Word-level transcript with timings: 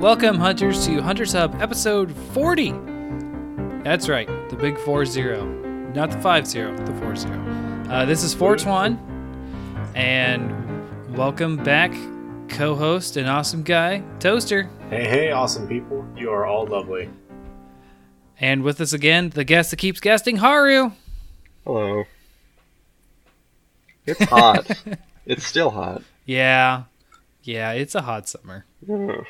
Welcome, 0.00 0.38
hunters, 0.38 0.86
to 0.86 1.02
Hunters 1.02 1.32
Hub 1.32 1.60
episode 1.60 2.14
40. 2.32 2.70
That's 3.82 4.08
right, 4.08 4.28
the 4.48 4.56
big 4.56 4.78
4 4.78 5.04
0. 5.04 5.44
Not 5.92 6.10
the 6.12 6.20
5 6.20 6.46
0, 6.46 6.76
the 6.84 6.94
4 6.94 7.16
0. 7.16 7.86
Uh, 7.90 8.04
this 8.04 8.22
is 8.22 8.32
Fortuan, 8.32 8.96
and 9.96 11.16
welcome 11.16 11.56
back, 11.56 11.92
co 12.48 12.76
host 12.76 13.16
and 13.16 13.28
awesome 13.28 13.62
guy, 13.64 14.02
Toaster. 14.20 14.70
Hey, 14.88 15.08
hey, 15.08 15.30
awesome 15.32 15.66
people. 15.66 16.06
You 16.16 16.30
are 16.30 16.46
all 16.46 16.66
lovely. 16.66 17.10
And 18.38 18.62
with 18.62 18.80
us 18.80 18.92
again, 18.92 19.30
the 19.30 19.42
guest 19.44 19.70
that 19.70 19.78
keeps 19.78 19.98
guesting, 19.98 20.36
Haru. 20.36 20.92
Hello. 21.64 22.04
It's 24.06 24.22
hot. 24.26 24.70
it's 25.26 25.44
still 25.44 25.70
hot. 25.70 26.02
Yeah, 26.24 26.84
yeah, 27.42 27.72
it's 27.72 27.96
a 27.96 28.02
hot 28.02 28.28
summer. 28.28 28.64
Ugh. 28.88 29.26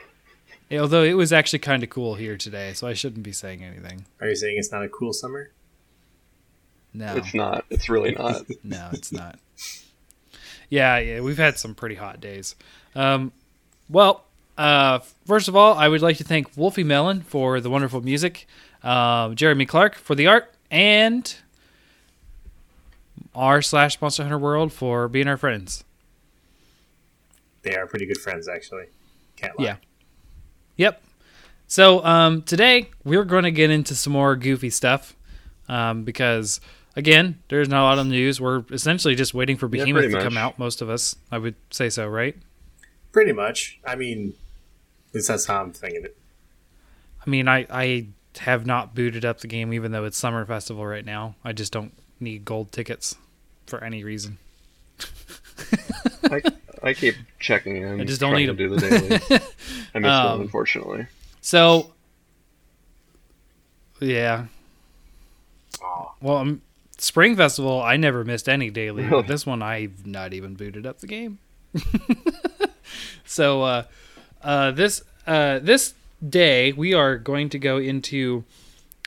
Although 0.73 1.03
it 1.03 1.15
was 1.15 1.33
actually 1.33 1.61
kind 1.61 1.83
of 1.83 1.89
cool 1.89 2.15
here 2.15 2.37
today, 2.37 2.75
so 2.75 2.87
I 2.87 2.93
shouldn't 2.93 3.23
be 3.23 3.33
saying 3.33 3.65
anything. 3.65 4.05
Are 4.21 4.29
you 4.29 4.37
saying 4.37 4.59
it's 4.59 4.71
not 4.71 4.85
a 4.85 4.89
cool 4.89 5.13
summer? 5.13 5.51
No. 6.93 7.15
It's 7.17 7.35
not. 7.35 7.65
It's 7.71 7.89
really 7.89 8.13
not. 8.13 8.43
No, 8.65 8.91
it's 8.93 9.13
not. 9.13 9.39
yeah, 10.69 10.99
yeah, 10.99 11.21
we've 11.21 11.39
had 11.39 11.59
some 11.59 11.75
pretty 11.75 11.95
hot 11.95 12.21
days. 12.21 12.55
Um, 12.95 13.33
well, 13.89 14.25
uh, 14.59 14.99
first 15.27 15.49
of 15.49 15.57
all, 15.57 15.75
I 15.75 15.89
would 15.89 16.03
like 16.03 16.19
to 16.19 16.25
thank 16.25 16.55
Wolfie 16.57 16.85
Mellon 16.85 17.23
for 17.23 17.61
the 17.61 17.71
wonderful 17.71 18.03
music, 18.03 18.47
uh, 18.83 19.31
Jeremy 19.31 19.65
Clark 19.65 19.95
for 19.95 20.15
the 20.15 20.27
art, 20.27 20.53
and 20.71 21.35
r 23.35 23.63
slash 23.63 24.01
Monster 24.01 24.25
Hunter 24.25 24.39
World 24.39 24.73
for 24.73 25.09
being 25.09 25.29
our 25.29 25.37
friends. 25.37 25.85
They 27.63 27.75
are 27.77 27.87
pretty 27.87 28.07
good 28.07 28.19
friends, 28.19 28.49
actually. 28.49 28.87
Can't 29.37 29.59
lie. 29.59 29.65
Yeah. 29.65 29.77
Yep. 30.79 31.03
So 31.67 32.03
um, 32.05 32.43
today 32.43 32.89
we're 33.05 33.25
going 33.25 33.45
to 33.45 33.51
get 33.51 33.71
into 33.71 33.95
some 33.95 34.15
more 34.15 34.35
goofy 34.37 34.71
stuff 34.71 35.15
um, 35.69 36.05
because 36.05 36.61
again, 36.97 37.39
there's 37.49 37.69
not 37.69 37.83
a 37.83 37.85
lot 37.85 37.99
of 37.99 38.07
news. 38.07 38.41
We're 38.41 38.65
essentially 38.71 39.15
just 39.15 39.35
waiting 39.35 39.59
for 39.59 39.69
Behemoth 39.69 40.05
pretty 40.05 40.15
to 40.15 40.23
come 40.23 40.39
out. 40.39 40.59
Most 40.59 40.81
of 40.81 40.89
us, 40.89 41.15
I 41.31 41.37
would 41.37 41.57
say 41.71 41.91
so, 41.91 42.09
right? 42.09 42.37
Pretty 43.13 43.33
much. 43.33 43.79
I 43.87 43.97
mean, 43.97 44.33
at 45.11 45.15
least 45.17 45.29
that's 45.29 45.45
how 45.45 45.61
I'm 45.61 45.73
thinking 45.73 46.05
it. 46.05 46.17
I 47.25 47.29
mean, 47.29 47.49
I 47.49 47.67
I 47.69 48.07
have 48.39 48.65
not 48.65 48.95
booted 48.95 49.25
up 49.25 49.41
the 49.41 49.49
game 49.49 49.73
even 49.73 49.93
though 49.93 50.05
it's 50.05 50.17
summer 50.17 50.47
festival 50.47 50.87
right 50.87 51.05
now. 51.05 51.35
I 51.45 51.53
just 51.53 51.73
don't 51.73 51.93
need 52.21 52.45
gold 52.45 52.73
tickets 52.73 53.17
for 53.67 53.83
any 53.83 54.05
reason. 54.05 54.39
I, 56.25 56.43
I 56.83 56.95
keep 56.95 57.17
checking 57.39 57.77
in. 57.79 58.01
I 58.01 58.05
just 58.05 58.21
don't 58.21 58.35
need 58.35 58.47
to 58.47 58.55
do 58.55 58.69
the 58.69 58.79
daily. 58.79 59.41
I 59.95 59.99
missed 59.99 60.13
Um, 60.13 60.31
one, 60.33 60.41
unfortunately. 60.43 61.07
So, 61.41 61.93
yeah. 64.01 64.47
Well, 66.21 66.37
um, 66.37 66.63
Spring 66.99 67.37
Festival, 67.37 67.81
I 67.81 67.97
never 67.97 68.25
missed 68.25 68.49
any 68.49 68.71
daily. 68.71 69.05
Really? 69.05 69.23
But 69.23 69.29
this 69.29 69.47
one, 69.47 69.63
I've 69.63 70.07
not 70.07 70.33
even 70.35 70.55
booted 70.55 70.87
up 70.87 70.99
the 70.99 71.07
game. 71.07 71.39
so, 73.25 73.63
uh, 73.63 73.83
uh, 74.43 74.71
this 74.73 75.03
uh, 75.27 75.59
this 75.61 75.95
day, 76.27 76.73
we 76.73 76.95
are 76.95 77.17
going 77.17 77.49
to 77.51 77.59
go 77.59 77.79
into. 77.79 78.45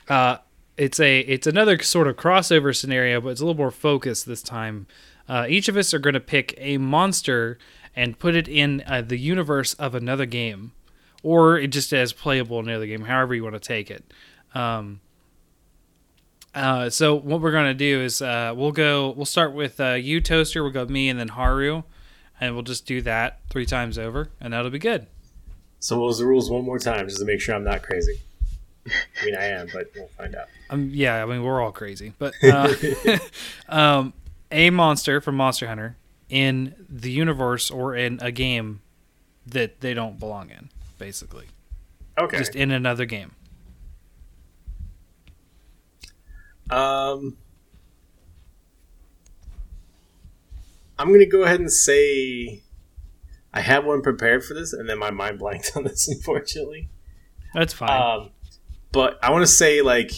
Uh, 0.07 0.37
it's 0.77 0.99
a 0.99 1.19
it's 1.21 1.47
another 1.47 1.81
sort 1.83 2.07
of 2.07 2.15
crossover 2.15 2.75
scenario, 2.75 3.19
but 3.21 3.29
it's 3.29 3.41
a 3.41 3.45
little 3.45 3.57
more 3.57 3.71
focused 3.71 4.25
this 4.25 4.41
time. 4.41 4.87
Uh, 5.27 5.45
each 5.47 5.67
of 5.67 5.77
us 5.77 5.93
are 5.93 5.99
going 5.99 6.13
to 6.13 6.19
pick 6.19 6.53
a 6.57 6.77
monster 6.77 7.57
and 7.95 8.17
put 8.17 8.35
it 8.35 8.47
in 8.47 8.83
uh, 8.87 9.01
the 9.01 9.17
universe 9.17 9.73
of 9.75 9.95
another 9.95 10.25
game, 10.25 10.71
or 11.23 11.57
it 11.57 11.67
just 11.67 11.93
as 11.93 12.13
playable 12.13 12.59
in 12.59 12.69
another 12.69 12.87
game, 12.87 13.05
however 13.05 13.35
you 13.35 13.43
want 13.43 13.55
to 13.55 13.59
take 13.59 13.91
it. 13.91 14.03
Um, 14.53 15.01
uh, 16.53 16.89
so 16.89 17.15
what 17.15 17.41
we're 17.41 17.51
gonna 17.51 17.73
do 17.73 18.01
is 18.01 18.21
uh, 18.21 18.53
we'll 18.55 18.71
go. 18.71 19.11
We'll 19.11 19.25
start 19.25 19.53
with 19.53 19.79
uh, 19.79 19.93
you, 19.93 20.19
Toaster. 20.19 20.63
We'll 20.63 20.73
go 20.73 20.85
me, 20.85 21.09
and 21.09 21.19
then 21.19 21.29
Haru, 21.29 21.83
and 22.39 22.53
we'll 22.53 22.63
just 22.63 22.85
do 22.85 23.01
that 23.03 23.39
three 23.49 23.65
times 23.65 23.97
over, 23.97 24.29
and 24.41 24.53
that'll 24.53 24.71
be 24.71 24.79
good. 24.79 25.07
So, 25.79 25.97
what 25.97 26.07
was 26.07 26.19
the 26.19 26.25
rules 26.25 26.49
one 26.49 26.63
more 26.63 26.77
time, 26.77 27.07
just 27.07 27.19
to 27.19 27.25
make 27.25 27.39
sure 27.39 27.55
I'm 27.55 27.63
not 27.63 27.83
crazy? 27.83 28.19
I 28.87 29.25
mean, 29.25 29.35
I 29.35 29.45
am, 29.45 29.67
but 29.73 29.91
we'll 29.95 30.07
find 30.17 30.35
out. 30.35 30.47
Um, 30.69 30.89
yeah, 30.93 31.23
I 31.23 31.25
mean 31.25 31.43
we're 31.43 31.61
all 31.61 31.71
crazy, 31.71 32.13
but 32.19 32.33
uh, 32.43 32.73
um, 33.69 34.13
a 34.51 34.69
monster 34.71 35.21
from 35.21 35.35
Monster 35.35 35.67
Hunter 35.67 35.97
in 36.31 36.73
the 36.89 37.11
universe 37.11 37.69
or 37.69 37.95
in 37.95 38.17
a 38.21 38.31
game 38.31 38.81
that 39.45 39.81
they 39.81 39.93
don't 39.93 40.17
belong 40.19 40.49
in, 40.49 40.69
basically, 40.97 41.47
Okay. 42.17 42.37
just 42.37 42.55
in 42.55 42.71
another 42.71 43.05
game. 43.05 43.33
Um, 46.69 47.37
I'm 50.97 51.07
going 51.09 51.19
to 51.19 51.25
go 51.25 51.43
ahead 51.43 51.59
and 51.59 51.71
say 51.71 52.61
I 53.53 53.59
had 53.61 53.85
one 53.85 54.01
prepared 54.01 54.45
for 54.45 54.53
this, 54.53 54.71
and 54.71 54.87
then 54.89 54.97
my 54.97 55.11
mind 55.11 55.39
blanked 55.39 55.73
on 55.75 55.83
this, 55.83 56.07
unfortunately. 56.07 56.87
That's 57.53 57.73
fine. 57.73 58.01
Um, 58.21 58.29
but 58.93 59.19
I 59.21 59.31
want 59.31 59.43
to 59.43 59.51
say 59.51 59.81
like 59.81 60.11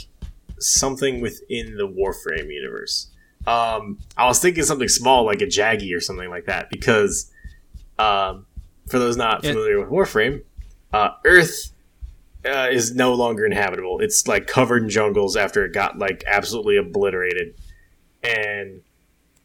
something 0.59 1.21
within 1.21 1.77
the 1.77 1.87
Warframe 1.87 2.53
universe. 2.53 3.07
Um, 3.45 3.99
I 4.17 4.25
was 4.25 4.39
thinking 4.39 4.63
something 4.63 4.87
small 4.87 5.25
like 5.25 5.41
a 5.41 5.45
Jaggy 5.45 5.95
or 5.95 5.99
something 5.99 6.29
like 6.29 6.45
that 6.45 6.69
because, 6.69 7.31
um, 7.99 8.45
for 8.87 8.99
those 8.99 9.17
not 9.17 9.43
It- 9.43 9.49
familiar 9.49 9.79
with 9.79 9.89
Warframe, 9.89 10.43
uh, 10.93 11.09
Earth 11.25 11.71
uh, 12.45 12.67
is 12.71 12.93
no 12.93 13.13
longer 13.13 13.45
inhabitable. 13.45 13.99
It's 14.01 14.27
like 14.27 14.47
covered 14.47 14.83
in 14.83 14.89
jungles 14.89 15.35
after 15.37 15.65
it 15.65 15.73
got 15.73 15.97
like 15.97 16.23
absolutely 16.27 16.77
obliterated, 16.77 17.55
and 18.21 18.81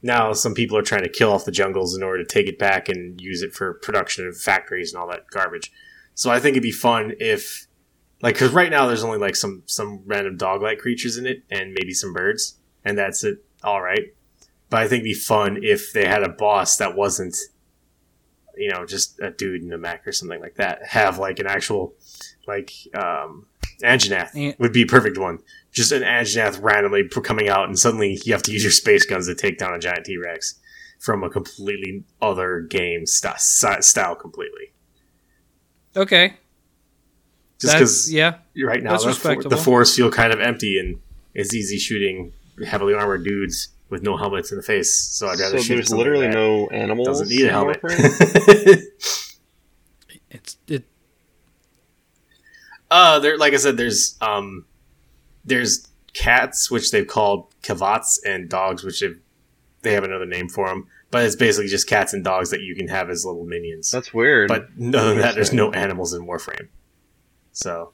now 0.03 0.32
some 0.32 0.54
people 0.54 0.76
are 0.76 0.82
trying 0.82 1.03
to 1.03 1.09
kill 1.09 1.32
off 1.32 1.44
the 1.44 1.53
jungles 1.53 1.97
in 1.97 2.03
order 2.03 2.22
to 2.22 2.28
take 2.28 2.47
it 2.47 2.59
back 2.59 2.88
and 2.88 3.20
use 3.20 3.42
it 3.42 3.53
for 3.53 3.75
production 3.75 4.26
of 4.26 4.36
factories 4.36 4.92
and 4.92 5.00
all 5.00 5.09
that 5.09 5.28
garbage. 5.30 5.72
So 6.15 6.30
I 6.30 6.41
think 6.41 6.54
it'd 6.54 6.62
be 6.62 6.70
fun 6.72 7.15
if 7.20 7.66
like 8.22 8.34
because 8.34 8.53
right 8.53 8.70
now 8.70 8.86
there's 8.86 9.04
only 9.04 9.19
like 9.19 9.36
some 9.36 9.62
some 9.66 10.03
random 10.06 10.36
dog 10.36 10.62
like 10.62 10.78
creatures 10.78 11.16
in 11.16 11.26
it 11.26 11.42
and 11.50 11.72
maybe 11.80 11.92
some 11.92 12.12
birds 12.12 12.56
and 12.84 12.98
that's 12.98 13.22
it 13.22 13.44
all 13.68 13.82
right. 13.82 14.14
But 14.70 14.80
i 14.80 14.88
think 14.88 15.00
it'd 15.00 15.04
be 15.04 15.14
fun 15.14 15.60
if 15.62 15.92
they 15.92 16.06
had 16.06 16.22
a 16.22 16.28
boss 16.28 16.76
that 16.76 16.94
wasn't 16.96 17.36
you 18.56 18.70
know 18.70 18.84
just 18.84 19.18
a 19.20 19.30
dude 19.30 19.62
in 19.62 19.72
a 19.72 19.78
mech 19.78 20.06
or 20.06 20.12
something 20.12 20.40
like 20.40 20.56
that. 20.56 20.84
Have 20.86 21.18
like 21.18 21.38
an 21.38 21.46
actual 21.46 21.94
like 22.46 22.72
um 22.94 23.46
Anjanath 23.82 24.34
An- 24.34 24.54
would 24.58 24.72
be 24.72 24.82
a 24.82 24.86
perfect 24.86 25.18
one. 25.18 25.38
Just 25.72 25.92
an 25.92 26.03
Anjanath 26.03 26.62
randomly 26.62 27.09
coming 27.09 27.48
out 27.48 27.66
and 27.66 27.78
suddenly 27.78 28.20
you 28.24 28.32
have 28.32 28.42
to 28.42 28.53
use 28.53 28.62
your 28.62 28.72
space 28.72 29.04
guns 29.04 29.26
to 29.26 29.34
take 29.34 29.59
down 29.59 29.74
a 29.74 29.78
giant 29.78 30.04
t-rex 30.04 30.59
from 30.98 31.22
a 31.22 31.30
completely 31.30 32.04
other 32.21 32.60
game 32.60 33.06
st- 33.06 33.38
style 33.38 34.16
completely. 34.16 34.72
Okay, 35.97 36.34
just 37.60 37.74
because 37.74 38.12
yeah. 38.12 38.38
right 38.62 38.82
now 38.82 38.97
the, 38.97 39.12
for- 39.14 39.42
the 39.42 39.56
forests 39.56 39.97
feel 39.97 40.10
kind 40.10 40.32
of 40.32 40.41
empty 40.41 40.78
and 40.78 41.00
it's 41.34 41.54
easy 41.54 41.78
shooting 41.78 42.32
heavily 42.66 42.95
armored 42.95 43.25
dudes 43.25 43.69
with 43.91 44.03
no 44.03 44.16
helmets 44.16 44.51
in 44.53 44.57
the 44.59 44.63
face. 44.63 44.95
So 44.95 45.28
I'd 45.28 45.39
rather 45.39 45.59
So 45.59 45.65
shoot 45.65 45.75
there's 45.75 45.89
something 45.89 46.05
literally 46.05 46.27
that 46.27 46.34
no 46.34 46.66
animals. 46.69 47.07
doesn't 47.09 47.28
need 47.28 47.47
a 47.47 47.51
helmet. 47.51 47.81
It's 50.31 50.59
it. 50.66 50.84
uh, 52.91 53.19
there, 53.21 53.39
like 53.39 53.55
I 53.55 53.57
said, 53.57 53.77
there's 53.77 54.16
um, 54.21 54.66
there's 55.45 55.89
cats 56.13 56.71
which 56.71 56.91
they've 56.91 57.07
called 57.07 57.47
kavats 57.63 58.19
and 58.27 58.49
dogs 58.49 58.83
which 58.84 59.01
they've, 59.01 59.19
they 59.83 59.93
have 59.93 60.05
another 60.05 60.27
name 60.27 60.49
for 60.49 60.69
them. 60.69 60.87
But 61.10 61.25
it's 61.25 61.37
basically 61.37 61.69
just 61.69 61.89
cats 61.89 62.13
and 62.13 62.22
dogs 62.22 62.51
that 62.51 62.60
you 62.60 62.75
can 62.75 62.89
have 62.89 63.09
as 63.09 63.25
little 63.25 63.47
minions. 63.47 63.91
That's 63.91 64.13
weird. 64.13 64.49
But 64.49 64.65
other 64.95 65.09
than 65.15 65.19
that, 65.21 65.34
there's 65.34 65.55
no 65.55 65.72
animals 65.72 66.13
in 66.13 66.27
Warframe. 66.27 66.69
So 67.53 67.93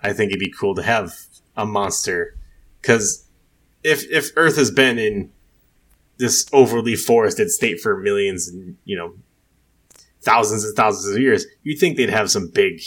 I 0.00 0.12
think 0.12 0.30
it'd 0.30 0.40
be 0.40 0.52
cool 0.52 0.74
to 0.74 0.82
have 0.82 1.14
a 1.56 1.64
monster 1.64 2.36
because 2.82 3.24
if 3.82 4.04
if 4.10 4.30
Earth 4.36 4.56
has 4.56 4.70
been 4.70 4.98
in 4.98 5.30
this 6.18 6.46
overly 6.52 6.96
forested 6.96 7.50
state 7.50 7.80
for 7.80 7.96
millions 7.96 8.48
and 8.48 8.76
you 8.84 8.96
know 8.96 9.14
thousands 10.22 10.64
and 10.64 10.76
thousands 10.76 11.14
of 11.14 11.20
years, 11.20 11.46
you'd 11.62 11.78
think 11.78 11.96
they'd 11.96 12.10
have 12.10 12.30
some 12.30 12.48
big, 12.48 12.82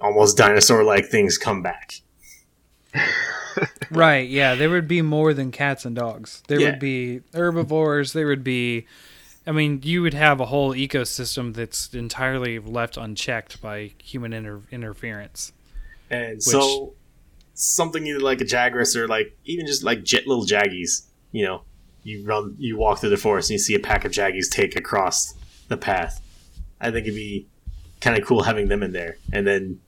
almost 0.00 0.36
dinosaur-like 0.38 1.06
things 1.06 1.36
come 1.38 1.62
back. 1.62 2.00
Right, 3.90 4.28
yeah, 4.28 4.54
there 4.54 4.70
would 4.70 4.86
be 4.86 5.02
more 5.02 5.34
than 5.34 5.50
cats 5.50 5.84
and 5.84 5.96
dogs. 5.96 6.42
There 6.46 6.60
Yeah. 6.60 6.70
would 6.70 6.78
be 6.78 7.20
herbivores, 7.34 8.12
there 8.12 8.26
would 8.28 8.44
be 8.44 8.86
I 9.46 9.52
mean, 9.52 9.80
you 9.82 10.02
would 10.02 10.14
have 10.14 10.38
a 10.38 10.46
whole 10.46 10.74
ecosystem 10.74 11.54
that's 11.54 11.92
entirely 11.92 12.58
left 12.60 12.96
unchecked 12.96 13.60
by 13.60 13.90
human 13.98 14.32
inter- 14.32 14.60
interference. 14.70 15.52
And 16.10 16.40
so 16.42 16.92
something 17.60 18.06
either 18.06 18.20
like 18.20 18.40
a 18.40 18.44
Jagras 18.44 18.96
or 18.96 19.06
like 19.06 19.36
even 19.44 19.66
just 19.66 19.84
like 19.84 20.02
jet 20.02 20.26
little 20.26 20.44
Jaggies, 20.44 21.06
you 21.32 21.44
know, 21.44 21.62
you 22.02 22.24
run, 22.24 22.56
you 22.58 22.76
walk 22.76 23.00
through 23.00 23.10
the 23.10 23.16
forest 23.16 23.50
and 23.50 23.54
you 23.54 23.58
see 23.58 23.74
a 23.74 23.80
pack 23.80 24.04
of 24.04 24.12
Jaggies 24.12 24.50
take 24.50 24.76
across 24.76 25.34
the 25.68 25.76
path. 25.76 26.20
I 26.80 26.90
think 26.90 27.06
it'd 27.06 27.14
be 27.14 27.46
kind 28.00 28.18
of 28.18 28.26
cool 28.26 28.42
having 28.42 28.68
them 28.68 28.82
in 28.82 28.92
there, 28.92 29.18
and 29.32 29.46
then 29.46 29.80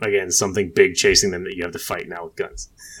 again 0.00 0.30
something 0.30 0.70
big 0.74 0.94
chasing 0.94 1.30
them 1.30 1.44
that 1.44 1.56
you 1.56 1.62
have 1.62 1.72
to 1.72 1.78
fight 1.78 2.08
now 2.08 2.24
with 2.24 2.36
guns. 2.36 2.68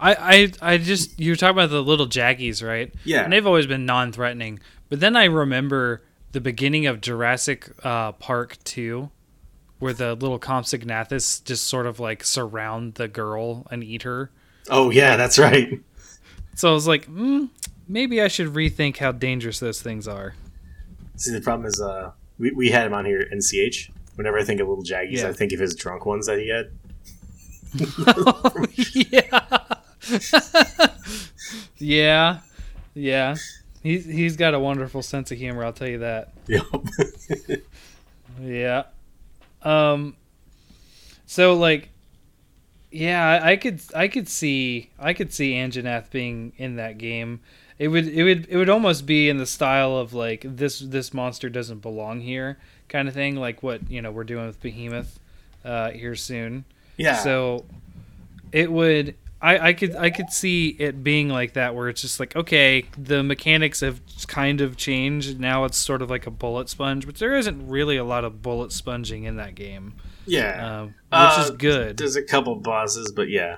I, 0.00 0.14
I 0.62 0.72
I 0.74 0.78
just 0.78 1.18
you 1.18 1.32
were 1.32 1.36
talking 1.36 1.56
about 1.56 1.70
the 1.70 1.82
little 1.82 2.06
jaggies, 2.06 2.66
right? 2.66 2.92
Yeah. 3.04 3.24
And 3.24 3.32
they've 3.32 3.46
always 3.46 3.66
been 3.66 3.86
non-threatening. 3.86 4.60
But 4.88 5.00
then 5.00 5.16
I 5.16 5.24
remember 5.24 6.02
the 6.32 6.40
beginning 6.40 6.86
of 6.86 7.00
Jurassic 7.00 7.70
uh, 7.84 8.12
Park 8.12 8.56
2 8.64 9.10
where 9.80 9.92
the 9.92 10.14
little 10.14 10.38
Compsognathus 10.38 11.42
just 11.44 11.66
sort 11.66 11.86
of 11.86 11.98
like 11.98 12.22
surround 12.22 12.94
the 12.94 13.08
girl 13.08 13.66
and 13.70 13.82
eat 13.82 14.02
her. 14.02 14.30
Oh 14.68 14.90
yeah, 14.90 15.16
that's 15.16 15.38
right. 15.38 15.80
So 16.54 16.70
I 16.70 16.72
was 16.72 16.86
like, 16.86 17.06
mm, 17.06 17.48
maybe 17.88 18.20
I 18.22 18.28
should 18.28 18.48
rethink 18.48 18.98
how 18.98 19.10
dangerous 19.12 19.58
those 19.58 19.82
things 19.82 20.06
are. 20.06 20.34
See, 21.16 21.32
the 21.32 21.40
problem 21.40 21.66
is, 21.66 21.80
uh, 21.80 22.12
we, 22.38 22.50
we 22.52 22.70
had 22.70 22.86
him 22.86 22.94
on 22.94 23.04
here, 23.04 23.26
NCH. 23.32 23.90
Whenever 24.16 24.38
I 24.38 24.44
think 24.44 24.60
of 24.60 24.68
little 24.68 24.84
Jaggies, 24.84 25.18
Yeah. 25.18 25.28
I 25.28 25.32
think 25.32 25.52
of 25.52 25.60
his 25.60 25.74
drunk 25.74 26.04
ones 26.06 26.26
that 26.26 26.38
he 26.38 26.48
had. 26.48 26.70
yeah. 29.10 30.88
yeah. 31.78 32.40
Yeah. 32.94 33.36
He's 33.82 34.04
he's 34.04 34.36
got 34.36 34.52
a 34.52 34.58
wonderful 34.60 35.02
sense 35.02 35.30
of 35.30 35.38
humor, 35.38 35.64
I'll 35.64 35.72
tell 35.72 35.88
you 35.88 35.98
that. 35.98 36.32
Yep. 36.46 36.64
Yeah. 38.42 38.84
Um 39.62 40.16
so 41.26 41.54
like 41.54 41.90
yeah, 42.92 43.38
I, 43.40 43.54
could 43.54 43.80
I 43.94 44.08
could 44.08 44.28
see 44.28 44.90
I 44.98 45.12
could 45.12 45.32
see 45.32 45.54
Anjanath 45.54 46.10
being 46.10 46.52
in 46.56 46.76
that 46.76 46.98
game. 46.98 47.40
It 47.78 47.88
would 47.88 48.08
it 48.08 48.24
would 48.24 48.46
it 48.48 48.56
would 48.56 48.68
almost 48.68 49.06
be 49.06 49.28
in 49.28 49.38
the 49.38 49.46
style 49.46 49.96
of 49.96 50.12
like 50.12 50.44
this 50.44 50.80
this 50.80 51.14
monster 51.14 51.48
doesn't 51.48 51.78
belong 51.82 52.20
here 52.20 52.58
kind 52.88 53.06
of 53.06 53.14
thing, 53.14 53.36
like 53.36 53.62
what, 53.62 53.88
you 53.88 54.02
know, 54.02 54.10
we're 54.10 54.24
doing 54.24 54.46
with 54.46 54.60
Behemoth 54.60 55.18
uh 55.64 55.90
here 55.90 56.16
soon. 56.16 56.64
yeah. 56.96 57.18
So 57.18 57.64
it 58.52 58.70
would 58.72 59.14
I, 59.42 59.68
I 59.68 59.72
could 59.72 59.96
I 59.96 60.10
could 60.10 60.30
see 60.30 60.68
it 60.68 61.02
being 61.02 61.28
like 61.30 61.54
that 61.54 61.74
where 61.74 61.88
it's 61.88 62.02
just 62.02 62.20
like 62.20 62.36
okay 62.36 62.84
the 62.98 63.22
mechanics 63.22 63.80
have 63.80 64.00
kind 64.26 64.60
of 64.60 64.76
changed 64.76 65.40
now 65.40 65.64
it's 65.64 65.78
sort 65.78 66.02
of 66.02 66.10
like 66.10 66.26
a 66.26 66.30
bullet 66.30 66.68
sponge 66.68 67.06
but 67.06 67.14
there 67.16 67.34
isn't 67.34 67.66
really 67.68 67.96
a 67.96 68.04
lot 68.04 68.24
of 68.24 68.42
bullet 68.42 68.70
sponging 68.70 69.24
in 69.24 69.36
that 69.36 69.54
game 69.54 69.94
yeah. 70.26 70.80
um, 70.82 70.86
which 70.88 70.94
Uh, 71.12 71.42
is 71.44 71.50
good 71.52 71.96
There's 71.96 72.16
a 72.16 72.22
couple 72.22 72.54
bosses, 72.56 73.12
but 73.16 73.30
yeah. 73.30 73.56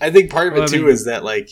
I 0.00 0.10
think 0.10 0.30
part 0.30 0.46
of 0.46 0.52
it 0.54 0.56
Well, 0.60 0.64
I 0.64 0.66
too 0.72 0.82
mean- 0.82 0.92
is 0.92 1.04
that 1.06 1.24
like 1.24 1.50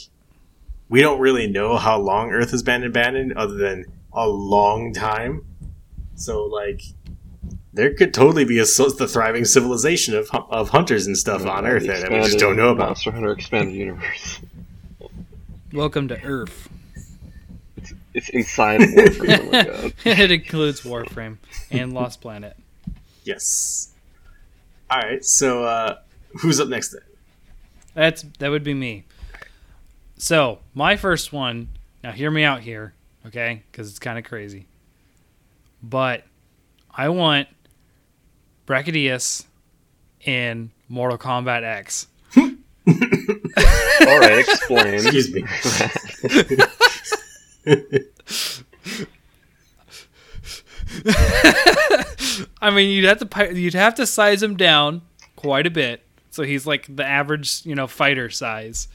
we 0.89 1.01
don't 1.01 1.21
really 1.21 1.47
know 1.49 1.77
how 1.77 1.99
long 1.99 2.31
Earth 2.31 2.53
has 2.53 2.63
been 2.63 2.83
abandoned, 2.85 3.35
other 3.35 3.57
than 3.57 3.85
a 4.13 4.27
long 4.27 4.95
time. 4.95 5.45
So 6.15 6.45
like, 6.45 6.81
there 7.79 7.95
could 7.95 8.13
totally 8.13 8.45
be 8.45 8.59
a 8.59 8.65
the 8.65 9.07
thriving 9.09 9.45
civilization 9.45 10.13
of 10.17 10.29
of 10.51 10.71
hunters 10.71 11.07
and 11.07 11.17
stuff 11.17 11.47
on 11.47 11.65
Earth 11.65 11.83
The 11.83 11.89
that 11.93 12.11
we 12.11 12.19
just 12.19 12.39
don't 12.39 12.57
know 12.57 12.71
about. 12.71 12.89
Monster 12.89 13.13
Hunter 13.13 13.31
Expanded 13.31 13.73
Universe. 13.73 14.41
welcome 15.73 16.09
to 16.09 16.21
Earth 16.25 16.69
It's 18.15 18.29
inside 18.31 18.83
of 18.83 18.89
Warframe. 18.89 19.39
oh 19.41 19.51
my 19.53 19.65
god. 19.65 19.93
it 20.05 20.31
includes 20.33 20.81
Warframe 20.81 21.37
and 21.71 21.93
Lost 21.93 22.21
Planet 22.21 22.57
Yes. 23.23 23.91
All 24.91 25.01
right. 25.01 25.25
So 25.25 25.63
uh, 25.65 25.99
who's 26.41 26.59
up 26.59 26.69
next? 26.69 26.91
Then? 26.91 27.03
that's 27.95 28.23
that 28.41 28.49
would 28.51 28.65
be 28.65 28.75
me 28.75 29.05
so 30.17 30.59
my 30.75 30.97
first 30.97 31.33
one 31.33 31.69
now 32.03 32.11
hear 32.11 32.31
me 32.31 32.43
out 32.43 32.61
here 32.61 32.93
okay 33.25 33.63
because 33.71 33.89
it's 33.89 34.01
kind 34.01 34.19
of 34.19 34.25
crazy 34.25 34.67
but 35.81 36.25
I 36.93 37.09
want 37.11 37.47
Brachydios 38.69 39.47
in 40.21 40.71
Mortal 40.91 41.17
Kombat 41.17 41.63
X. 41.63 42.07
All 42.37 44.21
right, 44.21 44.39
explain. 44.39 44.95
Excuse 44.95 45.33
me. 45.33 45.43
I 52.61 52.71
mean, 52.71 52.91
you'd 52.91 53.07
have 53.07 53.27
to 53.27 53.59
you'd 53.59 53.73
have 53.73 53.95
to 53.95 54.07
size 54.07 54.43
him 54.43 54.57
down 54.57 55.01
quite 55.35 55.67
a 55.67 55.71
bit, 55.71 56.03
so 56.31 56.43
he's 56.43 56.67
like 56.67 56.95
the 56.95 57.07
average, 57.07 57.65
you 57.65 57.75
know, 57.75 57.87
fighter 57.87 58.29
size. 58.29 58.89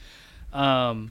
Um, 0.52 1.10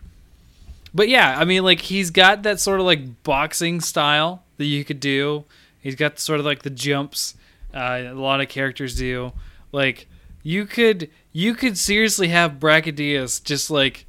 but 0.93 1.09
yeah, 1.09 1.35
I 1.37 1.43
mean, 1.43 1.63
like 1.63 1.81
he's 1.81 2.11
got 2.11 2.43
that 2.43 2.61
sort 2.61 2.79
of 2.79 2.85
like 2.85 3.23
boxing 3.23 3.81
style 3.81 4.41
that 4.55 4.65
you 4.65 4.85
could 4.85 5.01
do. 5.01 5.43
He's 5.81 5.95
got 5.95 6.17
sort 6.17 6.39
of 6.39 6.45
like 6.45 6.61
the 6.61 6.69
jumps 6.69 7.35
uh, 7.73 8.01
a 8.07 8.13
lot 8.13 8.41
of 8.41 8.49
characters 8.49 8.95
do. 8.95 9.31
Like 9.71 10.07
you 10.43 10.65
could 10.65 11.09
you 11.31 11.55
could 11.55 11.77
seriously 11.77 12.27
have 12.29 12.53
Brachydios 12.53 13.43
just 13.43 13.69
like 13.71 14.05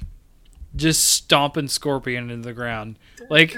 just 0.75 1.03
stomping 1.05 1.67
Scorpion 1.67 2.29
into 2.29 2.45
the 2.47 2.53
ground, 2.53 2.99
like. 3.29 3.55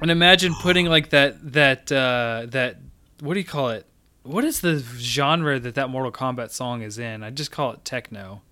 And 0.00 0.10
imagine 0.10 0.52
putting 0.60 0.86
like 0.86 1.10
that 1.10 1.52
that 1.52 1.92
uh, 1.92 2.46
that 2.48 2.78
what 3.20 3.34
do 3.34 3.40
you 3.40 3.46
call 3.46 3.68
it? 3.70 3.86
What 4.24 4.44
is 4.44 4.60
the 4.60 4.78
genre 4.96 5.60
that 5.60 5.76
that 5.76 5.90
Mortal 5.90 6.10
Kombat 6.10 6.50
song 6.50 6.82
is 6.82 6.98
in? 6.98 7.22
I 7.22 7.30
just 7.30 7.52
call 7.52 7.72
it 7.72 7.84
techno. 7.84 8.42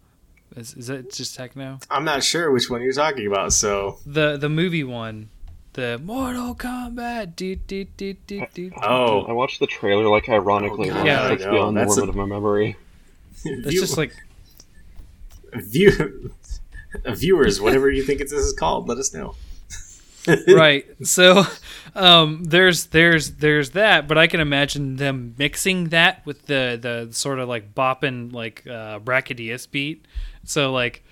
Is, 0.57 0.75
is 0.75 0.91
it 0.91 1.13
just 1.13 1.35
techno? 1.37 1.79
I'm 1.91 2.05
not 2.05 2.23
sure 2.23 2.51
which 2.53 2.71
one 2.71 2.83
you're 2.83 2.93
talking 2.93 3.27
about. 3.27 3.53
So 3.53 3.99
The 4.07 4.37
the 4.37 4.49
movie 4.49 4.85
one, 4.85 5.31
the 5.81 5.99
Mortal 5.99 6.55
Kombat. 6.55 7.37
Dee, 7.37 7.55
dee, 7.55 7.85
dee, 7.97 8.19
dee, 8.27 8.45
dee. 8.53 8.71
I 8.77 8.87
oh, 8.87 9.35
watched 9.35 9.61
the 9.61 9.67
trailer 9.67 10.09
like 10.09 10.29
ironically 10.29 10.91
Oh, 10.91 10.95
once. 10.95 11.07
God, 11.07 11.33
it's 11.33 11.45
no, 11.45 11.51
beyond 11.53 11.77
the 11.77 11.81
that's 11.81 11.97
a- 11.97 12.01
limit 12.01 12.11
of 12.11 12.17
my 12.17 12.27
memory. 12.27 12.77
It's 13.45 13.81
just 13.81 13.97
like 13.97 14.15
view 15.55 16.33
viewers, 17.07 17.61
whatever 17.61 17.91
you 17.91 18.03
think 18.03 18.21
it, 18.21 18.25
this 18.25 18.45
is 18.45 18.53
called, 18.53 18.89
let 18.89 18.99
us 18.99 19.15
know. 19.15 19.35
right. 20.49 20.85
So 21.03 21.45
um, 21.95 22.45
there's 22.45 22.87
there's 22.87 23.37
there's 23.37 23.71
that, 23.71 24.07
but 24.07 24.19
I 24.19 24.27
can 24.27 24.41
imagine 24.41 24.97
them 24.97 25.35
mixing 25.39 25.89
that 25.89 26.25
with 26.27 26.45
the 26.45 26.79
the 26.81 27.15
sort 27.15 27.39
of 27.39 27.49
like 27.49 27.75
bopping 27.75 28.35
like 28.35 28.67
uh, 28.67 28.99
Brachydios 28.99 29.71
beat. 29.71 30.05
So 30.45 30.73
like 30.73 31.03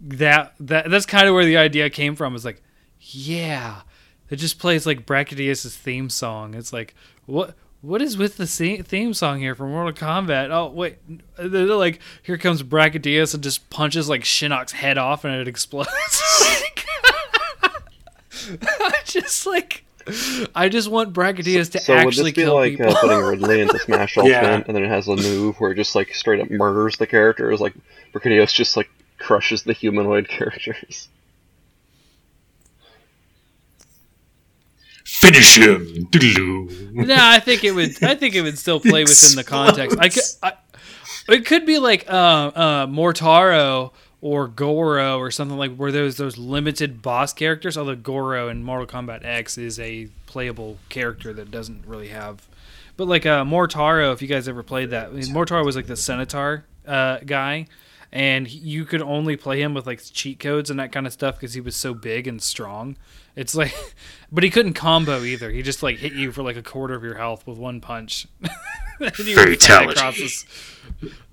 that 0.00 0.54
that 0.60 0.88
that's 0.88 1.06
kind 1.06 1.26
of 1.26 1.34
where 1.34 1.44
the 1.44 1.56
idea 1.56 1.90
came 1.90 2.14
from. 2.14 2.36
Is 2.36 2.44
like, 2.44 2.62
yeah, 3.00 3.80
it 4.28 4.36
just 4.36 4.58
plays 4.58 4.86
like 4.86 5.06
Brachydios' 5.06 5.74
theme 5.76 6.10
song. 6.10 6.54
It's 6.54 6.72
like 6.72 6.94
what. 7.26 7.54
What 7.82 8.02
is 8.02 8.18
with 8.18 8.36
the 8.36 8.46
theme 8.46 9.14
song 9.14 9.38
here 9.40 9.54
from 9.54 9.70
Mortal 9.70 9.94
Kombat? 9.94 10.50
Oh 10.50 10.66
wait, 10.68 10.98
they're 11.38 11.64
like 11.64 11.98
here 12.22 12.36
comes 12.36 12.62
Brachydios 12.62 13.32
and 13.32 13.42
just 13.42 13.70
punches 13.70 14.06
like 14.06 14.20
Shinnok's 14.22 14.72
head 14.72 14.98
off 14.98 15.24
and 15.24 15.34
it 15.34 15.48
explodes. 15.48 15.88
I 18.62 18.94
just 19.04 19.46
like 19.46 19.84
I 20.54 20.68
just 20.68 20.90
want 20.90 21.12
Brachydios 21.14 21.70
to 21.72 21.78
So 21.80 21.94
would 21.94 22.06
actually 22.08 22.24
this 22.32 22.36
be 22.36 22.42
kill 22.42 22.54
like 22.54 22.72
people. 22.76 22.92
uh, 22.94 23.00
putting 23.00 23.18
Ridley 23.20 23.60
into 23.62 23.78
Smash 23.78 24.16
Ultimate, 24.18 24.30
Yeah. 24.34 24.62
and 24.66 24.76
then 24.76 24.82
it 24.84 24.88
has 24.88 25.08
a 25.08 25.16
move 25.16 25.56
where 25.58 25.72
it 25.72 25.76
just 25.76 25.94
like 25.94 26.14
straight 26.14 26.40
up 26.40 26.50
murders 26.50 26.96
the 26.96 27.06
characters, 27.06 27.60
like 27.60 27.74
Brachydios 28.12 28.52
just 28.52 28.76
like 28.76 28.90
crushes 29.18 29.62
the 29.62 29.72
humanoid 29.72 30.28
characters. 30.28 31.08
Finish 35.04 35.56
him. 35.56 36.08
No, 36.92 37.16
I 37.18 37.40
think 37.40 37.64
it 37.64 37.72
would. 37.72 38.02
I 38.02 38.14
think 38.14 38.34
it 38.34 38.42
would 38.42 38.58
still 38.58 38.80
play 38.80 39.02
within 39.04 39.36
the 39.36 39.44
context. 39.44 39.98
I 39.98 40.08
could. 40.08 40.22
I, 40.42 40.52
it 41.28 41.46
could 41.46 41.66
be 41.66 41.78
like 41.78 42.08
uh, 42.08 42.50
uh, 42.54 42.86
Motaro 42.86 43.92
or 44.20 44.48
Goro 44.48 45.18
or 45.18 45.30
something 45.30 45.56
like 45.56 45.74
where 45.76 45.92
there's 45.92 46.16
those 46.16 46.36
limited 46.36 47.02
boss 47.02 47.32
characters. 47.32 47.76
Although 47.78 47.96
Goro 47.96 48.48
in 48.48 48.62
Mortal 48.62 48.86
Kombat 48.86 49.24
X 49.24 49.56
is 49.58 49.78
a 49.78 50.08
playable 50.26 50.78
character 50.88 51.32
that 51.32 51.50
doesn't 51.50 51.86
really 51.86 52.08
have. 52.08 52.46
But 52.96 53.08
like 53.08 53.24
uh, 53.24 53.44
Motaro, 53.44 54.12
if 54.12 54.20
you 54.20 54.28
guys 54.28 54.46
ever 54.48 54.62
played 54.62 54.90
that, 54.90 55.08
I 55.08 55.12
mean, 55.12 55.26
Motaro 55.26 55.64
was 55.64 55.76
like 55.76 55.86
the 55.86 55.96
Centaur 55.96 56.64
uh, 56.86 57.18
guy, 57.24 57.66
and 58.12 58.46
he- 58.48 58.58
you 58.58 58.84
could 58.84 59.02
only 59.02 59.36
play 59.36 59.60
him 59.62 59.74
with 59.74 59.86
like 59.86 60.00
cheat 60.12 60.38
codes 60.40 60.70
and 60.70 60.78
that 60.80 60.92
kind 60.92 61.06
of 61.06 61.12
stuff 61.12 61.36
because 61.36 61.54
he 61.54 61.60
was 61.60 61.76
so 61.76 61.94
big 61.94 62.26
and 62.26 62.42
strong. 62.42 62.96
It's 63.36 63.54
like, 63.54 63.74
but 64.32 64.42
he 64.44 64.50
couldn't 64.50 64.74
combo 64.74 65.22
either. 65.22 65.50
He 65.50 65.62
just 65.62 65.82
like 65.82 65.98
hit 65.98 66.12
you 66.12 66.32
for 66.32 66.42
like 66.42 66.56
a 66.56 66.62
quarter 66.62 66.94
of 66.94 67.02
your 67.04 67.14
health 67.16 67.46
with 67.46 67.58
one 67.58 67.80
punch. 67.80 68.26
Fatality. 68.98 69.92
across 69.92 70.16
this- 70.18 70.44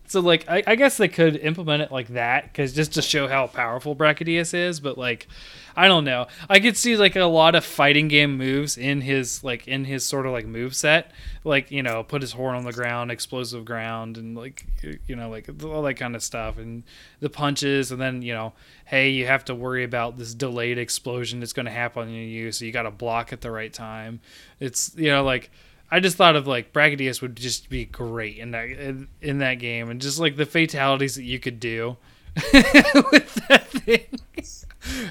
So 0.07 0.21
like, 0.21 0.49
I, 0.49 0.63
I 0.65 0.75
guess 0.75 0.97
they 0.97 1.09
could 1.09 1.35
implement 1.35 1.83
it 1.83 1.91
like 1.91 2.07
that 2.09 2.45
because 2.45 2.73
just 2.73 2.93
to 2.93 3.01
show 3.01 3.27
how 3.27 3.47
powerful 3.47 3.95
Brachydios 3.95 4.53
is. 4.53 4.79
But 4.79 4.97
like, 4.97 5.27
I 5.75 5.87
don't 5.87 6.05
know. 6.05 6.27
I 6.49 6.59
could 6.59 6.77
see 6.77 6.95
like 6.95 7.15
a 7.15 7.25
lot 7.25 7.53
of 7.53 7.65
fighting 7.65 8.07
game 8.07 8.37
moves 8.37 8.77
in 8.77 9.01
his 9.01 9.43
like 9.43 9.67
in 9.67 9.85
his 9.85 10.05
sort 10.05 10.25
of 10.25 10.31
like 10.31 10.47
move 10.47 10.75
set. 10.75 11.11
Like 11.43 11.71
you 11.71 11.83
know, 11.83 12.03
put 12.03 12.21
his 12.21 12.31
horn 12.31 12.55
on 12.55 12.63
the 12.63 12.71
ground, 12.71 13.11
explosive 13.11 13.65
ground, 13.65 14.17
and 14.17 14.35
like 14.35 14.65
you 15.07 15.15
know 15.15 15.29
like 15.29 15.49
all 15.63 15.83
that 15.83 15.95
kind 15.95 16.15
of 16.15 16.23
stuff, 16.23 16.57
and 16.57 16.83
the 17.19 17.29
punches, 17.29 17.91
and 17.91 18.01
then 18.01 18.21
you 18.21 18.33
know, 18.33 18.53
hey, 18.85 19.09
you 19.09 19.27
have 19.27 19.45
to 19.45 19.55
worry 19.55 19.83
about 19.83 20.17
this 20.17 20.33
delayed 20.33 20.77
explosion 20.77 21.41
that's 21.41 21.53
going 21.53 21.67
to 21.67 21.71
happen 21.71 22.03
on 22.03 22.09
you, 22.09 22.51
so 22.51 22.63
you 22.63 22.71
got 22.71 22.83
to 22.83 22.91
block 22.91 23.33
at 23.33 23.41
the 23.41 23.51
right 23.51 23.73
time. 23.73 24.21
It's 24.59 24.95
you 24.95 25.09
know 25.09 25.23
like 25.23 25.51
I 25.89 25.99
just 25.99 26.17
thought 26.17 26.35
of 26.35 26.47
like 26.47 26.73
Brachydios 26.73 27.21
would 27.21 27.35
just 27.35 27.69
be 27.69 27.85
great 27.85 28.37
in 28.37 28.51
that 28.51 28.65
in, 28.69 29.07
in 29.21 29.37
that 29.39 29.55
game, 29.55 29.89
and 29.89 30.01
just 30.01 30.19
like 30.19 30.35
the 30.35 30.45
fatalities 30.45 31.15
that 31.15 31.23
you 31.23 31.39
could 31.39 31.59
do 31.59 31.97
with 32.53 33.47
that 33.47 33.67
thing, 33.69 34.05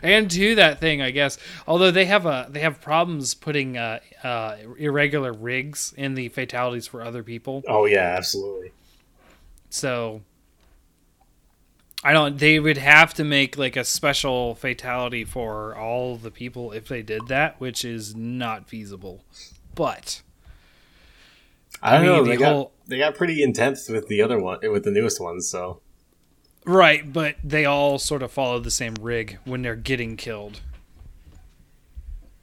and 0.03 0.31
to 0.31 0.55
that 0.57 0.81
thing, 0.81 1.01
I 1.01 1.11
guess. 1.11 1.39
Although 1.67 1.91
they 1.91 2.05
have 2.05 2.27
a 2.27 2.47
they 2.51 2.61
have 2.61 2.81
problems 2.81 3.35
putting 3.35 3.79
uh, 3.79 4.01
uh, 4.23 4.57
irregular 4.79 5.33
rigs 5.33 5.95
in 5.97 6.15
the 6.15 6.29
fatalities 6.29 6.87
for 6.87 7.03
other 7.03 7.23
people. 7.23 7.63
Oh 7.67 7.87
yeah, 7.87 8.15
absolutely. 8.17 8.73
So 9.71 10.21
I 12.05 12.13
don't. 12.13 12.39
They 12.39 12.61
would 12.61 12.79
have 12.79 13.15
to 13.15 13.25
make 13.25 13.57
like 13.57 13.77
a 13.77 13.85
special 13.85 14.55
fatality 14.55 15.25
for 15.25 15.75
all 15.75 16.17
the 16.17 16.31
people 16.31 16.73
if 16.73 16.87
they 16.87 17.03
did 17.03 17.29
that, 17.29 17.61
which 17.61 17.85
is 17.85 18.15
not 18.15 18.69
feasible. 18.69 19.25
But 19.75 20.23
I 21.87 21.93
don't 21.93 22.01
I 22.01 22.03
mean, 22.07 22.13
know. 22.17 22.25
the 22.25 22.31
They 22.31 22.37
got 22.37 22.53
whole- 22.53 22.73
they 22.89 22.99
got 22.99 23.15
pretty 23.15 23.43
intense 23.43 23.89
with 23.89 24.07
the 24.09 24.23
other 24.23 24.39
one, 24.39 24.59
with 24.71 24.85
the 24.85 24.91
newest 24.91 25.21
ones. 25.21 25.49
So 25.49 25.81
right, 26.65 27.13
but 27.13 27.37
they 27.43 27.65
all 27.65 27.99
sort 27.99 28.23
of 28.23 28.31
follow 28.33 28.59
the 28.61 28.71
same 28.71 28.95
rig 29.01 29.39
when 29.45 29.63
they're 29.63 29.75
getting 29.77 30.17
killed. 30.17 30.61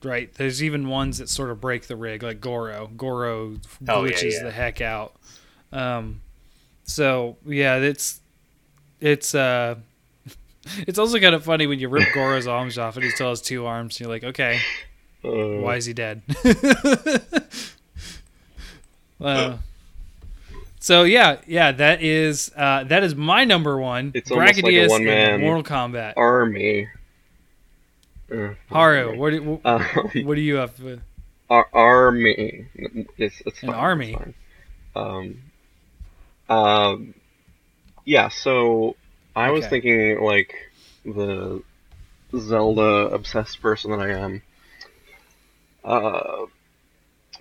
Right. 0.04 0.34
There's 0.34 0.62
even 0.62 0.90
ones 0.90 1.20
that 1.20 1.30
sort 1.30 1.50
of 1.50 1.62
break 1.62 1.88
the 1.88 1.96
rig, 1.96 2.24
like 2.24 2.42
Goro. 2.42 2.88
Goro 2.98 3.56
Oh, 3.88 4.04
yeah, 4.04 4.12
glitches 4.12 4.34
yeah. 4.34 4.44
the 4.44 4.52
heck 4.52 4.82
out. 4.82 5.14
Um, 5.72 6.20
so 6.84 7.38
yeah, 7.46 7.78
it's 7.78 8.20
it's 9.00 9.34
uh, 9.34 9.76
it's 10.80 11.00
also 11.00 11.20
kind 11.22 11.34
of 11.36 11.46
funny 11.46 11.68
when 11.68 11.80
you 11.80 11.88
rip 11.88 12.12
Goro's 12.14 12.48
arms 12.48 12.78
off 12.78 12.96
and 12.98 13.06
he 13.06 13.12
still 13.12 13.30
has 13.30 13.42
two 13.42 13.66
arms. 13.66 13.96
And 13.96 14.02
You're 14.02 14.10
like, 14.14 14.24
okay, 14.26 14.60
Uh, 15.26 15.62
why 15.62 15.78
is 15.78 15.86
he 15.86 15.94
dead? 15.94 16.22
uh, 19.22 19.58
so 20.80 21.04
yeah, 21.04 21.38
yeah, 21.48 21.72
that 21.72 22.02
is 22.02 22.52
uh, 22.56 22.84
that 22.86 23.04
is 23.04 23.16
my 23.16 23.46
number 23.46 23.78
one. 23.80 24.12
It's 24.14 24.32
almost 24.32 24.62
like 24.62 24.74
in 24.74 24.90
one-man 24.90 25.42
Mortal 25.42 25.64
Kombat. 25.64 26.14
army. 26.18 26.90
Uh, 28.32 28.54
Haru, 28.70 29.18
what 29.18 29.30
do, 29.32 29.62
Um, 29.64 29.82
what 30.26 30.36
do 30.36 30.42
you 30.42 30.56
have? 30.56 30.80
with- 30.80 31.02
ar- 31.50 31.70
army. 31.74 32.68
It's, 33.18 33.42
it's 33.46 33.62
An 33.64 33.70
fine, 33.70 33.76
army. 33.80 34.18
it's. 34.20 34.34
Um, 34.96 35.38
um, 36.50 37.14
yeah. 38.06 38.30
So 38.30 38.96
I 39.36 39.52
was 39.52 39.68
thinking 39.68 40.20
like 40.22 40.54
the 41.06 41.62
Zelda 42.36 43.10
obsessed 43.14 43.62
person 43.62 43.92
that 43.92 44.00
I 44.02 44.10
am. 44.12 44.42
Uh, 45.84 46.46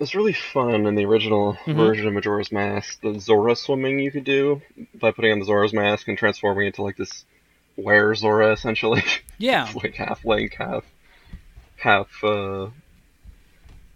it's 0.00 0.14
really 0.14 0.32
fun 0.32 0.86
in 0.86 0.94
the 0.94 1.04
original 1.04 1.54
Mhm. 1.66 1.76
version 1.76 2.06
of 2.08 2.14
Majora's 2.14 2.50
Mask. 2.52 3.00
The 3.00 3.18
Zora 3.20 3.54
swimming 3.56 3.98
you 3.98 4.10
could 4.10 4.24
do 4.24 4.62
by 4.94 5.10
putting 5.12 5.32
on 5.32 5.38
the 5.38 5.44
Zora's 5.44 5.72
mask 5.72 6.08
and 6.08 6.16
transforming 6.18 6.66
into 6.66 6.82
like 6.82 6.96
this 6.96 7.24
were 7.76 8.14
Zora 8.14 8.52
essentially. 8.52 9.02
Yeah, 9.38 9.68
like 9.82 9.94
half 9.96 10.24
link, 10.24 10.54
half 10.54 10.84
half. 11.76 12.08
Uh, 12.22 12.64
um, 12.64 12.72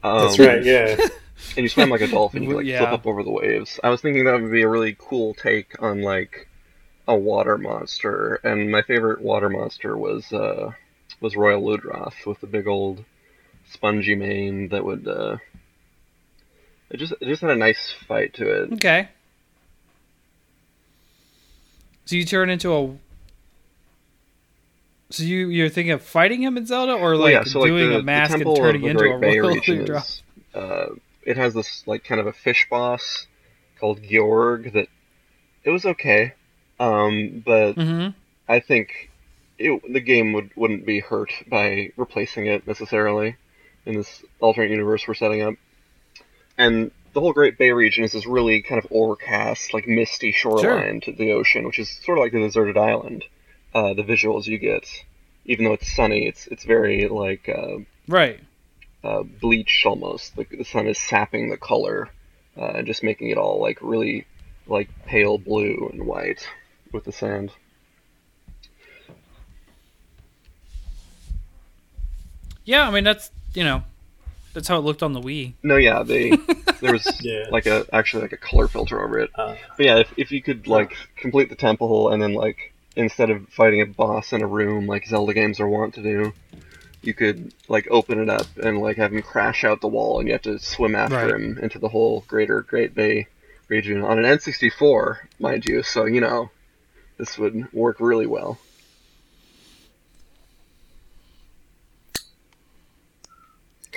that's 0.02 0.38
right. 0.38 0.64
Yeah. 0.64 0.96
And 1.54 1.64
you 1.64 1.68
swim 1.68 1.90
like 1.90 2.00
a 2.00 2.06
dolphin. 2.08 2.42
You 2.44 2.56
like 2.56 2.64
yeah. 2.64 2.78
flip 2.78 2.92
up 2.92 3.06
over 3.06 3.22
the 3.22 3.30
waves. 3.30 3.78
I 3.84 3.90
was 3.90 4.00
thinking 4.00 4.24
that 4.24 4.40
would 4.40 4.50
be 4.50 4.62
a 4.62 4.68
really 4.68 4.96
cool 4.98 5.34
take 5.34 5.80
on 5.82 6.00
like 6.00 6.48
a 7.06 7.14
water 7.14 7.58
monster. 7.58 8.36
And 8.42 8.70
my 8.70 8.80
favorite 8.80 9.20
water 9.20 9.50
monster 9.50 9.96
was 9.98 10.32
uh, 10.32 10.72
was 11.20 11.36
Royal 11.36 11.60
Ludroth 11.62 12.24
with 12.26 12.40
the 12.40 12.46
big 12.46 12.66
old 12.66 13.04
spongy 13.70 14.14
mane 14.14 14.68
that 14.70 14.84
would. 14.84 15.06
Uh, 15.06 15.36
it 16.90 16.98
just 16.98 17.12
it 17.20 17.26
just 17.26 17.42
had 17.42 17.50
a 17.50 17.56
nice 17.56 17.94
fight 18.06 18.34
to 18.34 18.62
it. 18.62 18.72
okay. 18.74 19.08
So 22.04 22.14
you 22.16 22.24
turn 22.24 22.50
into 22.50 22.72
a. 22.72 22.96
So 25.10 25.22
you 25.22 25.48
you're 25.48 25.68
thinking 25.68 25.92
of 25.92 26.02
fighting 26.02 26.42
him 26.42 26.56
in 26.56 26.66
Zelda, 26.66 26.92
or 26.92 27.10
Well, 27.12 27.18
like 27.18 27.32
yeah, 27.32 27.44
so 27.44 27.60
like 27.60 27.68
doing 27.68 27.90
the, 27.90 27.98
a 27.98 28.02
mask 28.02 28.34
and 28.34 28.56
turning 28.56 28.84
into 28.84 29.04
a 29.04 29.18
royal 29.18 29.56
uh, 30.54 30.86
it 31.22 31.36
has 31.36 31.54
this 31.54 31.82
like 31.86 32.04
kind 32.04 32.20
of 32.20 32.26
a 32.26 32.32
fish 32.32 32.66
boss 32.70 33.26
called 33.78 34.02
Gyorg 34.02 34.72
that 34.72 34.88
it 35.64 35.70
was 35.70 35.84
okay, 35.84 36.34
um, 36.80 37.42
but 37.44 37.74
Mm-hmm. 37.74 38.10
I 38.48 38.60
think 38.60 39.10
it, 39.58 39.80
the 39.92 40.00
game 40.00 40.32
would 40.32 40.50
wouldn't 40.56 40.86
be 40.86 41.00
hurt 41.00 41.32
by 41.48 41.92
replacing 41.96 42.46
it 42.46 42.66
necessarily 42.66 43.36
in 43.84 43.96
this 43.96 44.24
alternate 44.40 44.70
universe 44.70 45.06
we're 45.06 45.14
setting 45.14 45.42
up. 45.42 45.54
And 46.58 46.90
the 47.12 47.20
whole 47.20 47.32
Great 47.32 47.58
Bay 47.58 47.70
region 47.72 48.04
is 48.04 48.12
this 48.12 48.26
really 48.26 48.62
kind 48.62 48.82
of 48.82 48.90
overcast, 48.90 49.72
like 49.74 49.86
misty 49.86 50.32
shoreline 50.32 51.00
to 51.02 51.12
the 51.12 51.32
ocean, 51.32 51.64
which 51.66 51.78
is 51.78 51.90
sort 51.90 52.18
of 52.18 52.22
like 52.24 52.32
a 52.34 52.40
deserted 52.40 52.76
island. 52.76 53.24
Uh, 53.74 53.92
the 53.94 54.02
visuals 54.02 54.46
you 54.46 54.58
get, 54.58 54.86
even 55.44 55.64
though 55.64 55.72
it's 55.74 55.94
sunny, 55.94 56.26
it's 56.26 56.46
it's 56.46 56.64
very 56.64 57.08
like 57.08 57.48
uh, 57.48 57.78
Right. 58.08 58.40
uh, 59.04 59.22
bleached 59.22 59.84
almost. 59.84 60.34
The, 60.36 60.44
the 60.50 60.64
sun 60.64 60.86
is 60.86 60.98
sapping 60.98 61.50
the 61.50 61.56
color 61.58 62.08
uh, 62.56 62.72
and 62.76 62.86
just 62.86 63.02
making 63.02 63.28
it 63.30 63.36
all 63.38 63.60
like 63.60 63.78
really 63.82 64.26
like 64.66 64.88
pale 65.04 65.36
blue 65.38 65.90
and 65.92 66.06
white 66.06 66.48
with 66.92 67.04
the 67.04 67.12
sand. 67.12 67.52
Yeah, 72.64 72.88
I 72.88 72.90
mean 72.90 73.04
that's 73.04 73.30
you 73.54 73.64
know, 73.64 73.84
that's 74.56 74.68
how 74.68 74.78
it 74.78 74.84
looked 74.84 75.02
on 75.02 75.12
the 75.12 75.20
Wii. 75.20 75.52
No, 75.62 75.76
yeah, 75.76 76.02
they 76.02 76.30
there 76.80 76.90
was 76.92 77.20
Yeah. 77.22 77.44
like 77.50 77.66
a 77.66 77.84
actually 77.92 78.22
like 78.22 78.32
a 78.32 78.38
color 78.38 78.66
filter 78.68 79.04
over 79.04 79.18
it. 79.20 79.30
Uh, 79.34 79.54
But 79.76 79.84
yeah, 79.86 79.98
if 79.98 80.12
if 80.16 80.32
you 80.32 80.42
could 80.42 80.66
like 80.66 80.96
complete 81.16 81.50
the 81.50 81.54
temple 81.56 82.08
and 82.08 82.22
then 82.22 82.32
like 82.32 82.72
instead 82.96 83.28
of 83.28 83.46
fighting 83.50 83.82
a 83.82 83.86
boss 83.86 84.32
in 84.32 84.40
a 84.42 84.46
room 84.46 84.86
like 84.86 85.06
Zelda 85.06 85.34
games 85.34 85.60
are 85.60 85.68
wont 85.68 85.92
to 85.96 86.02
do, 86.02 86.32
you 87.02 87.12
could 87.12 87.52
like 87.68 87.86
open 87.90 88.18
it 88.18 88.30
up 88.30 88.46
and 88.56 88.78
like 88.80 88.96
have 88.96 89.12
him 89.12 89.20
crash 89.20 89.62
out 89.62 89.82
the 89.82 89.88
wall 89.88 90.18
and 90.18 90.26
you 90.26 90.32
have 90.32 90.42
to 90.42 90.58
swim 90.58 90.94
after 90.96 91.16
Right. 91.16 91.34
him 91.34 91.58
into 91.60 91.78
the 91.78 91.90
whole 91.90 92.24
greater 92.26 92.62
Great 92.62 92.94
Bay 92.94 93.26
region 93.68 94.02
on 94.02 94.18
an 94.18 94.24
N64, 94.24 95.18
mind 95.38 95.66
you. 95.66 95.82
So 95.82 96.06
you 96.06 96.22
know, 96.22 96.48
this 97.18 97.36
would 97.36 97.70
work 97.74 98.00
really 98.00 98.26
well. 98.26 98.58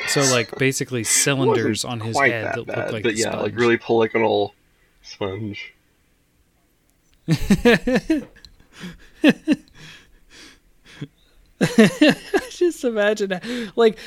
So 0.09 0.21
like 0.31 0.57
basically 0.57 1.03
cylinders 1.05 1.85
on 1.85 1.99
his 1.99 2.17
head 2.19 2.45
that 2.45 2.55
that, 2.55 2.67
bad, 2.67 2.77
look 2.85 2.93
like 2.93 3.03
but 3.03 3.13
a 3.13 3.17
yeah, 3.17 3.29
like 3.29 3.37
sponge. 3.37 3.53
really 3.55 3.77
pull 3.77 3.99
like 3.99 4.15
an 4.15 4.23
old 4.23 4.51
sponge. 5.01 5.73
Just 12.49 12.83
imagine, 12.83 13.29
that. 13.29 13.71
like, 13.75 13.97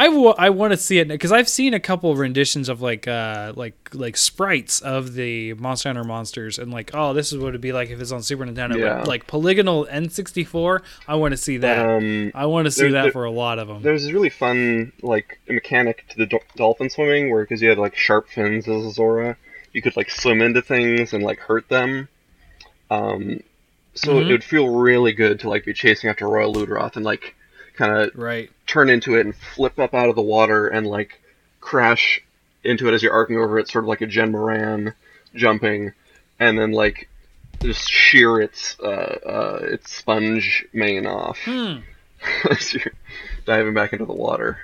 I, 0.00 0.06
w- 0.06 0.32
I 0.38 0.50
want 0.50 0.72
to 0.72 0.76
see 0.76 0.98
it 1.00 1.08
because 1.08 1.32
I've 1.32 1.48
seen 1.48 1.74
a 1.74 1.80
couple 1.80 2.12
of 2.12 2.18
renditions 2.18 2.68
of 2.68 2.80
like 2.80 3.08
uh 3.08 3.52
like 3.56 3.74
like 3.92 4.16
sprites 4.16 4.80
of 4.80 5.14
the 5.14 5.54
Monster 5.54 5.88
Hunter 5.88 6.04
monsters 6.04 6.58
and 6.58 6.70
like 6.72 6.92
oh 6.94 7.12
this 7.14 7.32
is 7.32 7.38
what 7.38 7.48
it'd 7.48 7.60
be 7.60 7.72
like 7.72 7.90
if 7.90 8.00
it's 8.00 8.12
on 8.12 8.22
Super 8.22 8.46
Nintendo 8.46 8.78
Yeah. 8.78 9.02
like 9.02 9.26
polygonal 9.26 9.86
N64 9.86 10.82
I 11.08 11.16
want 11.16 11.32
to 11.32 11.36
see 11.36 11.56
that 11.58 11.78
Um, 11.84 12.30
I 12.34 12.46
want 12.46 12.66
to 12.66 12.70
see 12.70 12.82
there- 12.82 12.92
that 12.92 13.02
there- 13.02 13.12
for 13.12 13.24
a 13.24 13.30
lot 13.30 13.58
of 13.58 13.66
them 13.66 13.82
There's 13.82 14.04
this 14.04 14.12
really 14.12 14.30
fun 14.30 14.92
like 15.02 15.40
mechanic 15.48 16.04
to 16.10 16.16
the 16.18 16.26
do- 16.26 16.38
dolphin 16.56 16.90
swimming 16.90 17.30
where 17.32 17.42
because 17.42 17.60
you 17.60 17.68
had 17.68 17.78
like 17.78 17.96
sharp 17.96 18.28
fins 18.28 18.68
as 18.68 18.84
a 18.84 18.92
Zora, 18.92 19.36
you 19.72 19.82
could 19.82 19.96
like 19.96 20.10
swim 20.10 20.40
into 20.40 20.62
things 20.62 21.12
and 21.12 21.24
like 21.24 21.40
hurt 21.40 21.68
them. 21.68 22.08
Um, 22.90 23.40
so 23.94 24.14
Mhm. 24.14 24.28
it 24.28 24.32
would 24.32 24.44
feel 24.44 24.68
really 24.68 25.12
good 25.12 25.40
to 25.40 25.48
like 25.48 25.64
be 25.64 25.72
chasing 25.72 26.08
after 26.08 26.28
Royal 26.28 26.54
Ludroth 26.54 26.94
and 26.96 27.04
like 27.04 27.34
kind 27.78 27.96
of 27.96 28.10
right 28.16 28.50
turn 28.66 28.90
into 28.90 29.14
it 29.14 29.24
and 29.24 29.34
flip 29.34 29.78
up 29.78 29.94
out 29.94 30.08
of 30.08 30.16
the 30.16 30.22
water 30.22 30.66
and 30.66 30.86
like 30.86 31.22
crash 31.60 32.20
into 32.64 32.88
it 32.88 32.94
as 32.94 33.02
you're 33.02 33.12
arcing 33.12 33.38
over 33.38 33.58
it, 33.58 33.68
sort 33.68 33.84
of 33.84 33.88
like 33.88 34.00
a 34.00 34.06
Jhen 34.06 34.32
Mohran 34.32 34.92
jumping, 35.34 35.92
and 36.40 36.58
then 36.58 36.72
like 36.72 37.08
just 37.62 37.88
shear 37.88 38.40
its 38.40 38.76
uh, 38.80 38.86
uh, 38.86 39.58
its 39.62 39.92
sponge 39.92 40.66
mane 40.72 41.06
off 41.06 41.38
hmm. 41.44 41.78
as 42.50 42.74
you're 42.74 42.92
diving 43.46 43.74
back 43.74 43.92
into 43.92 44.04
the 44.04 44.12
water. 44.12 44.58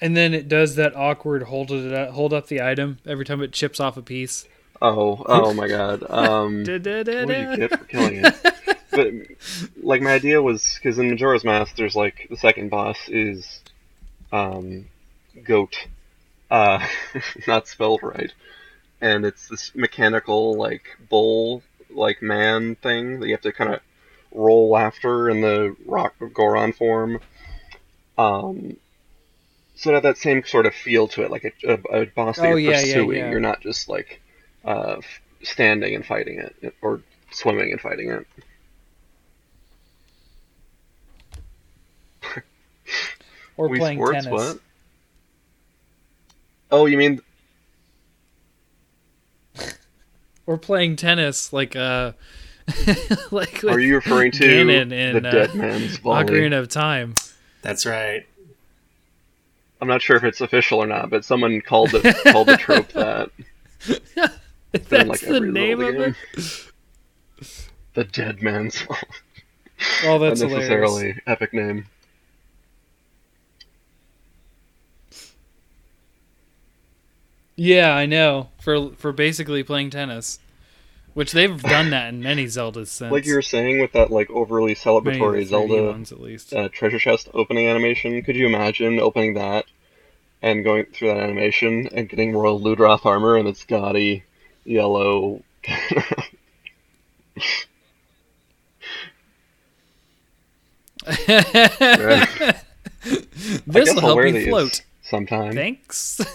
and 0.00 0.16
then 0.16 0.34
it 0.34 0.48
does 0.48 0.74
that 0.74 0.96
awkward 0.96 1.44
hold 1.44 1.70
it 1.70 1.94
up, 1.94 2.10
hold 2.10 2.32
up 2.32 2.48
the 2.48 2.60
item 2.60 2.98
every 3.06 3.24
time 3.24 3.40
it 3.40 3.52
chips 3.52 3.78
off 3.78 3.96
a 3.96 4.02
piece 4.02 4.46
Oh, 4.84 5.22
oh 5.26 5.54
my 5.54 5.68
god. 5.68 6.02
Um, 6.10 6.58
what 6.58 6.64
do 6.66 6.72
you 6.72 6.78
Da-da-da-da. 6.80 7.56
get 7.56 7.70
for 7.70 7.84
killing 7.84 8.24
it? 8.24 8.34
but 8.90 9.12
like 9.82 10.02
my 10.02 10.12
idea 10.12 10.42
was 10.42 10.74
because 10.74 10.98
in 10.98 11.08
Majora's 11.08 11.44
Mask, 11.44 11.76
there's 11.76 11.94
like 11.96 12.26
the 12.28 12.36
second 12.36 12.68
boss 12.70 12.98
is 13.08 13.60
um, 14.32 14.86
Goht, 15.44 15.76
uh, 16.50 16.84
not 17.46 17.68
spelled 17.68 18.02
right, 18.02 18.32
and 19.00 19.24
it's 19.24 19.48
this 19.48 19.72
mechanical 19.74 20.54
like 20.56 20.84
bull 21.08 21.62
like 21.90 22.20
man 22.22 22.74
thing 22.76 23.20
that 23.20 23.26
you 23.28 23.32
have 23.34 23.42
to 23.42 23.52
kind 23.52 23.72
of 23.74 23.80
roll 24.34 24.76
after 24.76 25.30
in 25.30 25.42
the 25.42 25.76
rock 25.86 26.14
Goron 26.34 26.72
form. 26.72 27.20
Um, 28.18 28.76
so 29.74 29.90
it 29.90 29.94
had 29.94 30.02
that 30.04 30.18
same 30.18 30.44
sort 30.44 30.66
of 30.66 30.74
feel 30.74 31.08
to 31.08 31.22
it, 31.22 31.30
like 31.30 31.44
a, 31.64 31.72
a, 31.72 32.02
a 32.02 32.06
boss 32.06 32.36
that 32.36 32.46
Oh, 32.46 32.56
you're 32.56 32.72
yeah, 32.72 32.80
yeah, 32.80 32.94
pursuing. 32.94 33.18
yeah. 33.18 33.30
You're 33.30 33.40
not 33.40 33.60
just 33.60 33.88
like 33.88 34.20
uh, 34.64 34.96
f- 34.98 35.20
standing 35.42 35.94
and 35.94 36.04
fighting 36.06 36.38
it, 36.38 36.74
or 36.82 37.00
swimming 37.30 37.72
and 37.72 37.80
fighting 37.80 38.10
it. 38.10 38.26
Or 43.58 43.68
Wii 43.68 43.78
playing 43.78 43.98
Sports, 43.98 44.24
tennis. 44.24 44.32
what? 44.32 44.58
Oh, 46.70 46.86
you 46.86 46.96
mean 46.96 47.20
Or 50.46 50.56
playing 50.56 50.96
tennis, 50.96 51.52
like 51.52 51.76
uh, 51.76 52.12
like 53.30 53.62
are 53.64 53.78
you 53.78 53.96
referring 53.96 54.32
to 54.32 54.44
Ganon 54.44 54.88
the 54.88 54.96
in, 54.96 55.26
uh, 55.26 55.30
Dead 55.30 55.54
Man's 55.54 55.98
Volley? 55.98 56.24
Ocarina 56.24 56.58
of 56.58 56.68
Time. 56.68 57.14
That's 57.60 57.84
right. 57.86 58.26
I'm 59.80 59.88
not 59.88 60.00
sure 60.00 60.16
if 60.16 60.24
it's 60.24 60.40
official 60.40 60.78
or 60.78 60.86
not, 60.86 61.10
but 61.10 61.24
someone 61.24 61.60
called 61.60 61.90
it 61.92 62.32
called 62.32 62.48
the 62.48 62.56
trope 62.56 62.88
that. 62.92 63.30
That's 64.72 64.92
in, 64.92 65.08
like, 65.08 65.20
the 65.20 65.40
name 65.40 65.80
of 65.80 65.94
Zelda 65.94 66.16
it. 66.34 66.68
The 67.94 68.04
Dead 68.04 68.42
Man's 68.42 68.80
Volley. 68.80 68.98
Oh, 70.04 70.18
that's 70.18 70.40
hilarious. 70.40 70.68
unnecessarily 70.70 71.20
epic 71.26 71.52
name. 71.52 71.86
Yeah, 77.56 77.94
I 77.94 78.06
know. 78.06 78.48
For 78.60 78.90
for 78.92 79.12
basically 79.12 79.62
playing 79.62 79.90
tennis, 79.90 80.38
which 81.14 81.32
they've 81.32 81.60
done 81.62 81.90
that 81.90 82.08
in 82.08 82.22
many 82.22 82.44
Zeldas 82.46 82.88
since. 82.88 83.12
Like 83.12 83.26
you 83.26 83.34
were 83.34 83.42
saying 83.42 83.80
with 83.80 83.92
that 83.92 84.10
like 84.10 84.30
overly 84.30 84.74
celebratory 84.74 85.44
Zelda 85.44 85.84
ones 85.84 86.12
at 86.12 86.20
least. 86.20 86.52
uh, 86.54 86.68
treasure 86.70 86.98
chest 86.98 87.28
opening 87.34 87.66
animation. 87.68 88.22
Could 88.22 88.36
you 88.36 88.46
imagine 88.46 88.98
opening 88.98 89.34
that 89.34 89.66
and 90.40 90.64
going 90.64 90.86
through 90.86 91.08
that 91.08 91.18
animation 91.18 91.88
and 91.92 92.08
getting 92.08 92.32
Royal 92.34 92.60
Ludroth 92.60 93.04
armor 93.04 93.36
and 93.36 93.46
its 93.46 93.64
gaudy 93.64 94.24
yellow? 94.64 95.42
This 103.66 103.92
will 103.94 104.06
I'll 104.06 104.18
help 104.18 104.34
you 104.34 104.44
float. 104.44 104.82
sometime. 105.02 105.54
Thanks. 105.54 106.20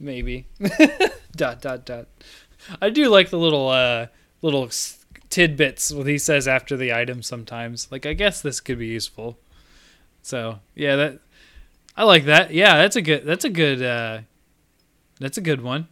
Maybe. 0.00 0.46
dot 1.36 1.60
dot 1.60 1.84
dot. 1.84 2.06
I 2.80 2.90
do 2.90 3.08
like 3.08 3.30
the 3.30 3.38
little 3.38 3.68
uh 3.68 4.06
little 4.42 4.70
tidbits 5.30 5.92
what 5.92 6.06
he 6.06 6.18
says 6.18 6.46
after 6.46 6.76
the 6.76 6.92
item 6.92 7.22
sometimes. 7.22 7.90
Like 7.90 8.06
I 8.06 8.12
guess 8.12 8.40
this 8.40 8.60
could 8.60 8.78
be 8.78 8.86
useful. 8.86 9.38
So 10.22 10.60
yeah, 10.76 10.94
that 10.96 11.18
I 11.98 12.04
like 12.04 12.26
that. 12.26 12.52
Yeah, 12.54 12.76
that's 12.76 12.94
a 12.94 13.02
good. 13.02 13.26
That's 13.26 13.44
a 13.44 13.50
good. 13.50 13.82
uh 13.82 14.20
That's 15.18 15.36
a 15.36 15.40
good 15.40 15.60
one. 15.62 15.88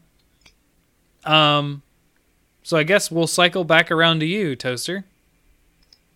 Um, 1.24 1.82
so 2.62 2.76
I 2.76 2.84
guess 2.84 3.10
we'll 3.10 3.26
cycle 3.26 3.64
back 3.64 3.90
around 3.90 4.20
to 4.20 4.26
you, 4.26 4.54
Toaster. 4.54 5.04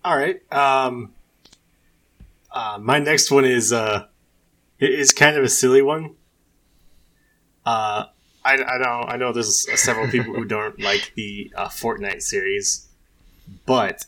All 0.05 0.17
right. 0.17 0.41
Um, 0.53 1.13
uh, 2.53 2.79
my 2.81 3.01
next 3.01 3.33
one 3.33 3.45
is 3.45 3.73
uh, 3.73 4.07
it 4.79 4.91
is 4.91 5.13
kind 5.13 5.37
of 5.37 5.43
a 5.43 5.49
silly 5.49 5.83
one. 5.83 6.15
Uh, 7.67 8.05
I, 8.45 8.55
I 8.63 8.79
know 8.79 9.05
I 9.09 9.17
know 9.17 9.33
there's 9.33 9.67
several 9.81 10.07
people 10.07 10.35
who 10.35 10.45
don't 10.45 10.79
like 10.81 11.13
the 11.17 11.53
uh, 11.57 11.67
Fortnite 11.67 12.23
series, 12.23 12.87
but 13.67 14.07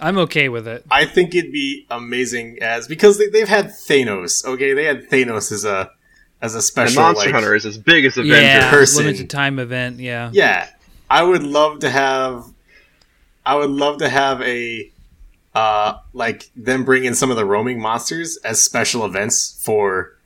I'm 0.00 0.18
okay 0.18 0.48
with 0.48 0.68
it. 0.68 0.84
I 0.90 1.04
think 1.06 1.34
it'd 1.34 1.52
be 1.52 1.86
amazing 1.90 2.58
as 2.60 2.86
because 2.86 3.18
they, 3.18 3.28
they've 3.28 3.48
had 3.48 3.66
Thanos. 3.66 4.44
Okay, 4.44 4.74
they 4.74 4.84
had 4.84 5.08
Thanos 5.08 5.50
as 5.52 5.64
a 5.64 5.90
as 6.42 6.54
a 6.54 6.58
And 6.58 6.64
special 6.64 7.02
Monster 7.02 7.24
like, 7.26 7.34
Hunter 7.34 7.54
is 7.54 7.64
as 7.64 7.78
big 7.78 8.04
as 8.04 8.18
Avenger. 8.18 8.36
yeah, 8.36 8.70
person. 8.70 9.04
limited 9.06 9.30
time 9.30 9.58
event. 9.58 10.00
Yeah. 10.00 10.30
Yeah, 10.32 10.68
I 11.08 11.22
would 11.22 11.42
love 11.42 11.80
to 11.80 11.90
have. 11.90 12.44
I 13.44 13.54
would 13.54 13.70
love 13.70 13.98
to 13.98 14.08
have 14.08 14.42
a, 14.42 14.90
uh, 15.54 15.94
like 16.12 16.50
them 16.56 16.84
bring 16.84 17.04
in 17.04 17.14
some 17.14 17.30
of 17.30 17.36
the 17.36 17.44
roaming 17.44 17.80
monsters 17.80 18.36
as 18.38 18.60
special 18.62 19.04
events 19.04 19.56
for, 19.62 20.16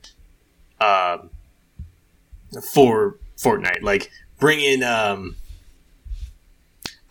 uh, 0.79 1.19
for 2.73 3.17
Fortnite. 3.37 3.83
Like 3.83 4.09
bring 4.39 4.59
in 4.59 4.81
um, 4.83 5.35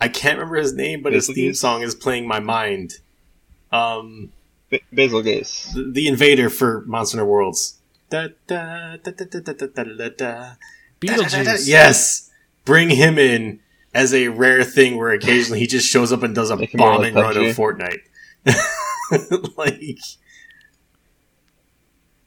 I 0.01 0.09
can't 0.09 0.39
remember 0.39 0.57
his 0.57 0.73
name, 0.73 1.03
but 1.03 1.13
his 1.13 1.29
theme 1.29 1.55
song 1.55 1.83
is 1.83 1.95
playing 1.95 2.27
my 2.27 2.41
mind. 2.41 2.99
Um, 3.71 4.33
Bazelgeuse, 4.95 5.75
the, 5.75 5.91
the, 5.93 6.09
invader 6.09 6.49
for 6.49 6.83
Monster 6.87 7.19
Hunter 7.19 7.31
Worlds. 7.31 7.79
Beetlejuice. 11.01 11.69
Yes, 11.69 12.31
bring 12.65 12.89
him 12.91 13.19
in 13.19 13.61
as 13.93 14.15
a 14.15 14.29
rare 14.29 14.65
thing 14.65 14.97
where 14.97 15.11
occasionally 15.11 15.61
he 15.61 15.67
just 15.67 15.87
shows 15.87 16.13
up 16.13 16.23
and 16.23 16.35
does 16.35 16.51
a 16.51 16.57
bombing 16.75 17.15
run 17.15 17.37
of 17.37 17.57
Fortnite. 17.57 18.01
like, 19.57 19.99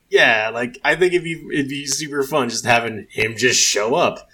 yeah, 0.10 0.50
like 0.54 0.80
I 0.84 0.96
think 0.96 1.14
it'd 1.14 1.24
be 1.24 1.44
it'd 1.54 1.70
be 1.70 1.86
super 1.86 2.24
fun 2.24 2.50
just 2.50 2.66
having 2.66 3.08
him 3.10 3.36
just 3.36 3.60
show 3.60 3.96
up. 3.96 4.30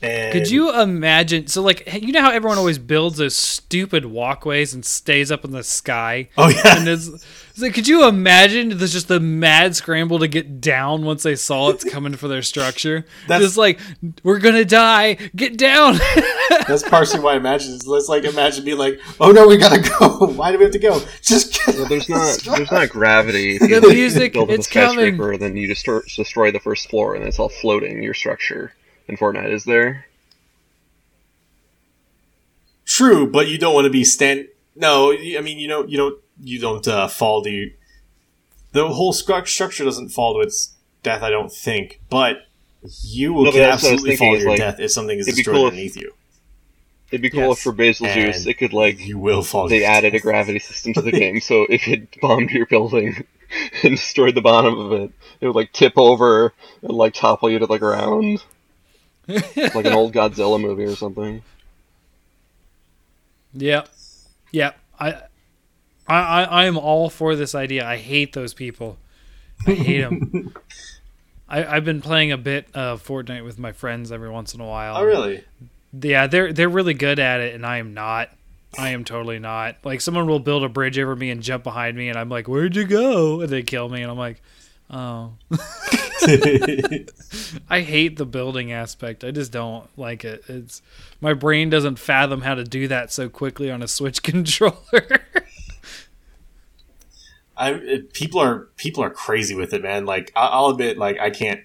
And 0.00 0.32
Could 0.32 0.48
you 0.50 0.80
imagine? 0.80 1.48
So, 1.48 1.60
like, 1.60 1.92
you 2.02 2.12
know 2.12 2.20
how 2.20 2.30
everyone 2.30 2.56
always 2.56 2.78
builds 2.78 3.16
those 3.18 3.34
stupid 3.34 4.04
walkways 4.04 4.72
and 4.72 4.84
stays 4.84 5.32
up 5.32 5.44
in 5.44 5.50
the 5.50 5.64
sky? 5.64 6.28
Oh 6.38 6.48
yeah, 6.48 6.78
And 6.78 6.88
it's, 6.88 7.08
it's 7.08 7.58
like, 7.60 7.74
could 7.74 7.88
you 7.88 8.06
imagine 8.06 8.78
there's 8.78 8.92
just 8.92 9.08
the 9.08 9.18
mad 9.18 9.74
scramble 9.74 10.20
to 10.20 10.28
get 10.28 10.60
down 10.60 11.04
once 11.04 11.24
they 11.24 11.34
saw 11.34 11.70
it's 11.70 11.82
coming 11.82 12.14
for 12.14 12.28
their 12.28 12.42
structure? 12.42 13.04
That's- 13.26 13.44
just 13.44 13.56
like, 13.56 13.80
we're 14.22 14.38
gonna 14.38 14.64
die, 14.64 15.14
get 15.34 15.58
down. 15.58 15.98
that's 16.68 16.88
partially 16.88 17.20
why 17.20 17.32
I 17.32 17.36
imagine. 17.36 17.74
It's 17.74 17.86
let's 17.86 18.08
like 18.08 18.24
imagine 18.24 18.64
being 18.64 18.78
like, 18.78 19.00
oh 19.20 19.32
no, 19.32 19.48
we 19.48 19.56
gotta 19.56 19.80
go. 19.80 20.26
Why 20.38 20.52
do 20.52 20.58
we 20.58 20.64
have 20.64 20.72
to 20.72 20.78
go? 20.78 21.00
Just 21.22 21.54
get 21.66 21.74
Well, 21.76 21.86
there's 21.86 22.08
not 22.08 22.38
there's 22.56 22.70
not 22.70 22.88
gravity. 22.90 23.58
The 23.58 23.80
music, 23.80 24.32
it's 24.36 24.66
coming. 24.66 25.16
then 25.38 25.56
you 25.56 25.66
destroy, 25.66 26.00
destroy 26.14 26.50
the 26.50 26.60
first 26.60 26.88
floor, 26.88 27.14
and 27.14 27.24
it's 27.24 27.38
all 27.38 27.48
floating 27.48 28.02
your 28.02 28.14
structure. 28.14 28.72
In 29.08 29.16
Fortnite, 29.16 29.50
is 29.52 29.64
there? 29.64 30.06
True, 32.84 33.26
but 33.30 33.48
you 33.48 33.58
don't 33.58 33.74
want 33.74 33.84
to 33.84 33.90
be 33.90 34.04
stand. 34.04 34.48
No, 34.74 35.12
I 35.12 35.40
mean 35.40 35.58
you 35.58 35.68
don't. 35.68 35.88
You 35.88 35.96
don't. 35.96 36.18
You 36.40 36.58
don't 36.60 36.86
uh, 36.86 37.08
fall 37.08 37.42
to. 37.44 37.70
The 38.72 38.88
whole 38.88 39.12
stru- 39.12 39.46
structure 39.46 39.84
doesn't 39.84 40.10
fall 40.10 40.34
to 40.34 40.40
its 40.40 40.74
death. 41.02 41.22
I 41.22 41.30
don't 41.30 41.52
think, 41.52 42.00
but 42.10 42.46
you 43.02 43.32
will 43.32 43.44
No, 43.44 43.50
but 43.50 43.56
can 43.58 43.62
that's 43.62 43.82
what 43.82 43.88
I 43.88 43.92
was 43.92 44.02
absolutely 44.04 44.16
fall 44.16 44.34
to 44.34 44.40
your 44.40 44.50
like, 44.50 44.58
death 44.58 44.80
if 44.80 44.90
something 44.90 45.18
is 45.18 45.26
it'd 45.26 45.36
be 45.36 45.42
destroyed 45.42 45.56
cool 45.72 45.78
if- 45.86 45.96
you. 45.96 46.12
It'd 47.10 47.22
be 47.22 47.30
cool 47.30 47.48
Yes. 47.48 47.52
if 47.56 47.62
for 47.62 47.72
Basil 47.72 48.06
Juice 48.12 48.44
it 48.46 48.54
could 48.54 48.74
like 48.74 49.00
You 49.00 49.18
will 49.18 49.42
fall. 49.42 49.66
they 49.66 49.78
your 49.80 49.86
added 49.90 50.14
a 50.14 50.20
gravity 50.20 50.58
system 50.58 50.92
to 50.92 51.00
the 51.00 51.10
game, 51.22 51.40
so 51.40 51.66
if 51.70 51.88
it 51.88 52.20
bombed 52.20 52.50
your 52.50 52.66
building 52.66 53.24
and 53.82 53.96
destroyed 53.96 54.34
the 54.34 54.42
bottom 54.42 54.78
of 54.78 54.92
it, 54.92 55.10
it 55.40 55.46
would 55.46 55.56
like 55.56 55.72
tip 55.72 55.94
over 55.96 56.52
and 56.82 56.92
like 56.92 57.14
topple 57.14 57.48
you 57.50 57.58
to 57.60 57.66
the 57.66 57.78
ground, 57.78 58.44
like 59.56 59.84
an 59.84 59.92
old 59.92 60.14
Godzilla 60.14 60.60
movie 60.60 60.84
or 60.84 60.96
something. 60.96 61.42
Yeah, 63.52 63.84
yeah. 64.50 64.72
I, 64.98 65.12
I, 66.06 66.16
I, 66.16 66.42
I 66.44 66.64
am 66.64 66.78
all 66.78 67.10
for 67.10 67.36
this 67.36 67.54
idea. 67.54 67.86
I 67.86 67.96
hate 67.96 68.32
those 68.32 68.54
people. 68.54 68.98
I 69.66 69.74
hate 69.74 70.00
them. 70.00 70.54
I, 71.48 71.64
I've 71.76 71.84
been 71.84 72.00
playing 72.00 72.32
a 72.32 72.38
bit 72.38 72.68
of 72.74 73.06
Fortnite 73.06 73.44
with 73.44 73.58
my 73.58 73.72
friends 73.72 74.12
every 74.12 74.30
once 74.30 74.54
in 74.54 74.60
a 74.60 74.66
while. 74.66 74.96
Oh 74.96 75.04
really? 75.04 75.44
Yeah, 75.92 76.26
they're 76.26 76.52
they're 76.52 76.68
really 76.68 76.94
good 76.94 77.18
at 77.18 77.40
it, 77.40 77.54
and 77.54 77.64
I 77.64 77.78
am 77.78 77.94
not. 77.94 78.30
I 78.76 78.90
am 78.90 79.04
totally 79.04 79.38
not. 79.38 79.76
Like 79.82 80.00
someone 80.00 80.26
will 80.26 80.40
build 80.40 80.62
a 80.62 80.68
bridge 80.68 80.98
over 80.98 81.16
me 81.16 81.30
and 81.30 81.42
jump 81.42 81.64
behind 81.64 81.96
me, 81.96 82.08
and 82.08 82.18
I'm 82.18 82.28
like, 82.28 82.48
"Where'd 82.48 82.76
you 82.76 82.86
go?" 82.86 83.40
And 83.40 83.48
they 83.48 83.62
kill 83.62 83.88
me, 83.88 84.02
and 84.02 84.10
I'm 84.10 84.18
like, 84.18 84.42
"Oh." 84.90 85.32
I 87.70 87.80
hate 87.80 88.16
the 88.16 88.26
building 88.26 88.72
aspect. 88.72 89.24
I 89.24 89.30
just 89.30 89.52
don't 89.52 89.88
like 89.96 90.24
it. 90.24 90.42
It's 90.48 90.82
my 91.20 91.34
brain 91.34 91.70
doesn't 91.70 91.98
fathom 91.98 92.42
how 92.42 92.54
to 92.54 92.64
do 92.64 92.88
that 92.88 93.12
so 93.12 93.28
quickly 93.28 93.70
on 93.70 93.82
a 93.82 93.88
Switch 93.88 94.22
controller. 94.24 95.20
I 97.56 97.72
it, 97.72 98.12
people 98.12 98.40
are 98.40 98.68
people 98.76 99.02
are 99.02 99.10
crazy 99.10 99.54
with 99.54 99.72
it, 99.72 99.82
man. 99.82 100.06
Like 100.06 100.32
I, 100.34 100.46
I'll 100.46 100.68
admit, 100.68 100.98
like 100.98 101.18
I 101.18 101.30
can't 101.30 101.60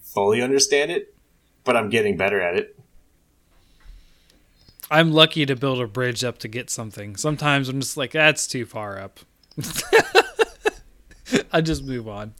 fully 0.00 0.42
understand 0.42 0.90
it, 0.90 1.14
but 1.64 1.76
I'm 1.76 1.90
getting 1.90 2.16
better 2.16 2.40
at 2.40 2.56
it. 2.56 2.78
I'm 4.90 5.12
lucky 5.12 5.44
to 5.46 5.56
build 5.56 5.80
a 5.80 5.86
bridge 5.86 6.22
up 6.22 6.38
to 6.38 6.48
get 6.48 6.70
something. 6.70 7.16
Sometimes 7.16 7.68
I'm 7.68 7.80
just 7.80 7.96
like, 7.96 8.12
that's 8.12 8.46
too 8.46 8.64
far 8.64 8.98
up. 9.00 9.18
I 11.52 11.60
just 11.60 11.84
move 11.84 12.08
on. 12.08 12.34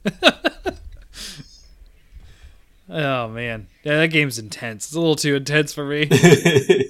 Oh 2.89 3.27
man, 3.27 3.67
yeah, 3.83 3.97
that 3.97 4.07
game's 4.07 4.39
intense. 4.39 4.85
It's 4.87 4.95
a 4.95 4.99
little 4.99 5.15
too 5.15 5.35
intense 5.35 5.73
for 5.73 5.85
me. 5.85 6.05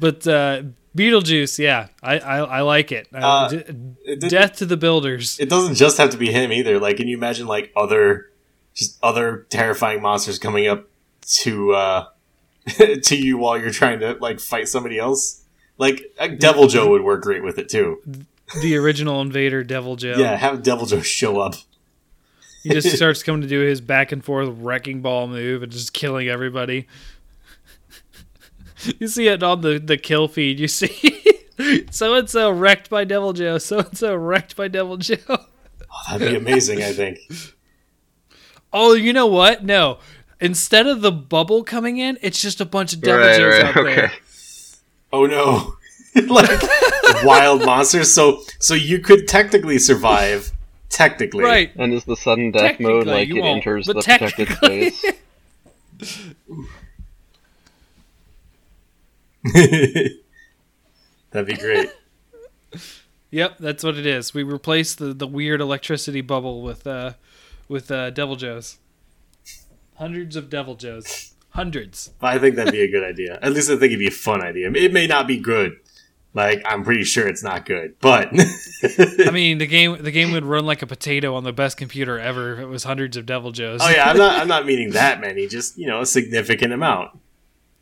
but 0.00 0.26
uh, 0.26 0.62
Beetlejuice, 0.96 1.58
yeah, 1.58 1.88
I 2.02 2.18
I, 2.18 2.38
I 2.38 2.60
like 2.62 2.92
it. 2.92 3.08
Uh, 3.14 3.18
Uh, 3.18 3.48
d- 3.48 3.62
it 4.04 4.20
Death 4.30 4.56
to 4.56 4.66
the 4.66 4.76
Builders. 4.76 5.38
it 5.38 5.48
doesn't 5.48 5.74
just 5.74 5.98
have 5.98 6.10
to 6.10 6.16
be 6.16 6.32
him 6.32 6.52
either. 6.52 6.78
Like, 6.80 6.96
can 6.96 7.08
you 7.08 7.16
imagine 7.16 7.46
like 7.46 7.72
other, 7.76 8.30
just 8.74 8.98
other 9.02 9.46
terrifying 9.50 10.00
monsters 10.02 10.38
coming 10.38 10.66
up 10.66 10.88
to 11.42 11.72
uh 11.74 12.06
to 13.02 13.16
you 13.16 13.36
while 13.38 13.58
you're 13.58 13.70
trying 13.70 14.00
to 14.00 14.16
like 14.20 14.40
fight 14.40 14.68
somebody 14.68 14.98
else? 14.98 15.44
Like, 15.76 16.12
like 16.18 16.38
Deviljho 16.38 16.88
would 16.90 17.02
work 17.02 17.22
great 17.22 17.44
with 17.44 17.58
it 17.58 17.68
too. 17.68 18.00
the 18.62 18.76
original 18.76 19.20
Invader 19.20 19.62
Deviljho. 19.62 20.16
Yeah, 20.16 20.34
have 20.36 20.62
Deviljho 20.62 21.04
show 21.04 21.38
up. 21.38 21.54
He 22.62 22.70
just 22.70 22.90
starts 22.96 23.22
coming 23.22 23.42
to 23.42 23.48
do 23.48 23.60
his 23.60 23.80
back 23.80 24.12
and 24.12 24.24
forth 24.24 24.48
wrecking 24.58 25.00
ball 25.00 25.28
move 25.28 25.62
and 25.62 25.72
just 25.72 25.92
killing 25.92 26.28
everybody. 26.28 26.86
you 28.98 29.08
see 29.08 29.28
it 29.28 29.42
on 29.42 29.60
the, 29.60 29.78
the 29.78 29.96
kill 29.96 30.28
feed. 30.28 30.58
You 30.58 30.68
see 30.68 31.18
so 31.90 32.14
and 32.14 32.30
so 32.30 32.50
wrecked 32.50 32.90
by 32.90 33.04
Deviljho. 33.04 33.60
So 33.60 33.80
and 33.80 33.96
so 33.96 34.14
wrecked 34.14 34.56
by 34.56 34.68
Deviljho. 34.68 35.22
Oh, 35.28 35.38
that'd 36.10 36.30
be 36.30 36.36
amazing. 36.36 36.82
I 36.82 36.92
think. 36.92 37.18
Oh, 38.72 38.92
you 38.92 39.12
know 39.12 39.26
what? 39.26 39.64
No. 39.64 39.98
Instead 40.40 40.86
of 40.86 41.00
the 41.00 41.10
bubble 41.10 41.64
coming 41.64 41.98
in, 41.98 42.18
it's 42.22 42.40
just 42.40 42.60
a 42.60 42.64
bunch 42.64 42.92
of 42.92 43.00
Devil 43.00 43.26
right, 43.26 43.36
Joes 43.36 43.54
right, 43.54 43.64
out 43.64 43.76
okay. 43.76 43.94
there. 43.94 44.12
Oh 45.12 45.26
no, 45.26 45.74
like 46.32 46.60
wild 47.24 47.64
monsters. 47.64 48.12
So, 48.12 48.42
so 48.60 48.74
you 48.74 49.00
could 49.00 49.26
technically 49.26 49.78
survive. 49.78 50.52
Technically, 50.88 51.44
Right. 51.44 51.70
And 51.76 51.92
is 51.92 52.04
the 52.04 52.16
sudden 52.16 52.50
death 52.50 52.80
mode 52.80 53.06
like 53.06 53.28
it 53.28 53.34
won't, 53.34 53.58
enters 53.58 53.86
but 53.86 53.96
the 53.96 54.02
protected 54.02 54.48
space? 54.48 55.04
That'd 61.30 61.46
be 61.46 61.54
great. 61.54 61.90
Yep, 63.30 63.58
that's 63.58 63.84
what 63.84 63.96
it 63.96 64.06
is. 64.06 64.32
We 64.32 64.42
replaced 64.42 64.98
the, 64.98 65.12
the 65.12 65.26
weird 65.26 65.60
electricity 65.60 66.20
bubble 66.22 66.62
with 66.62 66.86
uh 66.86 67.12
with 67.68 67.90
uh, 67.90 68.10
Deviljhos. 68.10 68.78
Hundreds 69.96 70.36
of 70.36 70.48
Deviljhos. 70.48 71.32
Hundreds. 71.50 72.10
I 72.22 72.38
think 72.38 72.56
that'd 72.56 72.72
be 72.72 72.82
a 72.82 72.90
good 72.90 73.04
idea. 73.04 73.38
At 73.42 73.52
least 73.52 73.68
I 73.68 73.74
think 73.74 73.92
it'd 73.92 73.98
be 73.98 74.06
a 74.06 74.10
fun 74.10 74.40
idea. 74.42 74.70
It 74.72 74.92
may 74.92 75.06
not 75.06 75.26
be 75.26 75.38
good. 75.38 75.76
Like 76.38 76.62
I'm 76.64 76.84
pretty 76.84 77.02
sure 77.02 77.26
it's 77.26 77.42
not 77.42 77.66
good, 77.66 77.96
but 78.00 78.28
I 79.26 79.30
mean, 79.32 79.58
the 79.58 79.66
game 79.66 80.00
the 80.00 80.12
game 80.12 80.30
would 80.30 80.44
run 80.44 80.64
like 80.64 80.82
a 80.82 80.86
potato 80.86 81.34
on 81.34 81.42
the 81.42 81.52
best 81.52 81.76
computer 81.76 82.16
ever 82.16 82.52
if 82.52 82.58
it 82.60 82.66
was 82.66 82.84
hundreds 82.84 83.16
of 83.16 83.26
Deviljhos. 83.26 83.78
oh 83.80 83.88
yeah, 83.88 84.08
I'm 84.08 84.16
not. 84.16 84.38
I'm 84.40 84.46
not 84.46 84.64
meaning 84.70 84.90
that 84.90 85.20
many. 85.20 85.48
Just 85.48 85.76
you 85.76 85.88
know, 85.88 86.00
a 86.00 86.06
significant 86.06 86.72
amount. 86.72 87.18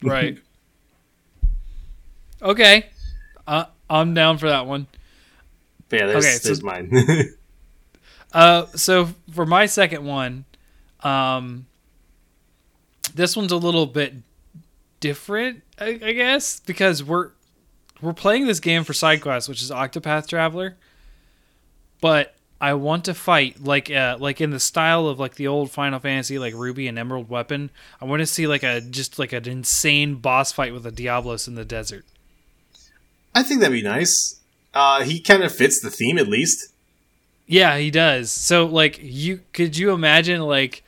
right. 0.03 0.39
Okay, 2.41 2.87
uh, 3.47 3.67
I'm 3.91 4.15
down 4.15 4.39
for 4.39 4.49
that 4.49 4.67
one. 4.67 4.87
But 5.91 6.01
yeah, 6.01 6.07
there's, 6.07 6.25
Okay, 6.25 6.55
so- 6.55 6.65
mine. 6.65 6.91
Uh, 8.33 8.67
so 8.75 9.09
for 9.33 9.47
my 9.47 9.65
second 9.65 10.05
one, 10.05 10.45
um, 11.01 11.65
this 13.15 13.35
one's 13.37 13.53
a 13.53 13.57
little 13.57 13.87
bit 13.87 14.13
different, 15.01 15.63
I, 15.79 15.99
I 16.03 16.13
guess, 16.13 16.61
because 16.61 17.03
we're 17.03 17.31
we're 18.01 18.13
playing 18.13 18.47
this 18.47 18.61
game 18.61 18.85
for 18.85 18.93
side 18.93 19.21
quest, 19.21 19.49
which 19.49 19.63
is 19.63 19.71
Octopath 19.71 20.29
Traveler. 20.29 20.77
But 22.01 22.35
I 22.61 22.75
want 22.75 23.05
to 23.07 23.15
fight 23.15 23.63
like 23.63 23.91
uh, 23.91 24.17
like 24.19 24.41
in 24.41 24.51
the 24.51 24.61
style 24.61 25.09
of 25.09 25.19
like 25.19 25.35
the 25.35 25.47
old 25.47 25.71
Final 25.71 25.99
Fantasy, 25.99 26.39
like 26.39 26.55
Ruby 26.55 26.89
and 26.89 26.99
Emerald 26.99 27.29
Weapon. 27.29 27.71
I 28.01 28.07
want 28.07 28.21
to 28.21 28.27
see 28.27 28.47
like 28.47 28.63
a 28.63 28.81
just 28.81 29.19
like 29.19 29.33
an 29.33 29.47
insane 29.47 30.17
boss 30.17 30.53
fight 30.53 30.73
with 30.73 30.87
a 30.87 30.91
Diablos 30.91 31.49
in 31.49 31.55
the 31.55 31.65
desert. 31.65 32.05
I 33.35 33.43
think 33.43 33.61
that'd 33.61 33.73
be 33.73 33.83
nice. 33.83 34.41
Uh, 34.73 35.03
he 35.03 35.21
kind 35.21 35.43
of 35.43 35.55
fits 35.55 35.81
the 35.81 35.91
theme 35.91 36.19
at 36.19 36.29
least. 36.29 36.73
Yeah, 37.47 37.77
he 37.79 37.91
does. 37.91 38.31
So 38.31 38.67
like 38.67 38.99
you 39.03 39.41
could 39.53 39.77
you 39.77 39.93
imagine 39.93 40.41
like 40.41 40.83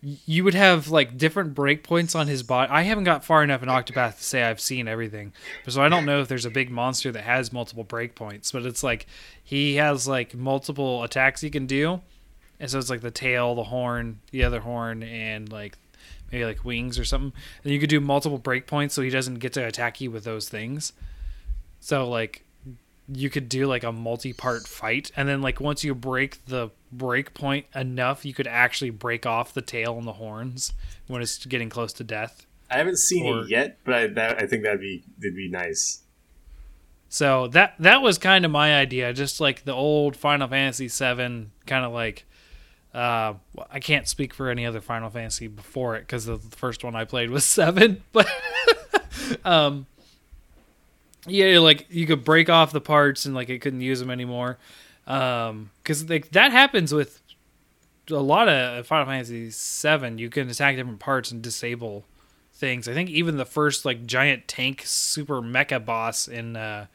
you 0.00 0.44
would 0.44 0.54
have 0.54 0.88
like 0.88 1.18
different 1.18 1.54
breakpoints 1.54 2.14
on 2.14 2.28
his 2.28 2.42
body. 2.42 2.70
I 2.70 2.82
haven't 2.82 3.04
got 3.04 3.24
far 3.24 3.42
enough 3.42 3.62
in 3.62 3.68
Octopath 3.68 4.18
to 4.18 4.22
say 4.22 4.42
I've 4.44 4.60
seen 4.60 4.86
everything. 4.86 5.32
So 5.66 5.82
I 5.82 5.88
don't 5.88 6.06
know 6.06 6.20
if 6.20 6.28
there's 6.28 6.44
a 6.44 6.50
big 6.50 6.70
monster 6.70 7.10
that 7.10 7.24
has 7.24 7.52
multiple 7.52 7.84
breakpoints, 7.84 8.52
but 8.52 8.64
it's 8.64 8.84
like 8.84 9.06
he 9.42 9.76
has 9.76 10.06
like 10.06 10.34
multiple 10.34 11.02
attacks 11.02 11.40
he 11.40 11.50
can 11.50 11.66
do. 11.66 12.00
And 12.60 12.70
so 12.70 12.78
it's 12.78 12.90
like 12.90 13.00
the 13.00 13.10
tail, 13.10 13.54
the 13.54 13.64
horn, 13.64 14.20
the 14.30 14.44
other 14.44 14.60
horn 14.60 15.02
and 15.02 15.50
like 15.50 15.76
maybe 16.30 16.44
like 16.44 16.64
wings 16.64 16.98
or 16.98 17.04
something. 17.04 17.32
And 17.64 17.72
you 17.72 17.80
could 17.80 17.90
do 17.90 18.00
multiple 18.00 18.38
breakpoints 18.38 18.92
so 18.92 19.02
he 19.02 19.10
doesn't 19.10 19.40
get 19.40 19.52
to 19.54 19.66
attack 19.66 20.00
you 20.00 20.12
with 20.12 20.22
those 20.22 20.48
things. 20.48 20.92
So 21.80 22.08
like 22.08 22.44
you 23.12 23.30
could 23.30 23.48
do 23.48 23.66
like 23.66 23.82
a 23.82 23.90
multi-part 23.90 24.68
fight 24.68 25.10
and 25.16 25.28
then 25.28 25.40
like 25.40 25.60
once 25.60 25.82
you 25.82 25.94
break 25.94 26.44
the 26.46 26.70
break 26.92 27.34
point 27.34 27.66
enough 27.74 28.24
you 28.24 28.32
could 28.34 28.46
actually 28.46 28.90
break 28.90 29.26
off 29.26 29.52
the 29.54 29.62
tail 29.62 29.98
and 29.98 30.06
the 30.06 30.14
horns 30.14 30.72
when 31.06 31.20
it's 31.22 31.44
getting 31.46 31.68
close 31.68 31.92
to 31.92 32.04
death 32.04 32.46
I 32.70 32.76
haven't 32.78 32.98
seen 32.98 33.26
Or- 33.26 33.42
it 33.44 33.48
yet, 33.48 33.78
but 33.84 33.94
I, 33.94 34.06
that, 34.08 34.42
I 34.42 34.46
think 34.46 34.62
that'd 34.62 34.80
be 34.80 35.02
that'd 35.18 35.34
be 35.34 35.48
nice. 35.48 36.00
so 37.08 37.48
that 37.48 37.74
that 37.78 38.02
was 38.02 38.18
kind 38.18 38.44
of 38.44 38.50
my 38.50 38.74
idea 38.76 39.12
just 39.14 39.40
like 39.40 39.64
the 39.64 39.72
old 39.72 40.16
final 40.16 40.46
fantasy 40.48 40.88
7 40.88 41.50
kind 41.66 41.84
of 41.86 41.92
like 41.92 42.24
uh 42.94 43.34
i 43.70 43.80
can't 43.80 44.08
speak 44.08 44.32
for 44.34 44.48
any 44.50 44.64
other 44.66 44.80
final 44.80 45.08
fantasy 45.10 45.46
before 45.46 45.96
it 45.96 46.00
because 46.00 46.24
the 46.26 46.38
first 46.38 46.84
one 46.84 46.94
i 46.96 47.04
played 47.04 47.30
was 47.30 47.44
7 47.46 48.02
but 48.12 48.26
um 49.44 49.86
yeah 51.26 51.58
like 51.58 51.86
you 51.90 52.06
could 52.06 52.24
break 52.24 52.48
off 52.48 52.72
the 52.72 52.80
parts 52.80 53.26
and 53.26 53.34
like 53.34 53.48
it 53.50 53.58
couldn't 53.60 53.80
use 53.82 54.00
them 54.00 54.10
anymore 54.10 54.58
um 55.08 55.70
because 55.82 56.08
like 56.08 56.30
that 56.30 56.52
happens 56.52 56.92
with 56.94 57.20
a 58.10 58.14
lot 58.16 58.48
of 58.48 58.86
final 58.86 59.06
fantasy 59.06 59.50
7 59.50 60.18
you 60.18 60.30
can 60.30 60.48
attack 60.48 60.76
different 60.76 61.00
parts 61.00 61.30
and 61.32 61.42
disable 61.42 62.04
things 62.52 62.86
i 62.88 62.94
think 62.94 63.08
even 63.10 63.36
the 63.36 63.44
first 63.44 63.84
like 63.84 64.06
giant 64.06 64.46
tank 64.46 64.82
super 64.84 65.40
mecha 65.42 65.84
boss 65.84 66.28
in 66.28 66.56
uh 66.56 66.86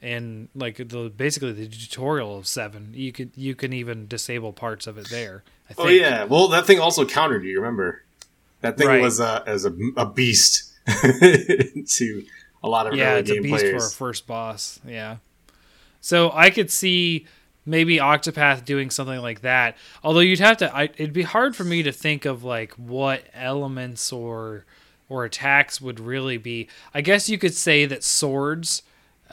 in 0.00 0.48
like 0.54 0.76
the 0.76 1.12
basically 1.14 1.52
the 1.52 1.66
tutorial 1.68 2.38
of 2.38 2.46
7 2.46 2.92
you 2.94 3.12
could 3.12 3.30
you 3.36 3.54
can 3.54 3.72
even 3.72 4.06
disable 4.06 4.52
parts 4.52 4.86
of 4.86 4.96
it 4.96 5.08
there 5.10 5.42
i 5.68 5.72
think 5.74 5.86
Oh 5.86 5.90
yeah. 5.90 6.24
Well, 6.24 6.48
that 6.48 6.66
thing 6.66 6.78
also 6.80 7.04
countered 7.04 7.44
you. 7.44 7.56
Remember, 7.60 8.02
that 8.60 8.76
thing 8.78 8.88
Right. 8.88 9.00
was 9.00 9.20
uh, 9.20 9.42
as 9.46 9.64
a, 9.66 9.72
a 9.96 10.06
beast 10.06 10.72
to 10.86 12.22
a 12.62 12.68
lot 12.68 12.86
of 12.86 12.94
yeah 12.94 13.16
it's 13.16 13.30
a 13.30 13.40
beast 13.40 13.66
for 13.66 13.76
a 13.76 13.90
first 13.90 14.26
boss 14.26 14.80
yeah 14.86 15.16
so 16.00 16.30
i 16.34 16.50
could 16.50 16.70
see 16.70 17.26
maybe 17.66 17.98
octopath 17.98 18.64
doing 18.64 18.90
something 18.90 19.20
like 19.20 19.42
that. 19.42 19.76
Although 20.02 20.20
you'd 20.20 20.40
have 20.40 20.56
to 20.58 20.74
I, 20.74 20.84
it'd 20.84 21.12
be 21.12 21.22
hard 21.22 21.54
for 21.54 21.64
me 21.64 21.82
to 21.82 21.92
think 21.92 22.24
of 22.24 22.44
like 22.44 22.72
what 22.74 23.24
elements 23.34 24.12
or 24.12 24.64
or 25.08 25.24
attacks 25.24 25.80
would 25.80 26.00
really 26.00 26.38
be. 26.38 26.68
I 26.94 27.00
guess 27.00 27.28
you 27.28 27.38
could 27.38 27.54
say 27.54 27.86
that 27.86 28.04
swords 28.04 28.82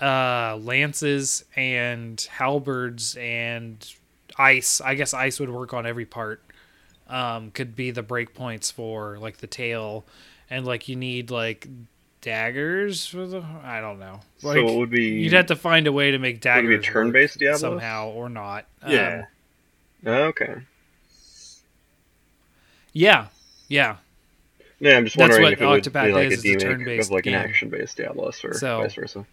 uh 0.02 0.58
lances 0.62 1.44
and 1.56 2.22
halberds 2.30 3.16
and 3.16 3.92
ice 4.38 4.80
i 4.82 4.94
guess 4.94 5.12
ice 5.12 5.40
would 5.40 5.50
work 5.50 5.74
on 5.74 5.88
every 5.88 6.06
part 6.06 6.40
um 7.08 7.50
could 7.50 7.76
be 7.76 7.90
the 7.90 8.04
breakpoints 8.04 8.72
for 8.72 9.18
like 9.18 9.38
the 9.38 9.48
tail. 9.48 10.06
And 10.50 10.66
like 10.66 10.88
you 10.88 10.96
need 10.96 11.30
like 11.32 11.68
daggers 12.22 13.06
for 13.08 13.26
the 13.28 13.42
I 13.64 13.80
don't 13.82 14.00
know. 14.00 14.20
So 14.40 14.52
it 14.52 14.76
would 14.78 14.90
be 14.90 15.06
you'd 15.06 15.34
have 15.34 15.46
to 15.48 15.56
find 15.56 15.88
a 15.88 15.92
way 15.92 16.12
to 16.12 16.18
make 16.20 16.36
would 16.36 16.42
daggers 16.42 16.76
it 16.76 16.82
be 16.82 16.88
turn-based 16.88 17.36
work 17.36 17.40
Diablos? 17.40 17.62
somehow 17.62 18.10
or 18.10 18.30
not. 18.30 18.66
Um, 18.82 18.92
Yeah. 18.92 19.26
Oh, 20.06 20.12
okay. 20.26 20.56
yeah. 22.94 23.28
Yeah. 23.68 23.98
Yeah, 24.80 24.98
I'm 24.98 25.06
just 25.06 25.18
wondering 25.18 25.52
if 25.54 25.62
it 25.62 25.66
would 25.66 25.92
be 25.92 26.12
like 26.12 26.32
is, 26.32 26.44
a 26.46 26.48
demake 26.48 26.60
turn-based 26.60 27.08
of 27.10 27.12
like 27.14 27.26
an 27.26 27.34
action-based 27.34 27.98
Diablos 27.98 28.44
or 28.46 28.54
So- 28.54 28.82
vice 28.82 28.94
versa. 28.94 29.26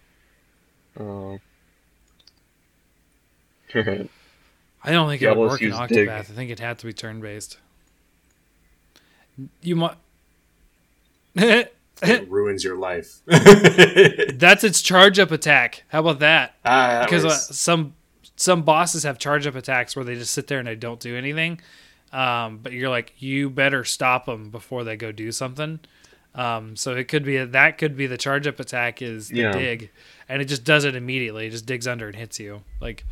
Uh, 0.98 1.36
I 4.86 4.90
don't 4.92 5.08
think 5.08 5.22
it 5.22 5.28
would 5.36 5.38
work 5.50 5.62
in 5.62 5.70
Octopath. 5.72 5.88
dig. 5.88 6.08
I 6.08 6.22
think 6.22 6.50
it'd 6.50 6.60
have 6.64 6.78
to 6.78 6.86
be 6.86 6.92
turn 6.92 7.20
based. 7.20 7.58
You 9.62 9.76
might 9.76 9.96
It 12.22 12.30
ruins 12.30 12.62
your 12.64 12.76
life. 12.76 13.20
That's 13.26 14.64
its 14.64 14.82
charge 14.82 15.18
up 15.18 15.30
attack. 15.30 15.84
How 15.88 16.00
about 16.00 16.18
that? 16.20 16.54
Ah, 16.64 16.88
that 17.00 17.04
because 17.06 17.24
uh, 17.24 17.30
some 17.30 17.94
some 18.36 18.62
bosses 18.62 19.02
have 19.04 19.18
charge 19.18 19.46
up 19.46 19.54
attacks 19.54 19.94
where 19.96 20.04
they 20.04 20.14
just 20.14 20.32
sit 20.32 20.46
there 20.48 20.58
and 20.58 20.66
they 20.68 20.74
don't 20.76 21.00
do 21.00 21.16
anything. 21.16 21.60
Um, 22.12 22.58
but 22.62 22.72
you're 22.72 22.90
like, 22.90 23.12
you 23.18 23.50
better 23.50 23.82
stop 23.84 24.26
them 24.26 24.50
before 24.50 24.84
they 24.84 24.96
go 24.96 25.10
do 25.12 25.32
something. 25.32 25.80
Um, 26.34 26.74
so 26.76 26.94
it 26.94 27.06
could 27.08 27.24
be 27.24 27.44
that 27.44 27.78
could 27.78 27.96
be 27.96 28.06
the 28.06 28.16
charge 28.18 28.46
up 28.46 28.58
attack 28.60 29.00
is 29.02 29.28
the 29.28 29.38
Yeah. 29.40 29.52
dig, 29.52 29.90
and 30.28 30.42
it 30.42 30.46
just 30.46 30.64
does 30.64 30.84
it 30.84 30.96
immediately. 30.96 31.46
It 31.46 31.50
just 31.50 31.66
digs 31.66 31.86
under 31.86 32.06
and 32.08 32.16
hits 32.16 32.40
you. 32.40 32.62
Like 32.80 33.04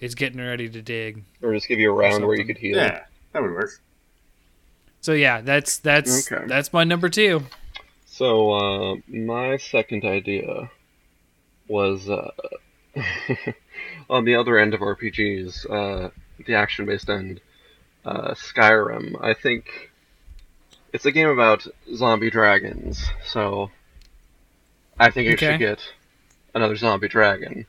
it's 0.00 0.14
getting 0.14 0.40
ready 0.40 0.68
to 0.68 0.82
dig. 0.82 1.24
or 1.42 1.52
just 1.54 1.66
give 1.68 1.78
you 1.80 1.90
a 1.90 1.94
round 1.94 2.24
where 2.26 2.36
you 2.36 2.44
could 2.44 2.58
heal. 2.58 2.76
yeah, 2.76 3.04
that 3.32 3.42
would 3.42 3.52
work. 3.52 3.70
So 5.00 5.12
yeah, 5.12 5.40
that's 5.40 5.78
that's 5.78 6.30
Okay. 6.30 6.44
that's 6.46 6.72
my 6.72 6.84
number 6.84 7.08
two. 7.08 7.42
So 8.12 8.52
uh, 8.52 8.96
my 9.08 9.56
second 9.56 10.04
idea 10.04 10.70
was 11.68 12.08
uh, 12.10 12.30
on 14.10 14.24
the 14.26 14.34
other 14.36 14.58
end 14.58 14.74
of 14.74 14.80
RPGs, 14.82 15.66
uh, 15.70 16.10
the 16.46 16.54
action-based 16.54 17.08
end, 17.08 17.40
uh, 18.04 18.34
Skyrim. 18.34 19.16
I 19.22 19.34
think 19.34 19.90
it's 20.92 21.06
a 21.06 21.12
game 21.12 21.28
about 21.28 21.66
zombie 21.94 22.30
dragons, 22.30 23.10
so 23.24 23.70
I 24.98 25.10
think 25.10 25.28
it 25.28 25.34
Okay. 25.34 25.46
should 25.46 25.58
get 25.58 25.80
another 26.54 26.76
zombie 26.76 27.08
dragon 27.08 27.66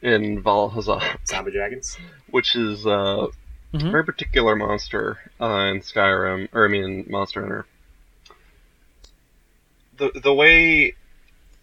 in 0.00 0.42
Vaal 0.42 0.72
Hazak, 0.72 1.18
Zombie 1.28 1.52
dragons. 1.52 1.98
which 2.30 2.56
is 2.56 2.86
uh, 2.86 3.26
Mhm. 3.74 3.88
a 3.88 3.90
very 3.90 4.04
particular 4.04 4.56
monster 4.56 5.18
uh, 5.40 5.70
in 5.70 5.80
Skyrim, 5.80 6.48
or 6.54 6.64
I 6.64 6.68
mean 6.68 7.06
Monster 7.10 7.42
Hunter. 7.42 7.66
The 10.02 10.20
the 10.20 10.34
way, 10.34 10.94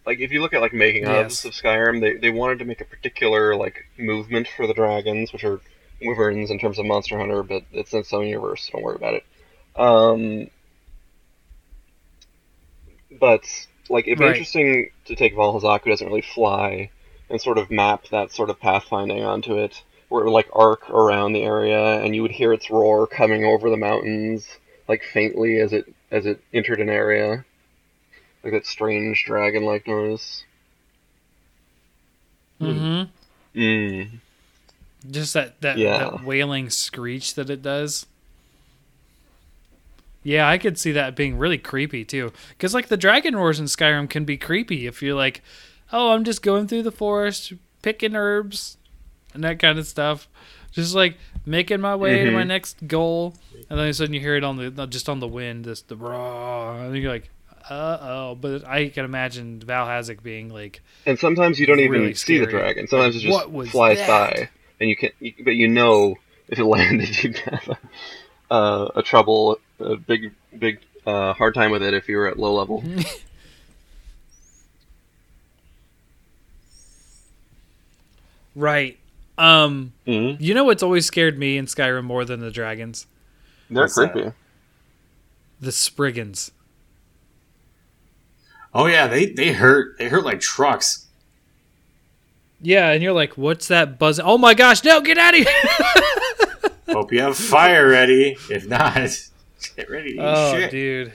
like, 0.06 0.19
if 0.19 0.32
you 0.32 0.41
look 0.41 0.54
at 0.54 0.62
like 0.62 0.73
making 0.73 1.08
Yes. 1.08 1.45
of 1.45 1.54
Skyrim, 1.54 2.02
they 2.02 2.15
they 2.15 2.30
wanted 2.32 2.60
to 2.60 2.65
make 2.65 2.82
a 2.82 2.86
particular 2.86 3.56
like 3.56 3.86
movement 3.97 4.47
for 4.47 4.67
the 4.67 4.73
dragons, 4.73 5.34
which 5.34 5.43
are 5.45 5.62
wyverns 6.02 6.52
in 6.52 6.60
terms 6.60 6.80
of 6.80 6.86
Monster 6.86 7.17
Hunter, 7.19 7.43
but 7.43 7.63
it's 7.71 7.93
in 7.93 7.99
its 7.99 8.13
own 8.13 8.28
universe. 8.28 8.65
So 8.65 8.73
don't 8.73 8.84
worry 8.84 8.95
about 8.97 9.15
it. 9.15 9.25
Um, 9.75 10.49
but 13.19 13.45
like, 13.89 14.08
it'd 14.08 14.19
be 14.19 14.28
Right. 14.28 14.30
interesting 14.30 14.89
to 15.06 15.15
take 15.15 15.36
Vaal 15.36 15.60
Hazak, 15.60 15.84
who 15.84 15.89
doesn't 15.89 16.08
really 16.08 16.21
fly, 16.21 16.91
and 17.30 17.41
sort 17.41 17.58
of 17.58 17.71
map 17.71 18.08
that 18.12 18.32
sort 18.32 18.49
of 18.49 18.60
pathfinding 18.60 19.25
onto 19.28 19.58
it, 19.58 19.84
where 20.10 20.21
it 20.21 20.25
would 20.25 20.34
like 20.34 20.49
arc 20.54 20.89
around 20.89 21.34
the 21.34 21.43
area, 21.43 22.02
and 22.04 22.15
you 22.15 22.21
would 22.21 22.32
hear 22.32 22.54
its 22.54 22.69
roar 22.69 23.08
coming 23.08 23.43
over 23.45 23.69
the 23.69 23.78
mountains, 23.78 24.47
like 24.88 25.04
faintly 25.04 25.58
as 25.60 25.73
it 25.73 25.93
as 26.12 26.25
it 26.25 26.41
entered 26.54 26.80
an 26.82 26.89
area, 26.89 27.45
like 28.43 28.54
that 28.54 28.65
strange 28.65 29.23
dragon-like 29.25 29.88
noise. 29.88 30.43
Mm 32.62 33.08
hmm. 33.54 33.60
Mm. 33.60 34.10
Just 35.10 35.34
that 35.34 35.60
that, 35.62 35.78
Yeah. 35.78 35.97
that 35.97 36.23
wailing 36.23 36.69
screech 36.69 37.36
that 37.36 37.49
it 37.49 37.62
does. 37.62 38.06
Yeah, 40.23 40.47
I 40.49 40.58
could 40.58 40.78
see 40.78 40.91
that 40.91 41.15
being 41.15 41.38
really 41.38 41.58
creepy 41.58 42.04
too. 42.04 42.34
Because 42.49 42.73
like 42.73 42.89
the 42.89 42.97
dragon 42.97 43.36
roars 43.36 43.60
in 43.60 43.65
Skyrim 43.65 44.10
can 44.10 44.25
be 44.25 44.38
creepy 44.38 44.86
if 44.86 45.02
you're 45.02 45.15
like, 45.15 45.41
oh, 45.93 46.12
I'm 46.12 46.23
just 46.25 46.41
going 46.41 46.67
through 46.67 46.84
the 46.84 46.91
forest, 46.91 47.54
picking 47.82 48.15
herbs, 48.15 48.78
and 49.34 49.43
that 49.43 49.60
kind 49.60 49.80
of 49.80 49.88
stuff. 49.88 50.28
Just 50.71 50.93
like 50.93 51.17
making 51.45 51.80
my 51.82 51.95
way 51.95 52.25
to 52.25 52.32
my 52.32 52.43
Mhm. 52.43 52.47
next 52.47 52.86
goal, 52.88 53.36
and 53.54 53.65
then 53.69 53.78
all 53.80 53.84
of 53.86 53.89
a 53.89 53.93
sudden 53.93 54.13
you 54.13 54.19
hear 54.19 54.36
it 54.36 54.43
on 54.43 54.58
the 54.58 54.86
just 54.88 55.08
on 55.10 55.19
the 55.19 55.28
wind, 55.28 55.63
this 55.65 55.82
the 55.82 55.95
raw, 55.95 56.82
and 56.84 56.95
you're 56.97 57.12
like, 57.12 57.30
uh 57.69 57.97
oh. 58.01 58.36
But 58.36 58.65
I 58.65 58.89
can 58.89 59.05
imagine 59.05 59.60
Vaal 59.60 59.86
Hazak 59.88 60.23
being 60.23 60.49
like, 60.49 60.82
And 61.05 61.19
sometimes 61.19 61.60
you 61.60 61.65
don't 61.67 61.79
even 61.79 61.91
Really 62.01 62.13
see 62.13 62.38
the 62.39 62.47
dragon. 62.47 62.88
Sometimes 62.88 63.15
it 63.15 63.19
just 63.19 63.71
flies 63.71 63.97
that? 63.97 64.08
by, 64.08 64.49
and 64.79 64.89
you 64.89 64.95
can. 64.95 65.12
You, 65.19 65.34
but 65.43 65.55
you 65.55 65.67
know, 65.67 66.15
if 66.47 66.60
it 66.60 66.65
landed, 66.65 67.23
you'd 67.23 67.38
have 67.39 67.69
a, 68.49 68.53
uh, 68.53 68.89
a 68.95 69.03
trouble, 69.03 69.60
a 69.79 69.95
big, 69.97 70.34
big, 70.58 70.79
uh, 71.05 71.34
hard 71.34 71.53
time 71.55 71.71
with 71.71 71.84
it 71.84 71.93
if 71.93 72.08
you 72.10 72.17
were 72.17 72.27
at 72.27 72.39
low 72.39 72.53
level. 72.55 72.84
right. 78.55 78.97
Um, 79.38 79.93
Mm-hmm. 80.08 80.41
you 80.43 80.53
know 80.53 80.63
what's 80.63 80.84
always 80.84 81.05
scared 81.05 81.38
me 81.38 81.58
in 81.58 81.65
Skyrim 81.65 82.03
more 82.03 82.25
than 82.25 82.39
the 82.39 82.51
dragons? 82.51 83.08
They're 83.69 83.84
What's 83.84 83.95
that? 83.95 84.12
creepy. 84.12 84.32
The 85.62 85.71
Spriggans. 85.71 86.51
Oh 88.73 88.86
yeah, 88.86 89.08
they 89.08 89.25
they 89.27 89.51
hurt. 89.53 89.97
They 89.97 90.10
hurt 90.10 90.23
like 90.23 90.39
trucks. 90.39 91.08
Yeah, 92.62 92.89
and 92.91 93.01
you're 93.01 93.13
like, 93.13 93.38
what's 93.38 93.67
that 93.69 93.97
buzzing? 93.97 94.25
Oh 94.25 94.38
my 94.38 94.53
gosh, 94.53 94.84
no, 94.84 94.99
get 95.01 95.17
out 95.17 95.34
of 95.34 95.47
here! 95.47 96.71
Hope 96.93 97.12
you 97.13 97.21
have 97.21 97.38
fire 97.38 97.88
ready. 97.88 98.36
If 98.49 98.67
not, 98.67 98.95
get 99.75 99.89
ready 99.89 100.13
to 100.13 100.15
eat 100.15 100.21
oh, 100.21 100.51
shit. 100.51 100.71
dude. 100.71 101.13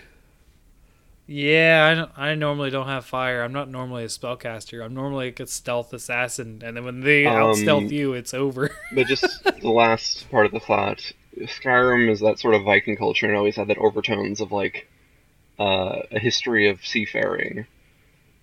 Yeah, 1.26 1.88
I, 1.90 1.94
don't, 1.94 2.10
I 2.18 2.34
normally 2.34 2.68
don't 2.68 2.86
have 2.86 3.06
fire. 3.06 3.42
I'm 3.42 3.52
not 3.52 3.70
normally 3.70 4.04
a 4.04 4.08
spellcaster. 4.08 4.84
I'm 4.84 4.92
normally 4.92 5.26
like 5.26 5.40
a 5.40 5.46
stealth 5.46 5.92
assassin, 5.94 6.60
and 6.62 6.76
then 6.76 6.84
when 6.84 7.00
they 7.00 7.24
Um, 7.24 7.34
out 7.36 7.56
stealth 7.56 7.90
you, 7.90 8.12
it's 8.12 8.34
over. 8.34 8.70
But 8.92 9.06
just 9.06 9.42
the 9.44 9.70
last 9.70 10.30
part 10.30 10.46
of 10.46 10.52
the 10.52 10.60
thought, 10.60 11.12
Skyrim 11.38 12.10
is 12.10 12.20
that 12.20 12.38
sort 12.38 12.54
of 12.54 12.64
Viking 12.64 12.96
culture 12.96 13.26
and 13.26 13.36
always 13.36 13.56
had 13.56 13.68
that 13.68 13.78
overtones 13.78 14.40
of 14.40 14.52
like 14.52 14.86
uh, 15.58 16.02
a 16.10 16.18
history 16.18 16.68
of 16.68 16.84
seafaring. 16.84 17.66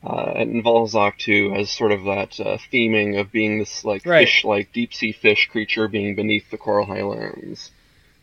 Uh, 0.04 0.34
and 0.36 0.63
Valzak 0.63 1.17
too 1.17 1.52
has 1.52 1.69
sort 1.69 1.91
of 1.91 2.06
that 2.06 2.39
uh, 2.39 2.58
theming 2.74 3.19
of 3.19 3.32
being 3.32 3.60
this 3.60 3.86
like 3.86 4.04
Right. 4.04 4.28
fish-like 4.28 4.74
deep 4.74 4.93
sea 4.93 5.12
fish 5.12 5.47
creature 5.52 5.88
being 5.88 6.15
beneath 6.15 6.50
the 6.50 6.58
coral 6.58 6.88
highlands, 6.88 7.69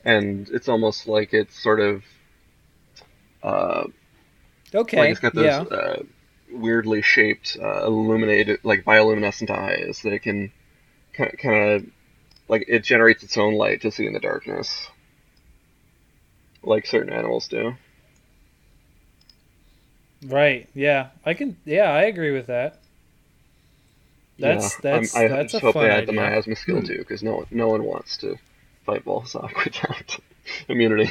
and 0.05 0.48
it's 0.48 0.68
almost 0.68 1.07
like 1.07 1.33
it's 1.33 1.57
sort 1.57 1.79
of 1.79 2.03
uh, 3.44 3.85
okay, 4.74 4.98
like 4.98 5.11
it's 5.11 5.20
got 5.20 5.35
those 5.35 5.70
uh, 5.70 6.03
weirdly 6.51 7.03
shaped, 7.03 7.57
uh, 7.62 7.85
illuminated, 7.87 8.59
like 8.64 8.85
bioluminescent 8.85 9.51
eyes 9.51 10.01
that 10.03 10.12
it 10.12 10.20
can 10.20 10.51
kind 11.14 11.72
of 11.72 11.87
like 12.48 12.64
it 12.68 12.83
generates 12.83 13.22
its 13.22 13.37
own 13.37 13.55
light 13.55 13.83
to 13.83 13.90
see 13.92 14.07
in 14.07 14.14
the 14.14 14.20
darkness, 14.20 14.88
like 16.64 16.87
certain 16.87 17.12
animals 17.12 17.46
do. 17.46 17.74
Right. 20.26 20.68
Yeah, 20.74 21.09
I 21.24 21.35
can. 21.35 21.57
Yeah, 21.64 21.90
I 21.90 22.02
agree 22.04 22.31
with 22.33 22.46
that. 22.46 22.78
That's 24.38 24.78
yeah, 24.85 24.90
I'm- 24.92 25.00
that's 25.02 25.16
I 25.16 25.28
that's 25.28 25.52
just 25.52 25.62
a 25.62 25.66
hope 25.66 25.74
fun 25.74 25.85
they 25.85 25.90
add 25.90 26.07
the 26.07 26.12
miasma 26.12 26.57
skill 26.57 26.83
too, 26.83 26.98
because 26.98 27.22
no 27.22 27.37
one, 27.37 27.46
no 27.50 27.68
one 27.68 27.85
wants 27.85 28.16
to 28.18 28.37
fight 28.87 29.04
Balzac 29.04 29.57
without 29.64 30.18
immunity. 30.68 31.11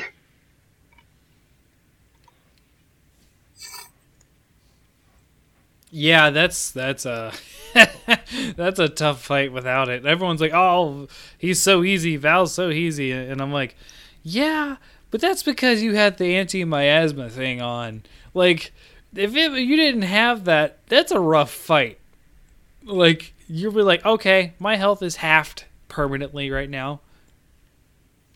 Yeah, 5.90 6.30
that's 6.32 6.72
that's 6.72 7.06
a 7.06 7.34
that's 8.56 8.80
a 8.80 8.90
tough 8.90 9.22
fight 9.24 9.52
without 9.54 9.88
it. 9.90 10.06
Everyone's 10.06 10.42
like, 10.42 10.54
"Oh, 10.54 11.08
he's 11.38 11.62
so 11.62 11.84
easy. 11.84 12.18
Val's 12.18 12.54
so 12.54 12.70
easy," 12.70 13.12
and 13.12 13.42
I'm 13.42 13.54
like, 13.54 13.76
"Yeah, 14.24 14.78
but 15.12 15.22
that's 15.22 15.44
because 15.44 15.82
you 15.82 15.96
had 15.96 16.18
the 16.18 16.36
anti-miasma 16.36 17.30
thing 17.30 17.62
on. 17.62 18.04
Like, 18.34 18.74
if 19.16 19.36
it, 19.36 19.52
you 19.54 19.76
didn't 19.76 20.04
have 20.04 20.46
that, 20.46 20.80
that's 20.88 21.12
a 21.12 21.20
rough 21.20 21.52
fight. 21.52 22.00
Like, 22.84 23.34
you'll 23.48 23.74
be 23.74 23.82
like, 23.82 24.06
okay, 24.06 24.54
my 24.60 24.76
health 24.76 25.02
is 25.04 25.18
halved 25.18 25.66
permanently 25.88 26.50
right 26.52 26.70
now." 26.70 27.02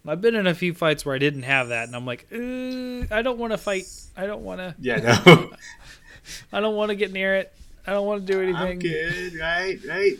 I've 0.07 0.19
been 0.19 0.33
in 0.33 0.47
a 0.47 0.55
few 0.55 0.73
fights 0.73 1.05
where 1.05 1.13
I 1.13 1.19
didn't 1.19 1.43
have 1.43 1.67
that, 1.67 1.85
and 1.87 1.95
I'm 1.95 2.07
like, 2.07 2.25
uh, 2.33 3.15
I 3.15 3.21
don't 3.21 3.37
want 3.37 3.53
to 3.53 3.57
fight. 3.57 3.83
I 4.17 4.25
don't 4.25 4.41
want 4.43 4.59
to. 4.59 4.73
Yeah, 4.81 4.97
no. 5.25 5.51
I 6.53 6.59
don't 6.59 6.75
want 6.75 6.89
to 6.89 6.95
get 6.95 7.11
near 7.11 7.35
it. 7.35 7.53
I 7.85 7.91
don't 7.93 8.05
want 8.07 8.25
to 8.25 8.33
do 8.33 8.41
anything. 8.41 8.55
I'm 8.61 8.79
good, 8.79 9.35
right? 9.35 9.79
Right. 9.87 10.17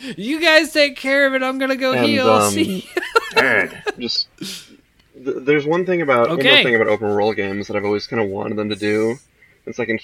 you 0.18 0.40
guys 0.40 0.72
take 0.72 0.96
care 0.96 1.26
of 1.26 1.34
it. 1.34 1.42
I'm 1.42 1.58
gonna 1.58 1.76
go 1.76 1.92
And, 1.92 2.06
heal. 2.06 2.28
um, 2.28 2.50
See? 2.50 2.86
Good. 3.34 3.82
Just 3.98 4.28
th- 5.24 5.36
there's 5.40 5.66
one 5.66 5.84
thing 5.86 6.02
about 6.02 6.28
one 6.28 6.38
Okay. 6.40 6.48
more 6.54 6.62
thing 6.62 6.74
about 6.74 6.88
open 6.88 7.08
world 7.08 7.36
games 7.36 7.66
that 7.68 7.76
I've 7.76 7.84
always 7.84 8.06
kind 8.06 8.22
of 8.22 8.28
wanted 8.28 8.56
them 8.56 8.68
to 8.70 8.76
do. 8.76 9.18
It's 9.66 9.78
like 9.78 9.88
in, 9.90 9.98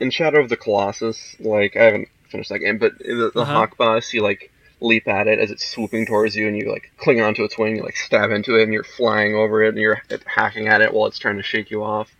in 0.00 0.10
Shadow 0.10 0.40
of 0.40 0.48
the 0.48 0.56
Colossus. 0.56 1.36
Like 1.40 1.76
I 1.76 1.84
haven't 1.84 2.08
finished 2.28 2.50
that 2.50 2.58
game, 2.58 2.78
but 2.78 2.98
the, 2.98 3.30
the 3.34 3.40
Uh-huh. 3.42 3.52
hawk 3.52 3.76
boss, 3.76 4.12
you 4.12 4.22
like 4.22 4.50
leap 4.80 5.08
at 5.08 5.26
it 5.26 5.38
as 5.38 5.50
it's 5.50 5.66
swooping 5.66 6.04
towards 6.06 6.36
you, 6.36 6.46
and 6.48 6.56
you 6.56 6.70
like 6.70 6.92
cling 6.98 7.20
onto 7.22 7.44
its 7.44 7.56
wing, 7.56 7.76
you 7.76 7.82
like 7.82 7.96
stab 7.96 8.30
into 8.30 8.56
it, 8.58 8.64
and 8.64 8.72
you're 8.74 8.84
flying 8.84 9.34
over 9.34 9.62
it, 9.62 9.68
and 9.70 9.78
you're 9.78 10.02
hacking 10.26 10.68
at 10.68 10.82
it 10.82 10.92
while 10.92 11.06
it's 11.06 11.18
trying 11.18 11.36
to 11.38 11.42
shake 11.42 11.70
you 11.70 11.82
off. 11.82 12.10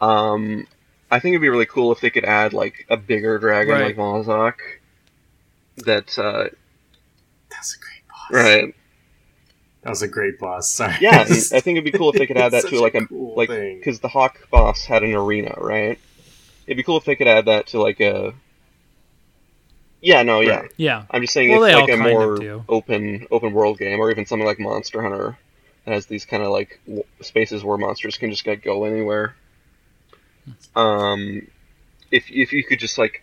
Um, 0.00 0.66
I 1.10 1.20
think 1.20 1.32
it'd 1.34 1.42
be 1.42 1.48
really 1.48 1.66
cool 1.66 1.92
if 1.92 2.00
they 2.00 2.10
could 2.10 2.24
add 2.24 2.52
like 2.52 2.86
a 2.90 2.96
bigger 2.96 3.38
dragon 3.38 3.72
Right. 3.74 3.84
like 3.84 3.96
Volzok. 3.96 4.54
That 5.78 6.18
uh, 6.18 6.48
That's 7.50 7.76
a 7.76 7.78
great 7.78 8.06
boss. 8.08 8.30
right. 8.30 8.74
That 9.82 9.90
was 9.90 10.02
a 10.02 10.08
great 10.08 10.38
boss. 10.38 10.70
Sorry. 10.72 10.94
Yeah, 11.00 11.20
I 11.20 11.24
think 11.26 11.66
it'd 11.66 11.84
be 11.84 11.90
cool 11.90 12.10
if 12.10 12.16
they 12.16 12.26
could 12.26 12.36
add 12.36 12.52
that 12.52 12.66
to 12.68 12.80
like 12.80 12.94
a 12.94 12.98
a 12.98 13.06
cool 13.06 13.34
like 13.36 13.48
because 13.48 14.00
the 14.00 14.08
Hawk 14.08 14.48
boss 14.50 14.84
had 14.84 15.02
an 15.02 15.14
arena, 15.14 15.54
right? 15.58 15.98
It'd 16.66 16.76
be 16.76 16.84
cool 16.84 16.96
if 16.96 17.04
they 17.04 17.16
could 17.16 17.26
add 17.28 17.46
that 17.46 17.66
to 17.68 17.80
like 17.82 18.00
a. 18.00 18.32
Yeah, 20.00 20.22
no, 20.22 20.40
yeah. 20.40 20.60
Right. 20.60 20.72
yeah. 20.76 21.04
I'm 21.10 21.20
just 21.22 21.32
saying 21.32 21.50
Well, 21.50 21.64
it's 21.64 21.74
like 21.74 21.90
a 21.90 21.96
more 21.96 22.64
open 22.68 23.26
open 23.30 23.52
world 23.52 23.78
game, 23.78 23.98
or 24.00 24.10
even 24.10 24.26
something 24.26 24.46
like 24.46 24.58
Monster 24.60 25.02
Hunter 25.02 25.36
that 25.84 25.94
has 25.94 26.06
these 26.06 26.24
kind 26.24 26.42
of 26.42 26.50
like 26.50 26.80
w- 26.86 27.04
spaces 27.20 27.64
where 27.64 27.76
monsters 27.76 28.16
can 28.16 28.30
just 28.30 28.46
like, 28.46 28.62
go 28.62 28.84
anywhere. 28.84 29.34
Um, 30.76 31.48
if 32.10 32.30
if 32.30 32.52
you 32.52 32.62
could 32.64 32.78
just 32.78 32.98
like 32.98 33.22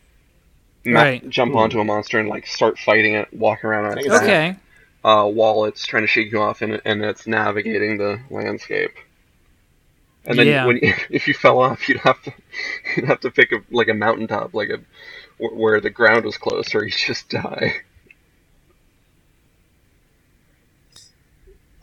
ma- 0.85 1.01
Right. 1.01 1.29
jump 1.29 1.55
onto 1.55 1.79
a 1.79 1.85
monster 1.85 2.19
and 2.19 2.27
like 2.29 2.47
start 2.47 2.77
fighting 2.79 3.13
it, 3.13 3.33
walk 3.33 3.63
around 3.63 3.85
on 3.85 3.97
its 3.97 4.07
Okay. 4.09 4.55
Back, 5.03 5.11
uh, 5.11 5.25
while 5.27 5.65
it's 5.65 5.85
trying 5.85 6.03
to 6.03 6.07
shake 6.07 6.31
you 6.31 6.41
off 6.41 6.61
and, 6.61 6.81
and 6.85 7.03
it's 7.03 7.27
navigating 7.27 7.97
the 7.97 8.21
landscape. 8.29 8.91
And 10.25 10.39
then 10.39 10.47
Yeah. 10.47 10.63
when 10.63 10.79
if 11.09 11.27
you 11.27 11.33
fell 11.33 11.59
off, 11.59 11.87
you'd 11.89 11.99
have 11.99 12.21
to 12.23 12.33
you'd 12.95 13.05
have 13.07 13.21
to 13.21 13.31
pick 13.31 13.51
a 13.51 13.57
like 13.71 13.89
a 13.89 13.93
mountaintop, 13.93 14.53
like 14.53 14.69
a 14.69 14.79
wh- 15.43 15.55
where 15.55 15.81
the 15.81 15.89
ground 15.89 16.25
was 16.25 16.37
close, 16.37 16.73
or 16.75 16.83
you'd 16.85 16.93
just 16.93 17.29
die. 17.29 17.77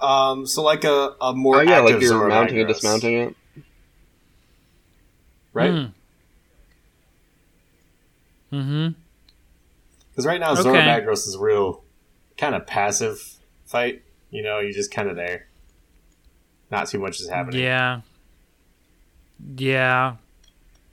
Um, 0.00 0.46
so 0.46 0.62
like 0.62 0.84
a, 0.84 1.14
a 1.20 1.34
more 1.34 1.58
Oh 1.58 1.60
yeah, 1.62 1.80
like 1.80 2.00
you're 2.00 2.02
Zorah 2.02 2.28
mounting 2.28 2.58
and 2.58 2.68
dismounting 2.68 3.14
it. 3.14 3.36
right? 5.52 5.78
Mm-hmm. 8.52 8.88
Because 10.10 10.26
right 10.26 10.40
now 10.40 10.54
Zorah 10.54 10.82
Okay. 10.82 10.82
Magdaros 10.82 11.26
is 11.28 11.36
real 11.38 11.84
kind 12.36 12.54
of 12.54 12.66
passive 12.66 13.38
fight. 13.64 14.02
You 14.30 14.42
know, 14.42 14.58
you're 14.60 14.72
just 14.72 14.90
kind 14.90 15.08
of 15.08 15.16
there. 15.16 15.46
Not 16.70 16.88
too 16.88 16.98
much 16.98 17.20
is 17.20 17.28
happening. 17.28 17.62
Yeah. 17.62 18.00
Yeah. 19.56 20.16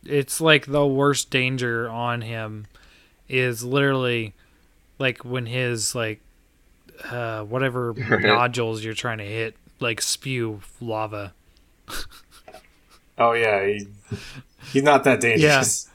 It's 0.06 0.40
like 0.42 0.66
the 0.66 0.86
worst 0.86 1.30
danger 1.30 1.90
on 1.90 2.22
him 2.22 2.68
is 3.28 3.64
literally 3.64 4.34
like 5.00 5.26
when 5.26 5.46
his 5.46 5.96
like 5.96 6.20
uh 7.06 7.44
whatever 7.44 7.94
nodules 8.22 8.84
you're 8.84 8.94
trying 8.94 9.18
to 9.18 9.24
hit 9.24 9.56
like 9.80 10.02
spew 10.02 10.62
lava. 10.80 11.34
Oh 13.18 13.34
yeah, 13.34 13.66
he, 13.66 13.88
he's 14.72 14.84
not 14.84 15.04
that 15.04 15.22
dangerous. 15.22 15.90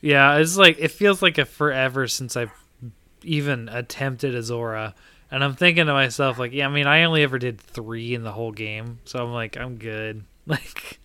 Yeah, 0.00 0.36
it's 0.36 0.56
like 0.56 0.78
it 0.78 0.90
feels 0.90 1.22
like 1.22 1.38
a 1.38 1.44
forever 1.44 2.08
since 2.08 2.36
I've 2.36 2.52
even 3.24 3.68
attempted 3.68 4.34
Azora. 4.34 4.94
And 5.30 5.42
I'm 5.42 5.54
thinking 5.54 5.86
to 5.86 5.92
myself, 5.92 6.38
like, 6.38 6.52
yeah, 6.52 6.66
I 6.66 6.70
mean, 6.70 6.86
I 6.86 7.04
only 7.04 7.22
ever 7.22 7.38
did 7.38 7.60
three 7.60 8.14
in 8.14 8.22
the 8.22 8.32
whole 8.32 8.52
game, 8.52 8.98
so 9.04 9.22
I'm 9.24 9.32
like, 9.32 9.56
I'm 9.56 9.76
good. 9.76 10.24
Like, 10.44 10.98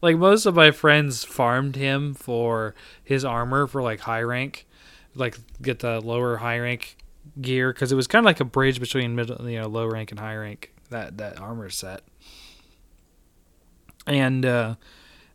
like 0.00 0.16
most 0.16 0.46
of 0.46 0.54
my 0.54 0.70
friends 0.70 1.24
farmed 1.24 1.74
him 1.74 2.14
for 2.14 2.76
his 3.02 3.24
armor 3.24 3.66
for 3.66 3.82
like 3.82 3.98
high 3.98 4.22
rank, 4.22 4.68
like 5.16 5.36
get 5.60 5.80
the 5.80 6.00
lower 6.00 6.36
high 6.36 6.60
rank 6.60 6.96
gear 7.40 7.72
because 7.72 7.90
it 7.90 7.96
was 7.96 8.06
kind 8.06 8.22
of 8.22 8.26
like 8.26 8.38
a 8.38 8.44
bridge 8.44 8.78
between 8.78 9.16
middle, 9.16 9.50
you 9.50 9.60
know, 9.60 9.66
low 9.66 9.86
rank 9.86 10.12
and 10.12 10.20
high 10.20 10.36
rank 10.36 10.72
that 10.90 11.18
that 11.18 11.40
armor 11.40 11.70
set. 11.70 12.02
And 14.06 14.46
uh 14.46 14.76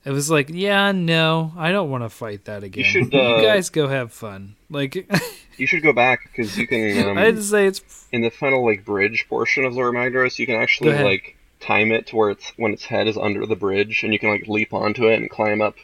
it 0.05 0.11
was 0.11 0.29
like, 0.29 0.49
yeah, 0.49 0.91
no, 0.91 1.53
I 1.57 1.71
don't 1.71 1.89
want 1.89 2.03
to 2.03 2.09
fight 2.09 2.45
that 2.45 2.63
again. 2.63 2.83
You, 2.83 2.89
should, 2.89 3.15
uh, 3.15 3.41
guys 3.41 3.69
go 3.69 3.87
have 3.87 4.11
fun. 4.11 4.55
Like, 4.73 5.09
You 5.57 5.67
should 5.67 5.83
go 5.83 5.93
back 5.93 6.23
because 6.23 6.57
you 6.57 6.67
can 6.67 7.09
um, 7.09 7.17
I'd 7.17 7.41
say 7.43 7.67
it's 7.67 8.07
in 8.11 8.21
the 8.21 8.29
final 8.31 8.65
like 8.65 8.83
bridge 8.83 9.27
portion 9.29 9.63
of 9.65 9.73
Zorah 9.73 9.93
Magdaros, 9.93 10.37
you 10.39 10.45
can 10.45 10.55
actually 10.55 10.89
like 11.03 11.37
time 11.59 11.91
it 11.91 12.07
to 12.07 12.15
where 12.17 12.31
it's 12.31 12.51
when 12.57 12.73
its 12.73 12.83
head 12.85 13.07
is 13.07 13.17
under 13.17 13.45
the 13.45 13.55
bridge, 13.55 14.01
and 14.03 14.11
you 14.11 14.19
can 14.19 14.29
like 14.29 14.47
leap 14.47 14.73
onto 14.73 15.07
it 15.07 15.15
and 15.15 15.29
climb 15.29 15.61
up 15.61 15.75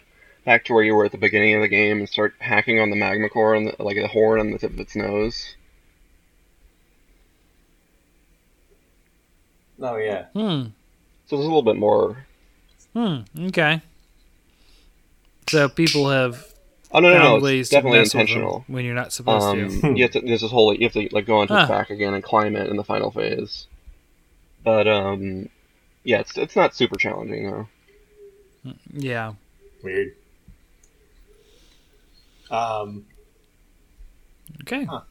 back 0.46 0.66
to 0.66 0.74
where 0.74 0.84
you 0.84 0.96
were 0.96 1.06
at 1.06 1.12
the 1.12 1.18
beginning 1.18 1.54
of 1.56 1.62
the 1.62 1.68
game 1.68 2.00
and 2.00 2.10
start 2.10 2.34
hacking 2.40 2.80
on 2.80 2.90
the 2.90 2.96
magma 2.96 3.30
core 3.30 3.54
and 3.56 3.68
the, 3.68 3.84
like 3.84 3.98
a 3.98 4.08
horn 4.08 4.40
on 4.40 4.52
the 4.52 4.58
tip 4.58 4.74
of 4.74 4.80
its 4.80 4.96
nose. 4.96 5.56
Oh 9.82 9.96
yeah. 9.98 10.26
hmm, 10.34 10.70
So 11.28 11.36
there's 11.36 11.46
a 11.46 11.48
little 11.48 11.62
bit 11.62 11.78
more. 11.78 12.26
hmm, 12.94 13.20
okay. 13.48 13.82
So 15.50 15.70
people 15.70 16.10
have 16.10 16.49
Oh 16.92 17.00
no, 17.02 17.10
no, 17.14 17.38
no! 17.40 17.46
It's 17.46 17.70
definitely 17.70 18.00
mess 18.00 18.06
with 18.08 18.14
them 18.14 18.20
intentional. 18.22 18.66
when 18.68 18.84
you're 18.84 18.96
not 18.96 19.14
supposed 19.14 19.52
to. 19.54 19.66
Um, 19.88 19.96
you 19.96 20.04
have 20.04 20.12
to. 20.12 20.22
There's 20.22 20.42
this 20.42 20.50
whole. 20.52 20.74
You 20.74 20.84
have 20.86 20.94
to 20.94 21.08
like 21.12 21.26
go 21.28 21.38
onto 21.40 21.54
Huh. 21.54 21.60
its 21.62 21.70
back 21.70 21.90
again 21.92 22.14
and 22.16 22.24
climb 22.24 22.56
it 22.56 22.68
in 22.70 22.78
the 22.78 22.84
final 22.84 23.12
phase. 23.12 23.68
But 24.64 24.88
um, 24.88 25.50
yeah, 26.04 26.20
it's 26.22 26.36
it's 26.38 26.56
not 26.56 26.74
super 26.74 26.96
challenging 26.98 27.50
though. 27.52 28.74
Yeah. 28.92 29.34
Weird. 29.84 30.16
Um, 32.50 33.06
Okay. 34.62 34.86
Huh. 34.86 35.02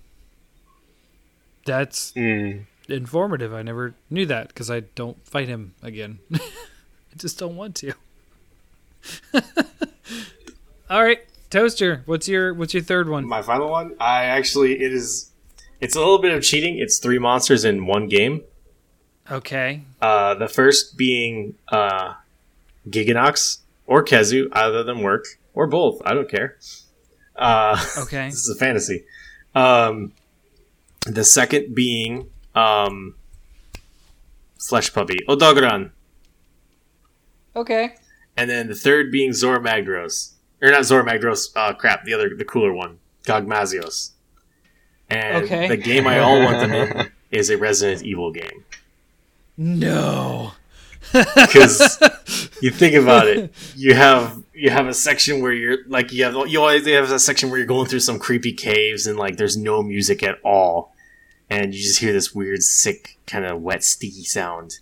That's 1.65 2.13
Mm. 2.13 2.65
informative. 2.89 3.55
I 3.55 3.63
never 3.63 3.95
knew 4.11 4.27
that 4.27 4.49
because 4.49 4.69
I 4.71 4.81
don't 4.81 5.25
fight 5.25 5.47
him 5.49 5.75
again. 5.83 6.19
I 6.35 6.41
just 7.17 7.39
don't 7.39 7.55
want 7.57 7.77
to. 7.77 7.93
All 10.91 11.03
right, 11.05 11.21
Toaster. 11.51 12.03
What's 12.07 12.29
your 12.29 12.53
what's 12.55 12.75
your 12.75 12.83
third 12.83 13.09
one? 13.09 13.27
my 13.27 13.43
final 13.43 13.71
one. 13.71 13.95
I 14.01 14.25
actually 14.25 14.81
it 14.83 14.93
is. 14.93 15.31
It's 15.81 15.95
a 15.97 15.99
little 16.01 16.19
bit 16.19 16.33
of 16.33 16.43
cheating. 16.43 16.79
It's 16.79 16.99
three 16.99 17.19
monsters 17.19 17.65
in 17.65 17.87
one 17.87 18.09
game. 18.09 18.43
Okay. 19.31 19.83
Uh, 20.01 20.35
the 20.35 20.49
first 20.49 20.97
being 20.97 21.55
uh, 21.69 22.15
Gigginox 22.89 23.59
or 23.87 24.05
Khezu. 24.05 24.49
Either 24.53 24.79
of 24.79 24.87
them 24.87 25.03
work, 25.03 25.25
or 25.55 25.67
both. 25.67 26.03
I 26.05 26.15
don't 26.15 26.29
care. 26.29 26.57
Uh, 27.37 27.83
Okay. 27.99 28.27
this 28.27 28.47
is 28.47 28.49
a 28.55 28.59
fantasy. 28.59 29.05
Um, 29.55 30.13
the 31.07 31.25
second 31.25 31.75
being 31.75 32.29
um, 32.55 33.15
Flesh 34.59 34.93
Puppy 34.93 35.19
Odogaron, 35.29 35.91
Okay. 37.57 37.95
and 38.37 38.51
then 38.51 38.67
the 38.69 38.75
third 38.75 39.11
being 39.13 39.33
Zorah 39.33 39.61
Magdaros, 39.61 40.33
or 40.63 40.71
not 40.71 40.85
Zorah 40.85 41.05
Magdaros. 41.05 41.49
Uh, 41.57 41.73
crap, 41.75 42.05
the 42.05 42.15
other, 42.15 42.35
the 42.35 42.45
cooler 42.45 42.73
one, 42.73 42.99
Gogmazios. 43.25 44.11
And 45.11 45.45
Okay. 45.45 45.69
the 45.69 45.77
game 45.77 46.07
I 46.07 46.19
all 46.19 46.43
want 46.43 46.59
them 46.61 46.73
in 46.73 47.11
is 47.31 47.49
a 47.51 47.57
Resident 47.57 48.03
Evil 48.03 48.31
game 48.31 48.65
No. 49.57 50.53
because 51.13 51.99
you 52.61 52.71
think 52.71 52.95
about 52.95 53.27
it, 53.29 53.53
you 53.75 53.95
have 53.95 54.43
you 54.53 54.69
have 54.69 54.87
a 54.89 54.93
section 54.93 55.41
where 55.41 55.53
you're 55.53 55.79
like 55.87 56.13
you 56.13 56.25
have 56.25 56.35
you 56.49 56.61
always 56.61 56.85
have 56.87 57.11
a 57.11 57.19
section 57.19 57.49
where 57.49 57.59
you're 57.59 57.67
going 57.67 57.87
through 57.87 58.01
some 58.01 58.19
creepy 58.19 58.53
caves 58.53 59.07
and 59.07 59.17
like 59.17 59.37
there's 59.39 59.57
no 59.57 59.83
music 59.83 60.23
at 60.23 60.39
all, 60.43 60.93
and 61.49 61.73
you 61.75 61.81
just 61.81 62.01
hear 62.01 62.13
this 62.13 62.35
weird, 62.35 62.63
sick, 62.63 63.17
kind 63.27 63.47
of 63.47 63.63
wet, 63.63 63.85
sticky 63.85 64.25
sound, 64.25 64.81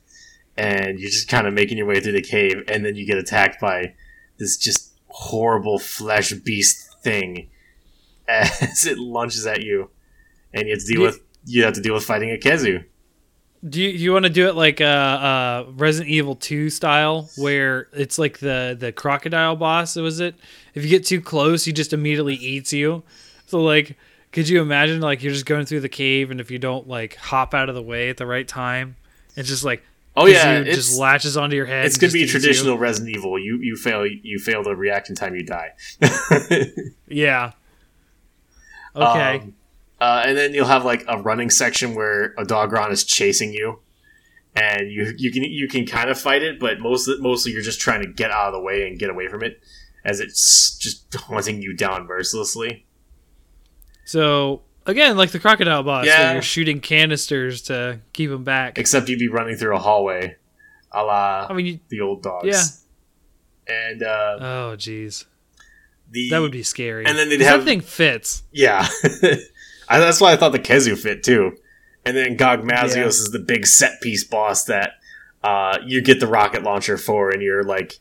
and 0.57 0.99
you're 0.99 1.11
just 1.11 1.29
kind 1.29 1.47
of 1.47 1.55
making 1.55 1.77
your 1.79 1.87
way 1.87 2.01
through 2.01 2.13
the 2.13 2.23
cave, 2.23 2.65
and 2.67 2.85
then 2.85 2.97
you 2.97 3.07
get 3.07 3.19
attacked 3.19 3.61
by 3.61 3.95
this 4.39 4.57
just 4.57 4.91
horrible 5.17 5.79
flesh 5.79 6.31
beast 6.33 7.03
thing 7.03 7.49
as 8.29 8.87
it 8.87 8.99
lunges 8.99 9.47
at 9.47 9.63
you, 9.63 9.91
and 10.53 10.67
you 10.67 10.75
have 10.75 10.81
to 10.81 10.93
deal 10.93 11.03
with 11.03 11.21
you 11.47 11.65
have 11.65 11.75
to 11.75 11.81
deal 11.81 11.95
with 11.95 12.05
fighting 12.05 12.31
a 12.31 12.37
Khezu. 12.37 12.85
Do 13.67 13.81
you, 13.81 13.89
you 13.89 14.13
want 14.13 14.25
to 14.25 14.31
do 14.31 14.49
it 14.49 14.55
like 14.55 14.81
uh, 14.81 14.85
uh, 14.85 15.67
Resident 15.75 16.11
Evil 16.11 16.37
2 16.37 16.69
style, 16.71 17.31
where 17.37 17.89
it's 17.93 18.19
like 18.19 18.39
the 18.39 18.77
the 18.79 18.93
crocodile 18.93 19.57
boss? 19.57 19.97
Was 19.97 20.21
it? 20.21 20.35
If 20.75 20.85
you 20.85 20.91
get 20.91 21.07
too 21.07 21.21
close, 21.21 21.65
he 21.65 21.73
just 21.73 21.93
immediately 21.93 22.35
eats 22.35 22.73
you. 22.73 23.03
So 23.47 23.63
like, 23.63 23.97
could 24.33 24.49
you 24.49 24.61
imagine 24.61 25.01
like 25.01 25.23
you're 25.23 25.33
just 25.33 25.47
going 25.47 25.65
through 25.65 25.81
the 25.81 25.89
cave, 25.89 26.31
and 26.31 26.41
if 26.41 26.51
you 26.51 26.59
don't 26.59 26.87
like 26.87 27.17
hop 27.17 27.55
out 27.55 27.69
of 27.69 27.75
the 27.75 27.83
way 27.83 28.11
at 28.11 28.19
the 28.19 28.27
right 28.27 28.47
time, 28.47 28.97
it's 29.35 29.49
just 29.49 29.65
like 29.65 29.83
Oh 30.19 30.27
yeah, 30.27 30.61
it 30.61 30.65
just 30.75 30.99
latches 30.99 31.37
onto 31.37 31.57
your 31.57 31.67
head. 31.67 31.85
it's 31.85 31.99
gonna 31.99 32.13
be 32.13 32.21
eats 32.21 32.33
you. 32.33 32.41
traditional 32.41 32.79
Resident 32.79 33.15
Evil. 33.17 33.39
You 33.39 33.59
you 33.61 33.77
fail 33.77 34.07
you 34.07 34.39
fail 34.39 34.63
the 34.63 34.75
reaction 34.75 35.15
time, 35.15 35.35
you 35.35 35.45
die. 35.45 35.73
Yeah. 37.09 37.53
Okay. 38.95 39.37
Um, 39.41 39.55
uh, 40.01 40.23
and 40.27 40.37
then 40.37 40.55
you'll 40.55 40.67
have 40.67 40.85
like 40.85 41.05
a 41.07 41.19
running 41.21 41.51
section 41.51 41.95
where 41.95 42.35
a 42.39 42.45
Dogron 42.45 42.91
is 42.91 43.05
chasing 43.05 43.53
you, 43.53 43.81
and 44.55 44.91
you 44.91 45.13
you 45.19 45.31
can 45.31 45.43
you 45.45 45.69
can 45.69 45.85
kind 45.87 46.09
of 46.11 46.19
fight 46.19 46.43
it, 46.43 46.59
but 46.59 46.81
most 46.81 47.09
mostly 47.21 47.53
you're 47.53 47.63
just 47.63 47.81
trying 47.81 48.03
to 48.03 48.09
get 48.11 48.31
out 48.31 48.49
of 48.49 48.53
the 48.55 48.61
way 48.61 48.87
and 48.87 48.99
get 48.99 49.11
away 49.11 49.29
from 49.29 49.43
it, 49.43 49.61
as 50.05 50.21
it's 50.21 50.77
just 50.79 51.15
hunting 51.15 51.61
you 51.61 51.75
down 51.75 52.07
mercilessly. 52.07 52.87
so 54.05 54.63
again, 54.87 55.17
like 55.17 55.31
the 55.31 55.39
crocodile 55.39 55.83
boss, 55.83 56.07
Yeah. 56.07 56.33
you're 56.35 56.43
shooting 56.43 56.81
canisters 56.81 57.63
to 57.63 58.01
keep 58.13 58.31
him 58.31 58.45
back. 58.45 58.79
Except 58.79 59.09
you'd 59.09 59.19
be 59.19 59.29
running 59.29 59.57
through 59.57 59.77
a 59.77 59.79
hallway, 59.79 60.37
a 60.93 61.03
la 61.05 61.47
I 61.49 61.53
mean, 61.53 61.67
you, 61.67 61.81
the 61.89 62.01
old 62.01 62.23
dogs. 62.23 62.47
Yeah. 62.47 62.63
And 63.69 64.03
uh, 64.03 64.37
oh 64.41 64.75
jeez, 64.77 65.25
the 66.11 66.31
that 66.31 66.39
would 66.39 66.53
be 66.53 66.63
scary. 66.63 67.05
and 67.05 67.19
then 67.19 67.29
they'd 67.29 67.41
have- 67.41 67.61
that 67.61 67.65
thing 67.67 67.81
fits. 67.81 68.45
Yeah, 68.53 68.87
I, 69.89 69.99
that's 69.99 70.21
why 70.21 70.33
I 70.33 70.37
thought 70.37 70.53
the 70.53 70.59
Khezu 70.59 70.97
fit 70.97 71.23
too. 71.23 71.57
And 72.05 72.17
then 72.17 72.37
Gogmazios 72.37 72.95
Yeah. 72.97 73.05
is 73.07 73.31
the 73.33 73.41
big 73.41 73.67
set 73.67 74.01
piece 74.01 74.23
boss 74.23 74.65
that 74.67 74.93
uh, 75.43 75.79
you 75.85 76.01
get 76.01 76.21
the 76.21 76.29
rocket 76.29 76.63
launcher 76.63 76.97
for, 76.97 77.31
and 77.31 77.43
you're 77.43 77.65
like, 77.65 77.95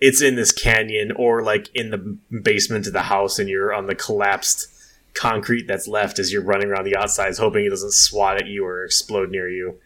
it's 0.00 0.22
in 0.22 0.34
this 0.36 0.50
canyon 0.52 1.12
or 1.12 1.42
like 1.42 1.68
in 1.74 1.90
the 1.90 1.98
basement 2.42 2.86
of 2.86 2.94
the 2.94 3.02
house, 3.02 3.38
and 3.38 3.50
you're 3.50 3.74
on 3.74 3.86
the 3.86 3.94
collapsed 3.94 4.68
concrete 5.14 5.66
that's 5.66 5.88
left 5.88 6.18
as 6.18 6.32
you're 6.32 6.42
running 6.42 6.68
around 6.68 6.84
the 6.84 6.96
outsides, 6.96 7.38
hoping 7.38 7.64
it 7.64 7.70
doesn't 7.70 7.92
swat 7.92 8.40
at 8.40 8.46
you 8.46 8.64
or 8.64 8.84
explode 8.84 9.30
near 9.30 9.48
you, 9.48 9.78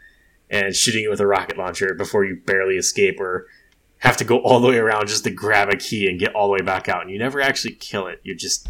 and 0.51 0.75
shooting 0.75 1.05
it 1.05 1.11
with 1.11 1.21
a 1.21 1.27
rocket 1.27 1.59
launcher 1.59 1.95
before 1.95 2.25
you 2.25 2.37
barely 2.47 2.77
escape 2.77 3.21
or 3.21 3.47
have 3.99 4.17
to 4.17 4.25
go 4.25 4.39
all 4.39 4.61
the 4.61 4.69
way 4.69 4.79
around 4.79 5.09
just 5.09 5.25
to 5.25 5.31
grab 5.31 5.69
a 5.69 5.77
key 5.77 6.09
and 6.09 6.21
get 6.21 6.35
all 6.35 6.47
the 6.49 6.53
way 6.53 6.61
back 6.61 6.89
out. 6.89 7.03
And 7.03 7.11
you 7.11 7.19
never 7.19 7.41
actually 7.41 7.75
kill 7.75 8.07
it; 8.07 8.21
you 8.23 8.35
just 8.35 8.69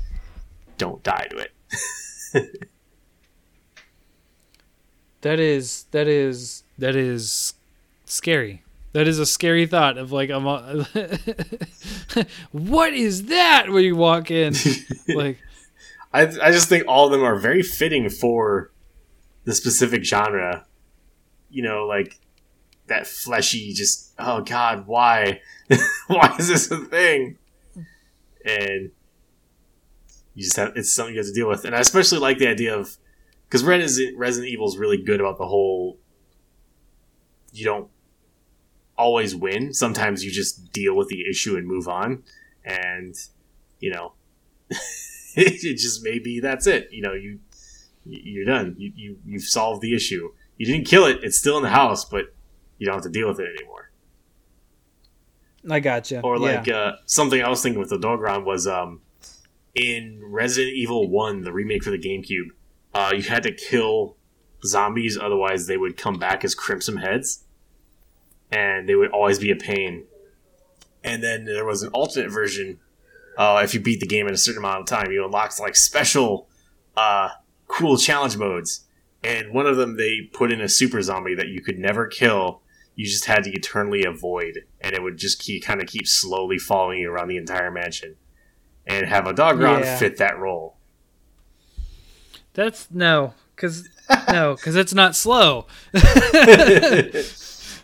don't 0.78 1.02
die 1.02 1.28
to 1.30 1.36
it. 1.36 1.52
That 5.26 5.40
is 5.40 5.86
that 5.90 6.06
is 6.06 6.62
that 6.78 6.94
is 6.94 7.54
scary. 8.04 8.62
That 8.92 9.08
is 9.08 9.18
a 9.18 9.26
scary 9.26 9.66
thought 9.66 9.98
of 9.98 10.12
like, 10.12 10.30
I'm. 10.30 10.46
a- 10.46 10.86
what 12.52 12.94
is 12.94 13.24
that 13.24 13.68
when 13.68 13.82
you 13.82 13.96
walk 13.96 14.30
in? 14.30 14.54
like, 15.08 15.38
I 16.16 16.48
I 16.48 16.50
just 16.50 16.68
think 16.70 16.84
all 16.88 17.06
of 17.06 17.12
them 17.12 17.22
are 17.22 17.38
very 17.38 17.62
fitting 17.62 18.08
for 18.08 18.72
the 19.44 19.54
specific 19.54 20.02
genre. 20.02 20.66
You 21.50 21.62
know, 21.62 21.86
like 21.86 22.18
that 22.86 23.06
fleshy, 23.06 23.74
just 23.74 24.14
oh 24.18 24.40
god, 24.40 24.86
why, 24.86 25.42
why 26.06 26.34
is 26.38 26.48
this 26.48 26.70
a 26.70 26.78
thing? 26.78 27.36
And 28.44 28.92
you 30.34 30.44
just 30.44 30.56
have 30.56 30.72
it's 30.74 30.92
something 30.92 31.14
you 31.14 31.20
have 31.20 31.28
to 31.28 31.34
deal 31.34 31.48
with, 31.48 31.66
and 31.66 31.74
I 31.74 31.80
especially 31.80 32.18
like 32.18 32.38
the 32.38 32.48
idea 32.48 32.74
of 32.74 32.96
because 33.46 33.62
Resident 33.62 34.16
Resident 34.16 34.50
Evil 34.50 34.68
is 34.68 34.78
really 34.78 35.02
good 35.02 35.20
about 35.20 35.36
the 35.36 35.46
whole. 35.46 35.98
You 37.52 37.64
don't 37.66 37.90
always 38.96 39.36
win. 39.36 39.74
Sometimes 39.74 40.24
you 40.24 40.30
just 40.30 40.72
deal 40.72 40.96
with 40.96 41.08
the 41.08 41.28
issue 41.28 41.56
and 41.56 41.66
move 41.66 41.88
on, 41.88 42.22
and 42.64 43.14
you 43.80 43.90
know 43.90 44.12
it 45.64 45.76
just 45.76 46.02
maybe 46.02 46.40
that's 46.40 46.66
it. 46.66 46.88
You 46.90 47.02
know, 47.02 47.12
you 47.12 47.40
you're 48.04 48.44
done. 48.46 48.74
You 48.78 48.92
you 48.94 49.18
you've 49.24 49.42
solved 49.44 49.82
the 49.82 49.94
issue. 49.94 50.32
You 50.56 50.66
didn't 50.66 50.86
kill 50.86 51.04
it. 51.06 51.18
It's 51.22 51.38
still 51.38 51.56
in 51.56 51.62
the 51.62 51.70
house, 51.70 52.04
but 52.04 52.34
you 52.78 52.86
don't 52.86 52.94
have 52.94 53.04
to 53.04 53.10
deal 53.10 53.28
with 53.28 53.38
it 53.40 53.48
anymore. 53.58 53.90
I 55.68 55.80
gotcha. 55.80 56.20
Or 56.20 56.36
Yeah. 56.36 56.42
like 56.58 56.68
uh, 56.68 56.92
something 57.06 57.42
I 57.42 57.48
was 57.48 57.62
thinking 57.62 57.80
with 57.80 57.90
the 57.90 57.98
Dogron 57.98 58.44
was 58.44 58.66
um 58.66 59.00
in 59.74 60.22
Resident 60.24 60.74
Evil 60.74 61.08
One, 61.10 61.42
the 61.42 61.52
remake 61.52 61.82
for 61.84 61.90
the 61.90 61.98
GameCube. 61.98 62.46
Uh, 62.94 63.12
you 63.14 63.22
had 63.22 63.42
to 63.42 63.52
kill 63.52 64.16
zombies, 64.64 65.18
otherwise 65.18 65.66
they 65.66 65.76
would 65.76 65.96
come 65.98 66.18
back 66.18 66.44
as 66.44 66.54
Crimson 66.54 66.96
Heads, 66.96 67.44
and 68.50 68.88
they 68.88 68.94
would 68.94 69.10
always 69.10 69.38
be 69.38 69.50
a 69.50 69.56
pain. 69.56 70.04
And 71.04 71.22
then 71.22 71.44
there 71.44 71.64
was 71.66 71.82
an 71.82 71.90
alternate 71.90 72.30
version. 72.30 72.80
Uh, 73.36 73.60
if 73.62 73.74
you 73.74 73.80
beat 73.80 74.00
the 74.00 74.06
game 74.06 74.26
in 74.26 74.34
a 74.34 74.36
certain 74.38 74.58
amount 74.60 74.80
of 74.80 74.86
time, 74.86 75.10
you 75.12 75.24
unlock 75.24 75.58
like 75.60 75.76
special, 75.76 76.48
uh, 76.96 77.28
cool 77.68 77.96
challenge 77.98 78.36
modes. 78.36 78.84
And 79.22 79.52
one 79.52 79.66
of 79.66 79.76
them, 79.76 79.96
they 79.96 80.22
put 80.32 80.52
in 80.52 80.60
a 80.60 80.68
super 80.68 81.02
zombie 81.02 81.34
that 81.34 81.48
you 81.48 81.60
could 81.60 81.78
never 81.78 82.06
kill. 82.06 82.60
You 82.94 83.04
just 83.04 83.26
had 83.26 83.44
to 83.44 83.50
eternally 83.50 84.04
avoid, 84.04 84.64
and 84.80 84.94
it 84.94 85.02
would 85.02 85.18
just 85.18 85.38
keep 85.40 85.64
kind 85.64 85.82
of 85.82 85.88
keep 85.88 86.06
slowly 86.06 86.58
following 86.58 87.00
you 87.00 87.10
around 87.10 87.28
the 87.28 87.36
entire 87.36 87.70
mansion. 87.70 88.16
And 88.86 89.06
have 89.06 89.26
a 89.26 89.32
dog 89.32 89.58
run 89.58 89.82
Yeah. 89.82 89.98
fit 89.98 90.16
that 90.18 90.38
role. 90.38 90.76
That's 92.54 92.88
no, 92.90 93.34
because 93.54 93.88
no, 94.28 94.54
because 94.54 94.76
it's 94.76 94.94
not 94.94 95.14
slow. 95.16 95.66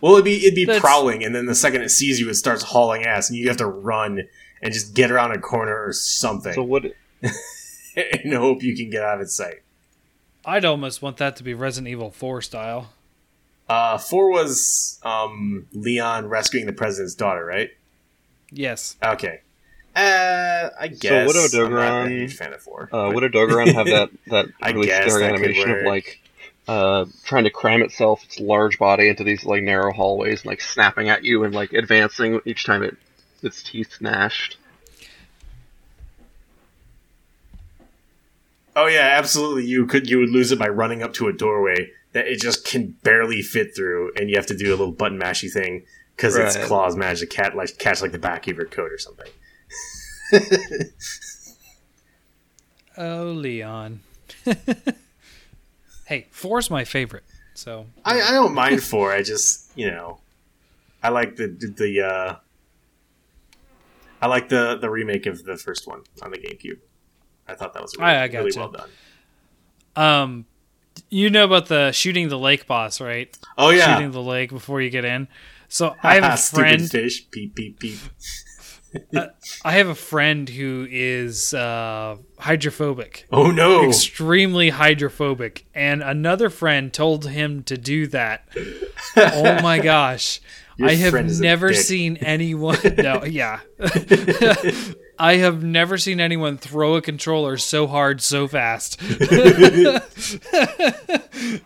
Well, 0.03 0.13
it'd 0.15 0.25
be 0.27 0.45
it'd 0.45 0.55
be 0.55 0.67
That's- 0.67 0.83
prowling, 0.83 1.25
and 1.25 1.35
then 1.35 1.47
the 1.47 1.55
second 1.55 1.81
it 1.83 1.89
sees 1.91 2.21
you, 2.21 2.29
it 2.29 2.35
starts 2.35 2.63
hauling 2.63 3.05
ass, 3.05 3.31
and 3.31 3.39
you 3.39 3.49
have 3.49 3.57
to 3.59 3.67
run 3.67 4.29
and 4.61 4.73
just 4.75 4.95
get 4.95 5.11
around 5.11 5.33
a 5.33 5.39
corner 5.41 5.75
or 5.87 5.93
something, 5.95 6.53
So 6.53 6.63
what? 6.63 6.85
and 7.97 8.35
hope 8.35 8.63
you 8.63 8.77
can 8.77 8.91
get 8.91 9.03
out 9.03 9.17
of 9.17 9.21
its 9.23 9.35
sight. 9.35 9.63
I'd 10.45 10.65
almost 10.65 11.03
want 11.03 11.17
that 11.19 11.37
to 11.37 11.43
be 11.45 11.55
Resident 11.55 11.89
Evil 11.89 12.11
4 12.11 12.43
style. 12.43 12.91
Uh, 13.69 13.97
four 13.97 14.31
was 14.31 14.99
um, 15.05 15.67
Leon 15.73 16.27
rescuing 16.27 16.67
the 16.67 16.73
president's 16.73 17.15
daughter, 17.15 17.45
right? 17.45 17.71
Yes. 18.51 18.97
Okay. 19.03 19.41
Uh, 19.95 20.69
I 20.81 20.89
guess. 20.89 21.29
Widow 21.29 21.65
I'm 21.67 21.73
not 21.73 21.81
a 21.81 22.07
Dogoran- 22.07 22.09
huge 22.11 22.37
fan 22.37 22.53
of 22.53 22.61
four. 22.61 22.85
Uh, 22.93 23.07
but- 23.07 23.15
would 23.15 23.25
a 23.25 23.31
Dogoran 23.31 23.73
have 23.73 23.87
that 23.87 24.11
that 24.29 24.47
really 24.75 24.87
guess 24.89 25.13
scary 25.13 25.25
animation 25.27 25.71
of 25.71 25.85
like 25.87 26.21
uh, 26.69 27.07
trying 27.25 27.45
to 27.45 27.51
cram 27.51 27.83
itself, 27.83 28.25
its 28.25 28.39
large 28.41 28.79
body, 28.79 29.09
into 29.09 29.25
these 29.25 29.45
like 29.45 29.63
narrow 29.63 29.93
hallways, 29.93 30.41
and 30.41 30.47
like 30.47 30.61
snapping 30.61 31.09
at 31.09 31.25
you 31.25 31.45
and 31.45 31.55
like 31.55 31.73
advancing 31.73 32.41
each 32.45 32.65
time 32.65 32.83
it 32.83 32.97
its 33.43 33.63
teeth 33.63 33.99
gnashed? 34.01 34.57
Oh 38.75 38.87
yeah, 38.87 39.17
absolutely. 39.19 39.67
You 39.67 39.87
could 39.87 40.09
you 40.09 40.19
would 40.19 40.31
lose 40.31 40.53
it 40.53 40.59
by 40.59 40.69
running 40.69 41.03
up 41.03 41.13
to 41.15 41.29
a 41.29 41.33
doorway 41.33 41.91
that 42.13 42.27
it 42.27 42.41
just 42.41 42.65
can 42.65 42.97
barely 43.03 43.43
fit 43.43 43.75
through, 43.75 44.13
and 44.17 44.31
you 44.31 44.37
have 44.37 44.47
to 44.47 44.57
do 44.57 44.69
a 44.69 44.77
little 44.77 44.93
button 44.93 45.19
mashy 45.19 45.51
thing 45.51 45.85
because 46.17 46.37
its 46.37 46.57
claws 46.67 46.97
manage 46.97 47.21
to 47.21 47.27
cat 47.27 47.57
like 47.57 47.79
catch 47.79 48.01
like 48.01 48.13
the 48.13 48.19
back 48.19 48.47
of 48.49 48.57
your 48.57 48.67
coat 48.67 48.93
or 48.93 48.99
something. 48.99 49.29
Oh, 52.97 53.33
Leon. 53.33 54.01
hey, 56.07 56.27
four's 56.31 56.71
my 56.71 56.85
favorite. 56.85 57.25
So 57.55 57.87
I, 58.05 58.21
I 58.21 58.31
don't 58.31 58.55
mind 58.55 58.83
four. 58.93 59.13
I 59.13 59.23
just 59.23 59.71
you 59.77 59.91
know, 59.91 60.21
I 61.03 61.09
like 61.11 61.37
the 61.37 61.49
the, 61.49 62.01
uh, 62.01 62.37
I 64.21 64.27
like 64.27 64.49
the 64.49 64.77
the 64.81 64.89
remake 64.91 65.27
of 65.27 65.45
the 65.45 65.57
first 65.57 65.87
one 65.87 66.03
on 66.23 66.31
the 66.31 66.39
GameCube. 66.39 66.79
I 67.49 67.55
thought 67.55 67.75
that 67.75 67.83
was 67.83 67.97
really, 67.97 68.11
I- 68.11 68.23
I 68.23 68.27
really 68.27 68.53
well 68.57 68.71
done. 68.71 68.91
um 69.97 70.47
you 71.11 71.31
know 71.31 71.45
about 71.45 71.67
the 71.67 71.91
shooting 71.93 72.29
the 72.29 72.39
lake 72.39 72.67
boss, 72.67 73.01
right? 73.01 73.37
Oh 73.59 73.71
yeah, 73.71 73.95
Shooting 73.97 74.13
the 74.13 74.23
lake 74.23 74.51
before 74.51 74.81
you 74.81 74.91
get 74.91 75.05
in. 75.05 75.27
So 75.69 75.97
I 76.03 76.17
have 76.17 76.35
a 76.35 76.37
Stupid 76.37 76.61
friend 76.61 76.91
fish. 76.91 77.31
Peep 77.31 77.55
peep 77.55 77.79
peep. 77.81 77.99
I 79.65 79.73
have 79.73 79.89
a 79.89 79.95
friend 79.95 80.49
who 80.49 80.87
is 80.91 81.55
uh, 81.55 82.17
hydrophobic, 82.39 83.27
Oh 83.33 83.51
no! 83.51 83.87
extremely 83.89 84.71
hydrophobic, 84.71 85.65
and 85.75 86.03
another 86.03 86.51
friend 86.51 86.93
told 86.93 87.27
him 87.27 87.63
to 87.65 87.77
do 87.79 88.07
that. 88.09 88.47
oh 89.17 89.61
my 89.63 89.79
gosh. 89.83 90.41
Your 90.79 90.89
I 90.89 90.95
have 90.95 91.15
is 91.15 91.39
never 91.41 91.75
seen 91.75 92.17
anyone 92.23 92.79
no 92.97 93.25
yeah 93.25 93.61
I 95.19 95.37
have 95.37 95.63
never 95.63 95.99
seen 95.99 96.19
anyone 96.19 96.57
throw 96.57 96.95
a 96.97 97.03
controller 97.03 97.59
so 97.59 97.87
hard 97.87 98.23
so 98.23 98.49
fast. 98.49 98.97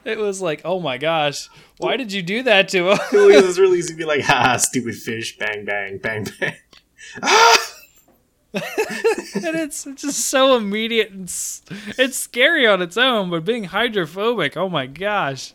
it 0.05 0.18
was 0.18 0.43
like, 0.43 0.61
"Oh 0.64 0.81
my 0.81 0.99
gosh, 0.99 1.49
why 1.79 1.97
did 1.97 2.12
you 2.12 2.22
do 2.22 2.43
that 2.43 2.68
to 2.70 2.91
him?" 2.91 2.99
It 3.12 3.45
was 3.45 3.59
really 3.59 3.79
easy 3.79 3.95
to 3.95 3.97
be 3.99 4.05
like, 4.05 4.22
ha, 4.22 4.57
stupid 4.57 4.97
fish, 4.97 5.39
bang, 5.39 5.64
bang, 5.64 5.99
bang, 5.99 6.27
bang. 6.41 6.55
and 8.52 9.56
it's 9.56 9.84
just 9.96 10.26
so 10.26 10.56
immediate 10.56 11.10
and 11.10 11.24
s- 11.28 11.62
it's 11.98 12.16
scary 12.16 12.66
on 12.66 12.80
its 12.80 12.96
own 12.96 13.28
but 13.30 13.44
being 13.44 13.64
hydrophobic 13.64 14.56
oh 14.56 14.68
my 14.68 14.86
gosh 14.86 15.52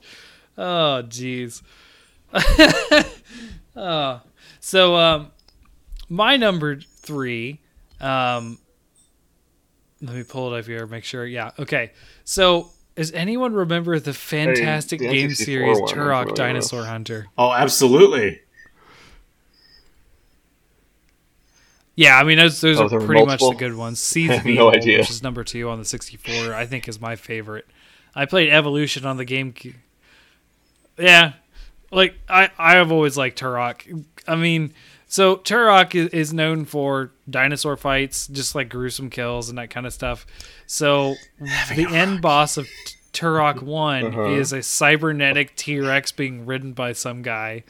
oh 0.57 1.01
jeez 1.07 1.62
oh. 3.76 4.22
so 4.59 4.95
um 4.95 5.32
my 6.09 6.38
number 6.38 6.80
three 6.80 7.59
um 7.99 8.57
let 10.01 10.16
me 10.16 10.24
pull 10.24 10.53
it 10.53 10.59
up 10.59 10.66
here 10.66 10.86
make 10.88 11.03
sure 11.03 11.26
yeah 11.26 11.51
okay 11.59 11.91
so 12.24 12.70
does 12.95 13.12
anyone 13.14 13.53
remember 13.53 13.99
the 13.99 14.14
fantastic 14.14 14.99
the 14.99 15.07
game 15.09 15.34
series 15.34 15.80
one 15.80 15.89
turok 15.89 16.26
familiar 16.28 16.36
dinosaur 16.36 16.82
with. 16.82 16.89
hunter 16.89 17.28
Oh, 17.38 17.51
absolutely. 17.51 18.41
Yeah, 22.02 22.18
I 22.18 22.24
mean 22.24 22.38
those 22.38 22.60
those 22.62 22.80
Oh, 22.80 22.86
are 22.86 22.99
pretty 23.06 23.26
much 23.26 23.41
the 23.41 23.54
good 23.58 23.76
ones. 23.76 23.99
Seeds 24.12 24.32
of 24.32 24.38
have 24.38 24.45
no 24.45 24.52
Evil, 24.52 24.70
idea. 24.72 24.97
which 24.99 25.12
is 25.12 25.22
number 25.22 25.43
two 25.43 25.70
on 25.70 25.78
the 25.78 25.86
64, 25.86 26.54
I 26.54 26.66
think 26.66 26.88
is 26.88 26.99
my 26.99 27.16
favorite. 27.16 27.68
I 28.16 28.26
played 28.26 28.49
Evolution 28.49 29.06
on 29.06 29.18
the 29.18 29.26
GameCube. 29.26 29.76
Yeah, 30.97 31.34
like 31.91 32.16
I 32.28 32.49
I 32.58 32.74
have 32.76 32.91
always 32.91 33.18
liked 33.18 33.39
Turok. 33.39 34.04
I 34.28 34.36
mean, 34.36 34.74
so 35.08 35.38
Turok 35.38 35.93
is, 35.95 36.08
is 36.10 36.34
known 36.34 36.66
for 36.66 37.12
dinosaur 37.30 37.78
fights, 37.78 38.28
just 38.28 38.56
like 38.56 38.70
gruesome 38.70 39.10
kills 39.10 39.49
and 39.49 39.58
that 39.58 39.70
kind 39.70 39.86
of 39.86 39.93
stuff. 39.93 40.26
So 40.68 41.16
the 41.76 41.88
end 41.89 42.22
boss 42.22 42.58
of 42.58 42.68
Turok 43.14 43.62
One 43.62 44.06
Uh-huh. 44.06 44.32
is 44.32 44.54
a 44.54 44.62
cybernetic 44.64 45.56
T 45.56 45.80
Rex 45.80 46.12
being 46.12 46.45
ridden 46.45 46.74
by 46.74 46.93
some 46.93 47.22
guy. 47.22 47.64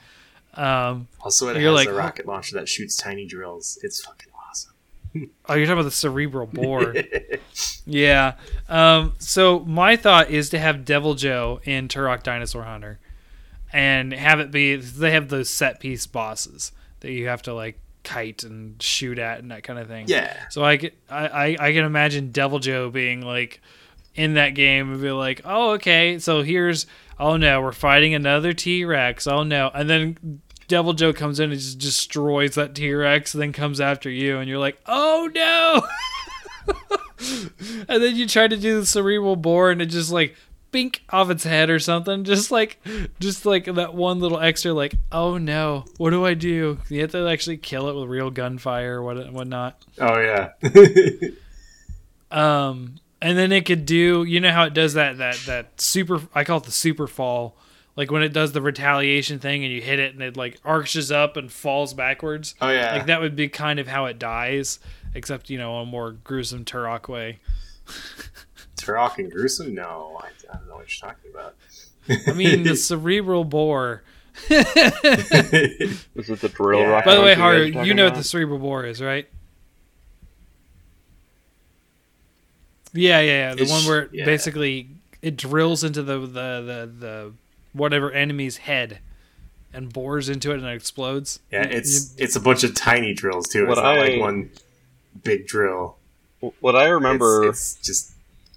Um, 0.56 1.08
Also, 1.22 1.48
it 1.50 1.56
has 1.58 1.74
like, 1.74 1.88
a 1.88 1.94
rocket 1.94 2.26
launcher 2.26 2.56
that 2.56 2.68
shoots 2.68 2.96
tiny 2.98 3.26
drills. 3.26 3.80
It's 3.84 4.02
fucking 4.04 4.30
awesome. 4.50 4.74
Oh, 5.50 5.56
you're 5.56 5.66
talking 5.66 5.74
about 5.80 5.84
the 5.84 5.92
cerebral 5.92 6.48
boar. 6.54 6.96
yeah. 7.86 8.36
Um, 8.70 9.14
so 9.20 9.60
my 9.60 9.96
thought 9.98 10.30
is 10.30 10.50
to 10.52 10.60
have 10.60 10.78
Deviljho 10.78 11.60
in 11.68 11.88
Turok 11.90 12.24
Dinosaur 12.24 12.64
Hunter, 12.64 13.00
and 13.74 14.14
have 14.14 14.40
it 14.40 14.52
be 14.52 14.76
they 14.78 15.12
have 15.12 15.28
those 15.30 15.50
set 15.50 15.80
piece 15.80 16.08
bosses 16.08 16.72
that 17.02 17.12
you 17.12 17.28
have 17.28 17.42
to 17.44 17.54
like 17.54 17.80
kite 18.04 18.44
and 18.44 18.82
shoot 18.82 19.20
at 19.20 19.40
and 19.40 19.52
that 19.52 19.64
kind 19.64 19.80
of 19.80 19.88
thing. 19.88 20.06
Yeah. 20.08 20.34
So 20.50 20.64
I, 20.64 20.92
I, 21.10 21.28
I, 21.28 21.58
I 21.60 21.74
can 21.74 21.84
imagine 21.86 22.32
Deviljho 22.32 22.92
being 22.92 23.22
like 23.22 23.62
in 24.16 24.36
that 24.36 24.50
game 24.56 24.92
and 24.94 25.02
be 25.02 25.12
like, 25.12 25.42
oh, 25.46 25.72
okay, 25.72 26.20
so 26.20 26.42
here's, 26.42 26.86
oh 27.20 27.38
no, 27.38 27.62
we're 27.62 27.72
fighting 27.72 28.14
another 28.14 28.54
T 28.54 28.86
Rex. 28.86 29.28
Oh 29.28 29.44
no. 29.44 29.72
And 29.74 29.90
then 29.90 30.42
Deviljho 30.68 31.16
comes 31.16 31.40
in 31.40 31.52
and 31.52 31.60
just 31.60 31.80
destroys 31.80 32.56
that 32.56 32.76
T 32.76 32.94
Rex 32.94 33.34
and 33.34 33.42
then 33.42 33.54
comes 33.54 33.80
after 33.82 34.10
you 34.10 34.38
and 34.38 34.50
you're 34.50 34.60
like, 34.60 34.80
oh 34.86 35.30
no. 35.34 35.88
and 37.90 38.02
then 38.02 38.16
you 38.16 38.28
try 38.28 38.48
to 38.48 38.58
do 38.58 38.80
the 38.80 38.86
cerebral 38.86 39.36
bore 39.36 39.72
and 39.72 39.82
it 39.82 39.88
just 39.88 40.12
like 40.12 40.36
bink 40.72 41.04
off 41.10 41.30
its 41.30 41.44
head 41.44 41.70
or 41.70 41.80
something. 41.80 42.24
Just 42.24 42.52
like, 42.52 42.80
just 43.20 43.46
like 43.46 43.66
that 43.66 43.94
one 43.94 44.20
little 44.20 44.40
extra, 44.40 44.74
like, 44.74 44.96
oh 45.12 45.38
no, 45.38 45.86
what 45.98 46.12
do 46.12 46.26
I 46.26 46.34
do? 46.34 46.80
You 46.90 47.02
have 47.02 47.12
to 47.12 47.28
actually 47.28 47.58
kill 47.58 47.90
it 47.90 47.96
with 48.00 48.10
real 48.10 48.32
gunfire 48.32 49.00
or 49.00 49.04
what 49.04 49.32
whatnot. 49.32 49.84
Oh 50.00 50.20
yeah. 50.20 50.52
Um, 52.32 52.96
and 53.22 53.38
then 53.38 53.52
it 53.52 53.66
could 53.66 53.86
do, 53.86 54.24
you 54.24 54.40
know 54.40 54.52
how 54.52 54.64
it 54.66 54.74
does 54.74 54.94
that 54.96 55.18
that 55.20 55.36
that 55.46 55.80
super, 55.82 56.22
I 56.34 56.44
call 56.44 56.58
it 56.58 56.64
the 56.66 56.72
super 56.72 57.08
fall. 57.08 57.56
Like 57.98 58.10
when 58.10 58.24
it 58.24 58.32
does 58.34 58.54
the 58.54 58.62
retaliation 58.62 59.40
thing 59.40 59.64
and 59.66 59.74
you 59.74 59.82
hit 59.82 60.00
it 60.00 60.14
and 60.14 60.24
it 60.24 60.38
like 60.38 60.60
arches 60.64 61.12
up 61.12 61.36
and 61.38 61.52
falls 61.52 61.94
backwards. 61.94 62.56
oh 62.62 62.70
yeah. 62.70 62.94
Like 62.96 63.06
that 63.08 63.20
would 63.22 63.36
be 63.36 63.50
kind 63.50 63.80
of 63.80 63.88
how 63.88 64.06
it 64.06 64.18
dies, 64.18 64.80
except 65.14 65.50
you 65.50 65.58
know 65.58 65.76
a 65.78 65.86
more 65.86 66.12
gruesome 66.14 66.64
Turok 66.66 67.08
way. 67.10 67.40
Turok 68.78 69.18
and 69.18 69.32
gruesome? 69.32 69.76
No, 69.76 70.20
I, 70.24 70.28
I 70.52 70.58
don't 70.58 70.68
know 70.68 70.76
what 70.78 71.02
you're 71.02 71.10
talking 71.12 71.32
about. 71.32 71.56
I 72.28 72.34
mean, 72.34 72.64
the 72.64 72.76
cerebral 72.78 73.44
bore. 73.44 74.04
This 74.48 74.66
Is 76.16 76.30
it 76.30 76.40
the 76.40 76.50
drill 76.50 76.80
Yeah. 76.80 76.86
rocket? 76.88 77.06
By 77.06 77.16
the 77.16 77.22
way, 77.22 77.36
launcher 77.36 77.38
you 77.38 77.44
Haru, 77.44 77.58
are 77.62 77.66
you 77.66 77.74
talking 77.74 77.96
know 77.98 78.06
what 78.06 78.16
the 78.16 78.24
cerebral 78.24 78.60
bore 78.60 78.86
is, 78.86 79.02
right? 79.02 79.28
Yeah, 82.94 83.20
yeah, 83.22 83.32
yeah. 83.50 83.56
The 83.56 83.62
It's- 83.64 83.70
one 83.70 83.86
where 83.90 84.02
it 84.04 84.10
yeah. 84.14 84.26
basically 84.26 84.90
it 85.22 85.38
drills 85.38 85.84
into 85.84 86.02
the, 86.04 86.20
the 86.20 86.26
the 86.26 86.92
the 87.00 87.32
whatever 87.74 88.12
enemy's 88.12 88.58
head 88.58 89.00
and 89.74 89.92
bores 89.94 90.28
into 90.28 90.52
it 90.52 90.56
and 90.58 90.66
it 90.66 90.74
explodes. 90.74 91.40
yeah, 91.52 91.64
You- 91.70 91.78
it's 91.78 92.14
it's 92.18 92.36
a 92.36 92.40
bunch 92.42 92.64
of 92.64 92.74
tiny 92.76 93.14
drills 93.14 93.48
too. 93.48 93.62
It's 93.64 93.70
What 93.70 93.76
not 93.84 93.98
I- 93.98 94.02
like 94.02 94.20
one 94.20 94.50
big 95.24 95.48
drill. 95.48 95.96
What 96.60 96.76
I 96.76 96.88
remember, 96.88 97.48
It's, 97.50 97.76
it's 97.78 97.88
just 97.88 98.12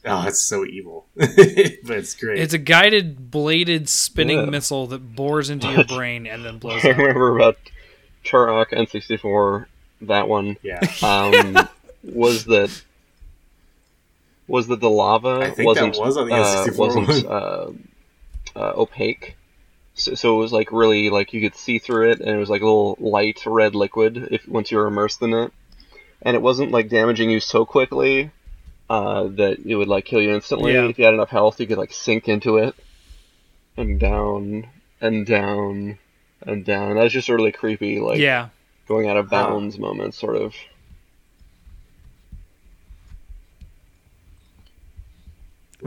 oh, 0.07 0.27
it's 0.27 0.41
so 0.41 0.65
evil, 0.65 1.05
but 1.17 1.29
it's 1.37 2.15
great. 2.15 2.39
It's 2.39 2.55
a 2.55 2.59
guided 2.59 3.31
bladed 3.31 3.89
spinning 3.91 4.39
Yeah. 4.41 4.45
missile 4.47 4.87
that 4.89 5.15
bores 5.15 5.51
into 5.51 5.71
your 5.71 5.85
brain 5.97 6.27
and 6.27 6.45
then 6.45 6.59
blows 6.59 6.85
I 6.85 6.91
up. 6.91 6.97
remember 6.97 7.37
about 7.37 7.59
Turok 8.25 8.71
N64, 8.73 9.67
that 10.03 10.29
one, 10.29 10.57
yeah, 10.63 10.81
um, 11.03 11.69
was 12.03 12.47
that 12.47 12.71
was 14.47 14.67
that 14.69 14.81
the 14.81 14.91
lava 14.91 15.41
I 15.41 15.45
think 15.51 15.57
that 15.57 15.65
wasn't 15.65 15.99
was 15.99 16.17
on 16.17 16.29
the 16.29 16.35
uh, 16.35 16.67
N64 16.67 16.79
wasn't 16.79 17.07
one. 17.07 17.27
uh, 17.27 17.71
uh, 18.57 18.73
opaque. 18.77 19.37
So, 19.95 20.15
so 20.15 20.35
it 20.37 20.39
was 20.39 20.53
like 20.53 20.73
really 20.73 21.09
like 21.11 21.33
you 21.33 21.41
could 21.41 21.57
see 21.57 21.79
through 21.79 22.11
it, 22.11 22.21
and 22.21 22.29
it 22.29 22.37
was 22.37 22.51
like 22.51 22.63
a 22.63 22.67
little 22.67 22.97
light 22.99 23.41
red 23.47 23.75
liquid 23.75 24.29
if 24.31 24.47
once 24.49 24.71
you 24.71 24.79
were 24.79 24.87
immersed 24.87 25.23
in 25.23 25.33
it, 25.33 25.53
and 26.23 26.35
it 26.35 26.43
wasn't 26.43 26.73
like 26.73 26.89
damaging 26.89 27.31
you 27.31 27.41
so 27.41 27.65
quickly 27.65 28.31
uh, 28.91 29.25
that 29.25 29.61
it 29.65 29.77
would 29.77 29.89
like 29.89 30.05
kill 30.05 30.21
you 30.21 30.35
instantly. 30.35 30.73
Yeah. 30.75 30.89
If 30.89 30.99
you 30.99 31.05
had 31.05 31.15
enough 31.15 31.31
health, 31.31 31.61
you 31.61 31.67
could 31.67 31.79
like 31.79 31.93
sink 31.93 32.29
into 32.29 32.57
it, 32.59 32.75
and 33.77 33.99
down 34.01 34.67
and 35.01 35.25
down 35.25 35.99
and 36.43 36.65
down. 36.65 36.97
That 36.97 37.05
was 37.05 37.13
just 37.13 37.29
really 37.29 37.53
creepy, 37.53 38.01
like 38.01 38.19
yeah. 38.19 38.49
going 38.89 39.09
out 39.09 39.17
of 39.17 39.31
Huh. 39.31 39.47
bounds 39.49 39.79
moment, 39.79 40.15
sort 40.15 40.37
of. 40.37 40.55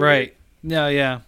Right. 0.01 0.33
No, 0.63 0.87
yeah. 0.87 1.19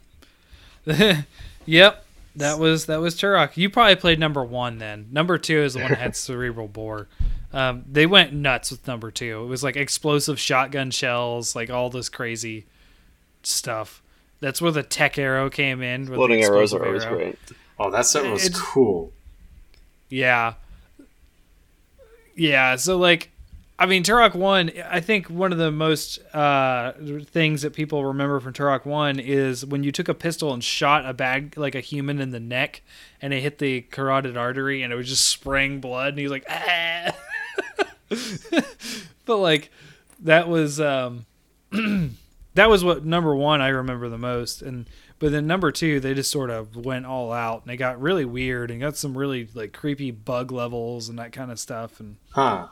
yep. 1.65 2.05
That 2.35 2.59
was 2.59 2.85
that 2.85 3.01
was 3.01 3.15
Turok. 3.15 3.57
You 3.57 3.69
probably 3.69 3.95
played 3.95 4.19
number 4.19 4.43
one 4.43 4.77
then. 4.77 5.07
Number 5.11 5.37
two 5.37 5.59
is 5.59 5.73
the 5.73 5.79
one 5.81 5.89
that 5.89 5.97
had 5.99 6.15
cerebral 6.15 6.67
bore. 6.67 7.07
Um, 7.51 7.83
they 7.91 8.05
went 8.05 8.31
nuts 8.31 8.71
with 8.71 8.87
number 8.87 9.11
two. 9.11 9.43
It 9.43 9.47
was 9.47 9.63
like 9.63 9.75
explosive 9.75 10.39
shotgun 10.39 10.91
shells, 10.91 11.55
like 11.55 11.69
all 11.69 11.89
this 11.89 12.07
crazy 12.09 12.65
stuff. 13.43 14.01
That's 14.39 14.61
where 14.61 14.71
the 14.71 14.83
tech 14.83 15.17
arrow 15.17 15.49
came 15.49 15.81
in. 15.81 16.01
with 16.01 16.13
Floating 16.15 16.43
arrows 16.43 16.73
are 16.73 16.85
always 16.85 17.03
arrow. 17.03 17.15
great. 17.17 17.39
oh, 17.79 17.89
that 17.91 18.05
stuff 18.05 18.25
was 18.27 18.45
It's- 18.45 18.61
cool. 18.61 19.11
Yeah. 20.09 20.53
Yeah, 22.35 22.75
so 22.77 22.97
like 22.97 23.31
I 23.79 23.85
mean 23.85 24.03
Turok 24.03 24.35
1, 24.35 24.73
I 24.89 24.99
think 24.99 25.29
one 25.29 25.53
of 25.53 25.57
the 25.57 25.71
most 25.71 26.19
uh 26.35 26.91
things 27.23 27.61
that 27.61 27.73
people 27.73 28.05
remember 28.05 28.41
from 28.41 28.51
Turok 28.51 28.85
1 28.85 29.19
is 29.19 29.65
when 29.65 29.83
you 29.83 29.93
took 29.93 30.09
a 30.09 30.13
pistol 30.13 30.53
and 30.53 30.61
shot 30.61 31.05
a 31.05 31.13
bag 31.13 31.57
like 31.57 31.75
a 31.75 31.79
human 31.79 32.19
in 32.19 32.31
the 32.31 32.41
neck 32.41 32.81
and 33.21 33.33
it 33.33 33.39
hit 33.39 33.57
the 33.59 33.81
carotid 33.81 34.35
artery 34.35 34.83
and 34.83 34.91
it 34.91 34.97
was 34.97 35.07
just 35.07 35.29
spraying 35.29 35.79
blood 35.79 36.09
and 36.09 36.17
he 36.19 36.23
was 36.25 36.31
like 36.31 36.45
ah. 36.49 37.15
but 39.25 39.37
like 39.37 39.71
that 40.19 40.49
was 40.49 40.81
um 40.81 41.25
that 42.55 42.69
was 42.69 42.83
what 42.83 43.05
number 43.05 43.33
1 43.33 43.61
I 43.61 43.69
remember 43.69 44.09
the 44.09 44.17
most 44.17 44.61
and 44.61 44.89
but 45.19 45.33
then 45.33 45.47
number 45.47 45.69
two, 45.71 45.99
they 45.99 46.13
just 46.13 46.31
sort 46.31 46.49
of 46.49 46.77
went 46.77 47.05
all 47.05 47.33
out 47.33 47.63
and 47.63 47.69
they 47.69 47.75
got 47.75 48.01
really 48.01 48.23
weird 48.23 48.71
and 48.71 48.79
got 48.79 48.95
some 48.95 49.17
really 49.17 49.49
like 49.53 49.73
creepy 49.73 50.11
bug 50.11 50.49
levels 50.49 51.09
and 51.09 51.19
that 51.19 51.33
kind 51.33 51.51
of 51.51 51.59
stuff. 51.59 51.99
And 51.99 52.15
Huh. 52.31 52.67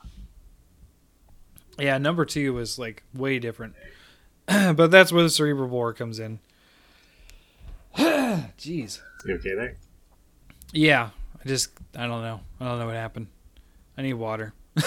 Yeah, 1.79 1.97
number 1.97 2.25
two 2.25 2.53
was 2.53 2.79
like 2.79 3.03
way 3.13 3.39
different. 3.39 3.75
but 4.45 4.91
that's 4.91 5.11
where 5.11 5.23
the 5.23 5.29
cerebral 5.29 5.67
bore 5.67 5.93
comes 5.93 6.19
in. 6.19 6.39
Jeez. 7.97 9.01
You 9.25 9.35
okay 9.35 9.55
there? 9.55 9.75
Yeah, 10.71 11.09
I 11.43 11.47
just 11.47 11.71
I 11.95 12.07
don't 12.07 12.21
know. 12.21 12.41
I 12.59 12.65
don't 12.65 12.79
know 12.79 12.85
what 12.85 12.95
happened. 12.95 13.27
I 13.97 14.01
need 14.01 14.13
water. 14.13 14.53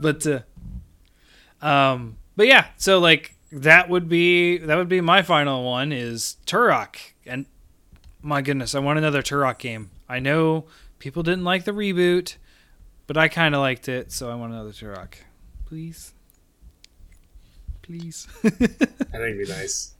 But 0.00 0.26
uh, 0.26 0.40
um 1.64 2.16
but 2.36 2.46
yeah, 2.46 2.66
so 2.76 2.98
like 2.98 3.34
that 3.50 3.88
would 3.88 4.08
be 4.08 4.58
that 4.58 4.76
would 4.76 4.88
be 4.88 5.00
my 5.00 5.22
final 5.22 5.64
one 5.64 5.92
is 5.92 6.36
Turok. 6.46 6.96
And 7.26 7.46
my 8.22 8.42
goodness, 8.42 8.74
I 8.74 8.78
want 8.80 8.98
another 8.98 9.22
Turok 9.22 9.58
game. 9.58 9.90
I 10.08 10.20
know 10.20 10.66
people 10.98 11.22
didn't 11.22 11.44
like 11.44 11.64
the 11.64 11.72
reboot, 11.72 12.36
but 13.06 13.16
I 13.16 13.28
kind 13.28 13.54
of 13.54 13.60
liked 13.60 13.88
it, 13.88 14.12
so 14.12 14.30
I 14.30 14.34
want 14.34 14.52
another 14.52 14.70
Turok. 14.72 15.14
Please. 15.68 16.12
Please. 17.82 18.26
I 18.44 18.48
think 18.50 19.14
it'd 19.14 19.38
be 19.38 19.52
nice. 19.52 19.92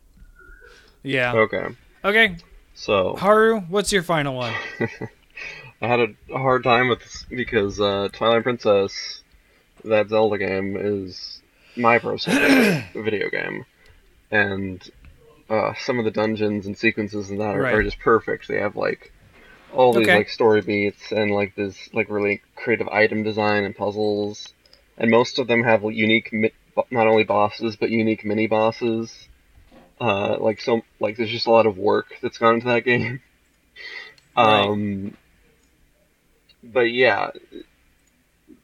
yeah. 1.02 1.32
Okay, 1.34 1.66
Okay. 2.04 2.36
so 2.74 3.16
Haru, 3.16 3.60
what's 3.60 3.92
your 3.92 4.02
final 4.02 4.34
one? 4.34 4.52
I 5.80 5.86
had 5.86 6.00
a, 6.00 6.08
a 6.32 6.38
hard 6.38 6.64
time 6.64 6.88
with 6.88 7.00
this 7.00 7.24
because 7.28 7.80
uh, 7.80 8.08
Twilight 8.12 8.42
Princess, 8.42 9.22
that 9.84 10.08
Zelda 10.08 10.38
game, 10.38 10.76
is 10.78 11.40
my 11.76 11.98
personal 11.98 12.82
video 12.94 13.30
game, 13.30 13.64
and 14.30 14.90
uh, 15.48 15.72
some 15.78 15.98
of 15.98 16.04
the 16.04 16.10
dungeons 16.10 16.66
and 16.66 16.76
sequences 16.76 17.30
in 17.30 17.38
that 17.38 17.54
are, 17.54 17.64
are 17.74 17.82
just 17.82 17.98
perfect. 18.00 18.48
They 18.48 18.58
have 18.60 18.74
like 18.76 19.12
all 19.72 19.92
these 19.92 20.02
Okay. 20.08 20.16
like 20.16 20.28
story 20.30 20.60
beats 20.62 21.12
and 21.12 21.30
like 21.30 21.54
this 21.54 21.88
like 21.94 22.10
really 22.10 22.40
creative 22.56 22.88
item 22.88 23.22
design 23.22 23.64
and 23.64 23.76
puzzles, 23.76 24.52
and 24.98 25.10
most 25.10 25.38
of 25.38 25.48
them 25.48 25.64
have 25.64 25.82
unique 25.84 26.32
mi- 26.32 26.52
not 26.90 27.08
only 27.08 27.24
bosses 27.24 27.76
but 27.76 27.90
unique 27.90 28.24
mini 28.24 28.46
bosses. 28.48 29.28
Uh, 30.00 30.36
like 30.38 30.60
so, 30.60 30.82
like 31.00 31.16
there's 31.16 31.30
just 31.30 31.46
a 31.46 31.50
lot 31.50 31.66
of 31.66 31.78
work 31.78 32.16
that's 32.22 32.38
gone 32.38 32.54
into 32.56 32.66
that 32.68 32.84
game. 32.84 33.20
Right. 34.36 34.70
Um, 34.70 35.16
but 36.62 36.92
yeah, 36.92 37.30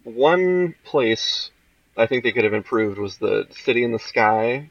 one 0.04 0.74
place 0.84 1.50
I 1.96 2.06
think 2.06 2.22
they 2.24 2.32
could 2.32 2.44
have 2.44 2.54
improved 2.54 2.98
was 2.98 3.18
the 3.18 3.46
City 3.50 3.82
in 3.84 3.92
the 3.92 3.98
Sky, 3.98 4.70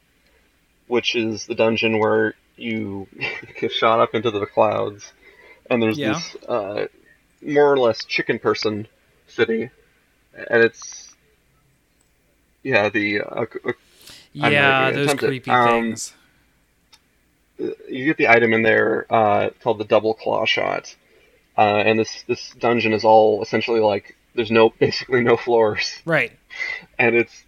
which 0.88 1.16
is 1.16 1.46
the 1.46 1.56
dungeon 1.56 2.00
where 2.00 2.36
you 2.58 3.08
get 3.60 3.72
shot 3.72 4.00
up 4.00 4.14
into 4.16 4.32
the 4.32 4.46
clouds, 4.46 5.12
and 5.70 5.82
there's 5.82 6.00
Yeah. 6.00 6.22
this 6.22 6.36
uh, 6.48 6.86
more 7.42 7.72
or 7.74 7.80
less 7.80 8.06
chicken 8.06 8.40
person 8.40 8.88
city, 9.28 9.70
and 10.34 10.64
it's 10.64 11.03
yeah 12.64 12.90
the 12.90 13.22
uh, 13.22 13.46
uh, 13.66 13.74
Yeah, 14.34 14.92
those 14.92 15.06
attempt 15.06 15.24
it. 15.24 15.28
creepy 15.28 15.52
Um, 15.52 15.68
things. 15.84 16.14
you 17.90 18.06
get 18.06 18.18
the 18.18 18.28
item 18.30 18.54
in 18.54 18.62
there 18.64 19.06
uh, 19.14 19.50
called 19.62 19.78
the 19.78 19.86
double 19.86 20.14
claw 20.14 20.46
shot, 20.46 20.96
uh, 21.58 21.62
and 21.86 22.00
this 22.00 22.24
this 22.24 22.50
dungeon 22.60 22.94
is 22.94 23.04
all 23.04 23.42
essentially 23.44 23.80
like 23.80 24.16
there's 24.36 24.52
no 24.52 24.70
basically 24.80 25.22
no 25.22 25.38
floors, 25.38 26.02
Right. 26.06 26.32
and 26.98 27.16
it's 27.16 27.44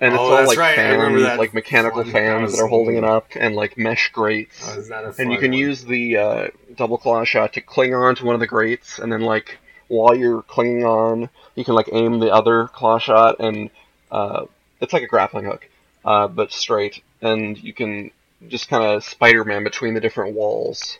and 0.00 0.12
it's 0.12 0.20
Oh, 0.20 0.34
all 0.34 0.46
like 0.46 0.58
right, 0.58 0.76
fans, 0.76 1.38
like 1.38 1.54
mechanical 1.54 2.02
fun 2.02 2.12
fans 2.12 2.52
that 2.52 2.62
are 2.62 2.66
holding 2.68 2.96
it 2.96 3.04
up, 3.04 3.28
and 3.36 3.54
like 3.54 3.78
mesh 3.78 4.10
grates. 4.12 4.60
Oh, 4.68 4.78
is 4.78 4.88
that 4.88 5.04
a 5.04 5.14
and 5.18 5.32
you 5.32 5.38
can 5.38 5.50
one? 5.52 5.58
use 5.60 5.84
the 5.84 6.16
uh, 6.16 6.48
double 6.76 6.98
claw 6.98 7.24
shot 7.24 7.52
to 7.54 7.60
cling 7.60 7.94
on 7.94 8.16
to 8.16 8.24
one 8.26 8.34
of 8.34 8.40
the 8.40 8.46
grates, 8.46 8.98
and 8.98 9.10
then 9.10 9.22
like 9.22 9.58
while 9.88 10.14
you're 10.14 10.42
clinging 10.42 10.84
on, 10.84 11.28
you 11.54 11.64
can 11.64 11.74
like 11.74 11.88
aim 11.92 12.18
the 12.18 12.32
other 12.32 12.68
claw 12.68 12.98
shot, 12.98 13.36
and 13.40 13.70
uh, 14.10 14.46
it's 14.80 14.92
like 14.92 15.02
a 15.02 15.08
grappling 15.08 15.44
hook, 15.44 15.68
uh, 16.04 16.28
but 16.28 16.52
straight, 16.52 17.02
and 17.20 17.62
you 17.62 17.72
can 17.72 18.10
just 18.48 18.68
kind 18.68 18.84
of 18.84 19.04
Spider-Man 19.04 19.64
between 19.64 19.94
the 19.94 20.00
different 20.00 20.34
walls. 20.34 20.98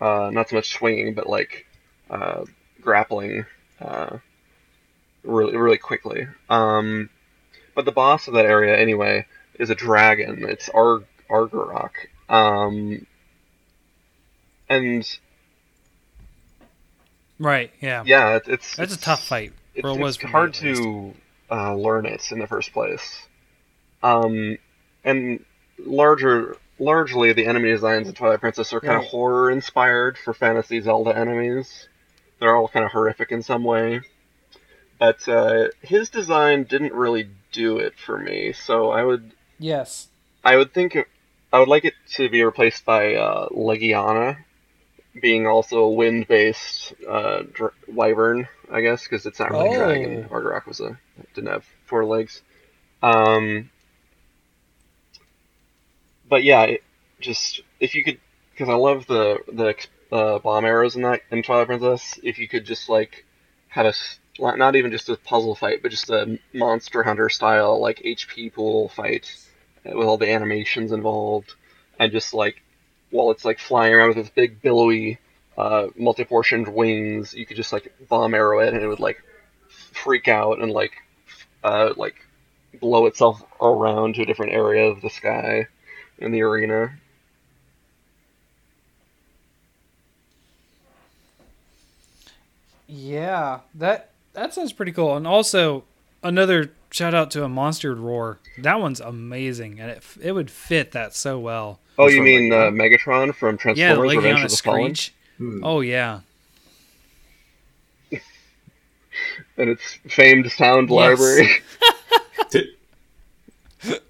Uh, 0.00 0.30
not 0.32 0.48
so 0.48 0.56
much 0.56 0.72
swinging, 0.72 1.14
but 1.14 1.28
like 1.28 1.66
uh, 2.10 2.44
grappling 2.80 3.46
uh, 3.80 4.18
really 5.22 5.56
really 5.56 5.78
quickly. 5.78 6.26
Um, 6.48 7.10
but 7.74 7.84
the 7.84 7.92
boss 7.92 8.28
of 8.28 8.34
that 8.34 8.46
area, 8.46 8.76
anyway, 8.76 9.26
is 9.58 9.70
a 9.70 9.74
dragon. 9.74 10.44
It's 10.48 10.68
Ar 10.68 11.00
Argarok. 11.30 11.92
Um, 12.28 13.06
and 14.68 15.18
Right. 17.38 17.70
Yeah. 17.80 18.02
yeah, 18.06 18.36
it, 18.36 18.44
it's 18.48 18.76
That's 18.76 18.94
a 18.94 18.98
tough 19.00 19.24
fight. 19.24 19.52
It's, 19.74 19.86
it 19.86 19.98
was 20.00 20.16
it's 20.16 20.24
hard 20.24 20.54
to 20.54 21.14
uh, 21.50 21.74
learn 21.74 22.06
it 22.06 22.32
in 22.32 22.38
the 22.38 22.46
first 22.46 22.72
place. 22.72 23.22
Um, 24.02 24.58
and 25.04 25.44
larger, 25.84 26.56
largely 26.78 27.32
the 27.32 27.46
enemy 27.46 27.70
designs 27.70 28.08
in 28.08 28.14
Twilight 28.14 28.40
Princess 28.40 28.72
are 28.72 28.80
kind 28.80 28.96
of 28.98 29.04
horror 29.04 29.50
inspired 29.50 30.16
for 30.16 30.32
Fantasy 30.32 30.80
Zelda 30.80 31.16
enemies. 31.16 31.88
They're 32.40 32.54
all 32.56 32.68
kind 32.68 32.84
of 32.84 32.92
horrific 32.92 33.32
in 33.32 33.42
some 33.42 33.64
way. 33.64 34.00
But 34.98 35.28
uh, 35.28 35.68
his 35.82 36.08
design 36.08 36.64
didn't 36.64 36.94
really 36.94 37.28
do 37.52 37.78
it 37.78 37.94
for 37.98 38.18
me, 38.18 38.52
so 38.54 38.90
I 38.90 39.02
would 39.04 39.32
Yes. 39.58 40.08
I 40.44 40.56
would 40.56 40.72
think 40.72 40.96
it- 40.96 41.08
I 41.52 41.58
would 41.60 41.68
like 41.68 41.84
it 41.84 41.94
to 42.14 42.28
be 42.28 42.42
replaced 42.42 42.84
by 42.84 43.14
uh, 43.14 43.48
Legiana, 43.50 44.38
being 45.20 45.46
also 45.46 45.80
a 45.80 45.90
wind-based 45.90 46.94
uh, 47.08 47.42
dr- 47.52 47.74
wyvern, 47.88 48.48
I 48.70 48.80
guess, 48.80 49.04
because 49.04 49.26
it's 49.26 49.38
not 49.38 49.50
really 49.50 49.74
a 49.74 49.78
dragon. 49.78 50.28
Oh. 50.30 50.34
Argarok 50.34 50.66
was 50.66 50.80
a 50.80 50.98
didn't 51.34 51.50
have 51.50 51.66
four 51.86 52.04
legs. 52.04 52.42
Um, 53.02 53.70
but 56.28 56.44
yeah, 56.44 56.62
it, 56.62 56.84
just 57.20 57.62
if 57.80 57.94
you 57.94 58.04
could, 58.04 58.18
because 58.52 58.68
I 58.68 58.74
love 58.74 59.06
the 59.06 59.38
the 59.52 59.74
uh, 60.14 60.38
bomb 60.38 60.64
arrows 60.64 60.96
in 60.96 61.02
that 61.02 61.22
in 61.30 61.42
Twilight 61.42 61.68
Princess. 61.68 62.18
If 62.22 62.38
you 62.38 62.48
could 62.48 62.64
just 62.64 62.88
like 62.88 63.24
have 63.68 63.86
a 63.86 63.92
not 64.38 64.76
even 64.76 64.90
just 64.90 65.08
a 65.08 65.16
puzzle 65.16 65.54
fight, 65.54 65.82
but 65.82 65.90
just 65.90 66.10
a 66.10 66.38
Monster 66.52 67.02
Hunter 67.02 67.28
style 67.28 67.80
like 67.80 68.02
HP 68.02 68.52
pool 68.52 68.88
fight 68.88 69.34
with 69.84 70.06
all 70.06 70.18
the 70.18 70.30
animations 70.30 70.92
involved, 70.92 71.54
and 71.98 72.12
just 72.12 72.34
like 72.34 72.62
while 73.16 73.30
it's 73.30 73.44
like 73.44 73.58
flying 73.58 73.94
around 73.94 74.08
with 74.08 74.18
its 74.18 74.30
big 74.30 74.60
billowy, 74.62 75.18
uh, 75.56 75.88
multi-portioned 75.96 76.68
wings, 76.68 77.34
you 77.34 77.46
could 77.46 77.56
just 77.56 77.72
like 77.72 77.92
bomb 78.08 78.34
arrow 78.34 78.60
it, 78.60 78.74
and 78.74 78.82
it 78.82 78.88
would 78.88 79.00
like 79.00 79.22
freak 79.68 80.28
out 80.28 80.60
and 80.60 80.70
like 80.70 80.92
uh, 81.64 81.92
like 81.96 82.16
blow 82.80 83.06
itself 83.06 83.42
around 83.60 84.14
to 84.14 84.22
a 84.22 84.26
different 84.26 84.52
area 84.52 84.84
of 84.84 85.00
the 85.00 85.10
sky 85.10 85.66
in 86.18 86.30
the 86.30 86.42
arena. 86.42 86.92
Yeah. 92.86 93.60
That 93.74 94.10
that 94.34 94.54
sounds 94.54 94.72
pretty 94.72 94.92
cool. 94.92 95.16
And 95.16 95.26
also 95.26 95.84
another 96.22 96.72
shout 96.90 97.14
out 97.14 97.30
to 97.32 97.44
a 97.44 97.48
monster 97.48 97.94
roar. 97.94 98.38
That 98.58 98.80
one's 98.80 99.00
amazing, 99.00 99.80
and 99.80 99.90
it 99.90 100.04
it 100.20 100.32
would 100.32 100.50
fit 100.50 100.92
that 100.92 101.14
so 101.14 101.38
well. 101.38 101.80
Oh, 101.98 102.04
Which 102.04 102.14
you 102.14 102.20
one, 102.20 102.24
mean 102.26 102.52
uh, 102.52 102.70
Megatron 102.70 103.34
from 103.34 103.54
Yeah, 103.54 103.58
Transformers: 103.94 104.06
like 104.08 104.16
Revenge 104.16 104.38
of 104.40 104.44
a 104.46 104.48
the 104.48 104.56
Fallen? 104.62 104.94
Hmm. 105.38 105.64
Oh 105.64 105.80
yeah. 105.80 106.20
and 109.56 109.70
its 109.70 109.98
famed 110.08 110.50
sound 110.52 110.90
Yes. 110.90 111.18
library. 111.18 111.48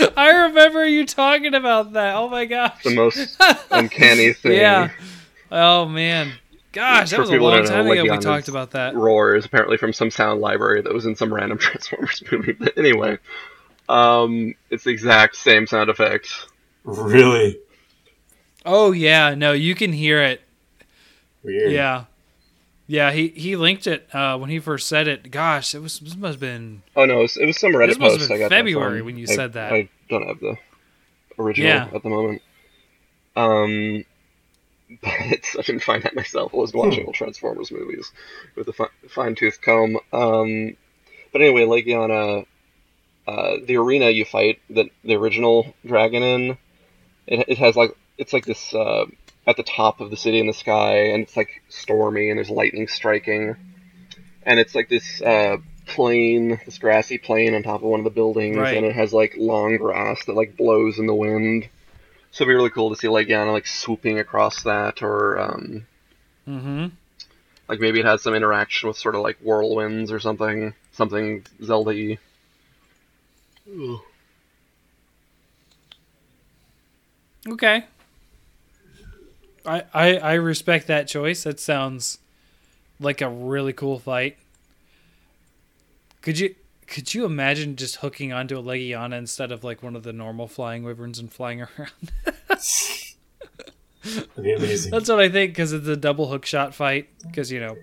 I 0.16 0.30
remember 0.46 0.86
you 0.86 1.06
talking 1.06 1.54
about 1.54 1.92
that. 1.92 2.16
Oh 2.16 2.28
my 2.28 2.44
gosh. 2.46 2.82
the 2.82 2.94
most 2.94 3.40
uncanny 3.70 4.32
thing. 4.32 4.52
Yeah. 4.52 4.90
Oh 5.52 5.86
man. 5.86 6.32
Gosh, 6.72 7.10
that 7.10 7.16
For 7.16 7.22
was 7.22 7.30
a 7.30 7.34
long 7.34 7.52
don't 7.58 7.64
know, 7.66 7.70
time 7.70 7.86
ago 7.86 8.02
we 8.02 8.18
talked 8.18 8.48
about 8.48 8.72
that. 8.72 8.96
roar 8.96 9.36
is 9.36 9.44
apparently 9.44 9.76
from 9.76 9.92
some 9.92 10.10
sound 10.10 10.40
library 10.40 10.82
that 10.82 10.92
was 10.92 11.06
in 11.06 11.14
some 11.14 11.32
random 11.32 11.56
Transformers 11.58 12.20
movie. 12.32 12.50
But 12.52 12.76
anyway, 12.76 13.18
um, 13.88 14.54
it's 14.70 14.82
the 14.82 14.90
exact 14.90 15.36
same 15.36 15.68
sound 15.68 15.88
effect. 15.88 16.28
Really 16.84 17.58
Oh 18.66 18.92
yeah, 18.92 19.34
no, 19.34 19.52
you 19.52 19.74
can 19.74 19.92
hear 19.92 20.22
it. 20.22 20.40
weird. 21.42 21.72
Yeah. 21.72 22.04
Yeah, 22.86 23.12
he, 23.12 23.28
he 23.28 23.56
linked 23.56 23.86
it 23.86 24.06
uh, 24.14 24.36
when 24.36 24.50
he 24.50 24.58
first 24.58 24.88
said 24.88 25.08
it. 25.08 25.30
Gosh, 25.30 25.74
it 25.74 25.80
was 25.80 25.98
this 26.00 26.14
must 26.16 26.34
have 26.34 26.40
been 26.40 26.82
Oh 26.94 27.06
no, 27.06 27.18
it 27.20 27.22
was, 27.22 27.36
it 27.38 27.46
was 27.46 27.58
some 27.58 27.72
Reddit 27.72 27.88
This 27.88 27.98
must 27.98 28.12
have 28.12 28.18
post 28.20 28.28
been 28.28 28.36
I 28.36 28.40
got 28.40 28.50
February 28.50 29.00
when 29.02 29.16
you 29.16 29.26
I- 29.28 29.34
said 29.34 29.52
that. 29.54 29.72
I 29.72 29.88
don't 30.10 30.26
have 30.26 30.40
the 30.40 30.56
original 31.38 31.68
Yeah. 31.68 31.88
at 31.94 32.02
the 32.02 32.08
moment. 32.10 32.42
Um, 33.36 34.04
but 35.00 35.10
I 35.58 35.62
didn't 35.62 35.82
find 35.82 36.02
that 36.04 36.14
myself. 36.14 36.52
I 36.54 36.58
was 36.58 36.72
watching 36.74 37.00
Hmm. 37.02 37.06
old 37.08 37.14
Transformers 37.14 37.72
movies 37.72 38.12
with 38.54 38.68
a 38.68 38.72
fi- 38.72 38.88
fine 39.08 39.34
tooth 39.34 39.60
comb. 39.62 39.96
Um, 40.12 40.76
but 41.32 41.40
anyway, 41.40 41.62
Legiana, 41.64 42.46
uh, 43.26 43.56
the 43.64 43.76
arena 43.76 44.10
you 44.10 44.24
fight 44.26 44.60
the 44.70 44.90
the 45.04 45.14
original 45.14 45.74
dragon 45.86 46.22
in, 46.22 46.58
it 47.26 47.44
it 47.48 47.58
has 47.58 47.76
like 47.76 47.96
it's 48.18 48.32
like 48.32 48.46
this 48.46 48.74
uh, 48.74 49.06
at 49.46 49.56
the 49.56 49.62
top 49.62 50.00
of 50.00 50.10
the 50.10 50.16
city 50.16 50.38
in 50.40 50.46
the 50.46 50.52
sky, 50.52 51.08
and 51.08 51.22
it's 51.22 51.36
like 51.36 51.62
stormy, 51.68 52.30
and 52.30 52.38
there's 52.38 52.50
lightning 52.50 52.88
striking, 52.88 53.56
and 54.44 54.60
it's 54.60 54.74
like 54.74 54.88
this 54.88 55.20
uh, 55.22 55.56
plain, 55.86 56.60
this 56.64 56.78
grassy 56.78 57.18
plain 57.18 57.54
on 57.54 57.62
top 57.62 57.82
of 57.82 57.88
one 57.88 58.00
of 58.00 58.04
the 58.04 58.10
buildings, 58.10 58.56
Right. 58.56 58.76
and 58.76 58.86
it 58.86 58.94
has 58.94 59.12
like 59.12 59.34
long 59.36 59.76
grass 59.76 60.24
that 60.26 60.34
like 60.34 60.56
blows 60.56 60.98
in 60.98 61.06
the 61.06 61.14
wind. 61.14 61.68
So 62.30 62.42
it'd 62.42 62.50
be 62.50 62.56
really 62.56 62.70
cool 62.70 62.90
to 62.90 62.96
see 62.96 63.06
Legiana 63.06 63.52
like 63.52 63.66
swooping 63.66 64.18
across 64.18 64.62
that, 64.64 65.02
or 65.02 65.38
um, 65.38 65.86
Mm-hmm. 66.48 66.86
like 67.68 67.80
maybe 67.80 68.00
it 68.00 68.04
has 68.06 68.22
some 68.22 68.34
interaction 68.34 68.88
with 68.88 68.98
sort 68.98 69.14
of 69.14 69.22
like 69.22 69.38
whirlwinds 69.38 70.10
or 70.10 70.20
something, 70.20 70.74
something 70.92 71.44
Zelda-y. 71.62 72.18
Okay. 77.48 77.84
I, 79.66 79.82
I 79.94 80.16
I 80.18 80.32
respect 80.34 80.86
that 80.88 81.08
choice. 81.08 81.44
That 81.44 81.58
sounds 81.60 82.18
like 83.00 83.20
a 83.20 83.28
really 83.28 83.72
cool 83.72 83.98
fight. 83.98 84.36
Could 86.22 86.38
you 86.38 86.54
could 86.86 87.14
you 87.14 87.24
imagine 87.24 87.76
just 87.76 87.96
hooking 87.96 88.32
onto 88.32 88.58
a 88.58 88.62
Legiana 88.62 89.16
instead 89.16 89.50
of 89.52 89.64
like 89.64 89.82
one 89.82 89.96
of 89.96 90.02
the 90.02 90.12
normal 90.12 90.48
flying 90.48 90.84
wyverns 90.84 91.18
and 91.18 91.32
flying 91.32 91.60
around? 91.78 92.12
That'd 94.04 94.44
be 94.44 94.52
amazing. 94.52 94.90
That's 94.90 95.08
what 95.08 95.20
I 95.20 95.28
think 95.30 95.52
because 95.52 95.72
it's 95.72 95.88
a 95.88 95.96
double 95.96 96.28
hook 96.28 96.44
shot 96.44 96.74
fight. 96.74 97.08
Because 97.22 97.50
you 97.50 97.60
know, 97.60 97.76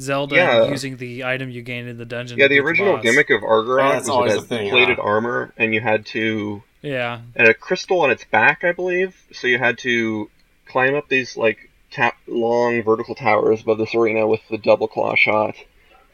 Zelda 0.00 0.36
Yeah. 0.36 0.68
using 0.68 0.96
the 0.96 1.24
item 1.24 1.50
you 1.50 1.62
gain 1.62 1.88
in 1.88 1.98
the 1.98 2.04
dungeon. 2.04 2.38
Yeah, 2.38 2.46
the 2.48 2.60
original 2.60 2.94
boss. 2.94 3.02
gimmick 3.02 3.30
of 3.30 3.40
Argarok 3.42 3.92
that's 3.92 4.02
was 4.02 4.08
always 4.10 4.32
it 4.32 4.36
a 4.36 4.40
had 4.42 4.48
thing, 4.48 4.70
plated 4.70 4.96
huh? 4.98 5.02
armor, 5.02 5.52
and 5.56 5.74
you 5.74 5.80
had 5.80 6.06
to 6.06 6.62
Yeah, 6.86 7.20
and 7.34 7.48
a 7.48 7.54
crystal 7.54 8.00
on 8.02 8.12
its 8.12 8.24
back, 8.24 8.62
I 8.62 8.70
believe. 8.70 9.16
So 9.32 9.48
you 9.48 9.58
had 9.58 9.78
to 9.78 10.30
climb 10.68 10.94
up 10.94 11.08
these 11.08 11.36
like 11.36 11.68
ta- 11.90 12.16
long 12.28 12.84
vertical 12.84 13.16
towers 13.16 13.62
above 13.62 13.78
this 13.78 13.92
arena 13.92 14.24
with 14.28 14.40
the 14.48 14.56
double 14.56 14.86
claw 14.86 15.16
shot, 15.16 15.56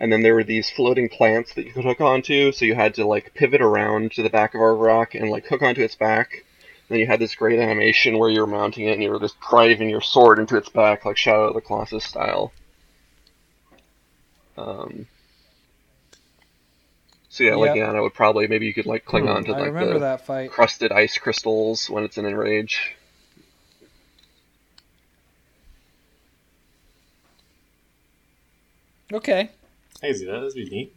and 0.00 0.10
then 0.10 0.22
there 0.22 0.34
were 0.34 0.44
these 0.44 0.70
floating 0.70 1.10
plants 1.10 1.52
that 1.52 1.66
you 1.66 1.72
could 1.74 1.84
hook 1.84 2.00
onto. 2.00 2.52
So 2.52 2.64
you 2.64 2.74
had 2.74 2.94
to 2.94 3.04
like 3.04 3.34
pivot 3.34 3.60
around 3.60 4.12
to 4.12 4.22
the 4.22 4.30
back 4.30 4.54
of 4.54 4.62
Argarok 4.62 5.14
and 5.14 5.30
like 5.30 5.46
hook 5.46 5.60
onto 5.60 5.82
its 5.82 5.94
back. 5.94 6.42
Then 6.88 7.00
you 7.00 7.06
had 7.06 7.20
this 7.20 7.34
great 7.34 7.58
animation 7.58 8.18
where 8.18 8.30
you 8.30 8.40
were 8.40 8.46
mounting 8.46 8.86
it 8.86 8.92
and 8.92 9.02
you 9.02 9.10
were 9.10 9.20
just 9.20 9.38
driving 9.40 9.90
your 9.90 10.00
sword 10.00 10.38
into 10.38 10.56
its 10.56 10.70
back, 10.70 11.04
like 11.04 11.18
Shadow 11.18 11.48
of 11.48 11.54
the 11.54 11.60
Colossus 11.60 12.04
style. 12.04 12.50
Um, 14.56 15.06
so 17.32 17.44
yeah, 17.44 17.52
Yep. 17.52 17.74
Legiana 17.74 18.02
would 18.02 18.12
probably 18.12 18.46
maybe 18.46 18.66
you 18.66 18.74
could 18.74 18.84
like 18.84 19.06
cling 19.06 19.24
Hmm, 19.24 19.30
on 19.30 19.44
to 19.44 19.52
like 19.52 19.72
the 19.78 19.98
that 20.00 20.26
fight. 20.26 20.50
crusted 20.50 20.92
ice 20.92 21.16
crystals 21.16 21.88
when 21.88 22.04
it's 22.04 22.18
in 22.18 22.26
enrage. 22.26 22.94
Okay. 29.10 29.48
Hey, 30.02 30.12
see 30.12 30.26
that? 30.26 30.40
That'd 30.40 30.54
be 30.54 30.68
neat. 30.68 30.94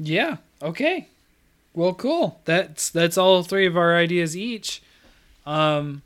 Yeah. 0.00 0.38
Okay. 0.60 1.06
Well, 1.72 1.94
cool. 1.94 2.40
That's 2.44 2.90
that's 2.90 3.16
all 3.16 3.42
three 3.44 3.66
of 3.66 3.76
our 3.76 3.96
ideas 3.96 4.36
each. 4.36 4.82
Um, 5.46 6.02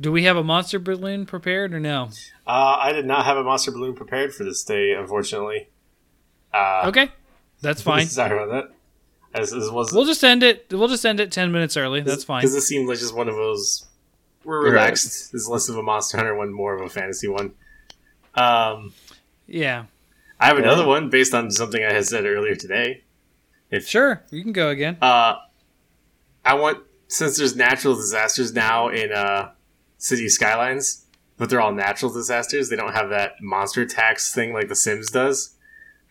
do 0.00 0.10
we 0.10 0.24
have 0.24 0.38
a 0.38 0.44
monster 0.44 0.78
balloon 0.78 1.26
prepared 1.26 1.74
or 1.74 1.80
no? 1.80 2.10
Uh, 2.46 2.78
I 2.80 2.92
did 2.92 3.04
not 3.04 3.26
have 3.26 3.36
a 3.36 3.44
monster 3.44 3.72
balloon 3.72 3.94
prepared 3.94 4.32
for 4.34 4.44
this 4.44 4.64
day, 4.64 4.92
unfortunately. 4.94 5.68
Uh, 6.52 6.82
Okay, 6.86 7.10
that's 7.60 7.82
fine. 7.90 8.06
Sorry 8.06 8.36
about 8.42 8.50
that. 8.52 8.74
As 9.38 9.50
this 9.50 9.70
was 9.70 9.92
We'll 9.92 10.06
just 10.06 10.24
end 10.24 10.42
it. 10.42 10.66
We'll 10.70 10.88
just 10.88 11.04
end 11.04 11.20
it 11.20 11.30
ten 11.30 11.52
minutes 11.52 11.76
early. 11.76 12.00
That's 12.00 12.24
fine. 12.24 12.40
because 12.40 12.54
this 12.54 12.66
seemed 12.66 12.88
like 12.88 12.98
just 12.98 13.14
one 13.14 13.28
of 13.28 13.34
those. 13.36 13.86
We're 14.44 14.62
relaxed. 14.70 15.32
This 15.32 15.42
is 15.42 15.48
less 15.48 15.68
of 15.68 15.76
a 15.76 15.82
Monster 15.82 16.16
Hunter 16.16 16.34
one, 16.34 16.52
more 16.52 16.74
of 16.74 16.80
a 16.80 16.88
fantasy 16.88 17.28
one. 17.28 17.52
Um, 18.34 18.92
Yeah. 19.46 19.84
I 20.40 20.46
have 20.46 20.56
Yeah. 20.58 20.64
another 20.64 20.86
one 20.86 21.10
based 21.10 21.34
on 21.34 21.50
something 21.50 21.82
I 21.84 21.92
had 21.92 22.06
said 22.06 22.24
earlier 22.24 22.54
today. 22.54 23.02
If 23.70 23.86
Sure. 23.86 24.22
You 24.30 24.42
can 24.42 24.52
go 24.52 24.68
again. 24.70 24.96
Uh, 25.02 25.36
I 26.44 26.54
want 26.54 26.78
since 27.08 27.36
there's 27.36 27.56
natural 27.56 27.94
disasters 27.96 28.52
now 28.54 28.88
in 28.88 29.12
uh, 29.12 29.50
city 29.98 30.28
skylines, 30.28 31.04
but 31.36 31.50
they're 31.50 31.60
all 31.60 31.72
natural 31.72 32.12
disasters. 32.12 32.68
They 32.70 32.76
don't 32.76 32.92
have 32.94 33.10
that 33.10 33.42
monster 33.42 33.84
tax 33.84 34.32
thing 34.32 34.52
like 34.54 34.68
The 34.68 34.76
Sims 34.76 35.10
does. 35.10 35.56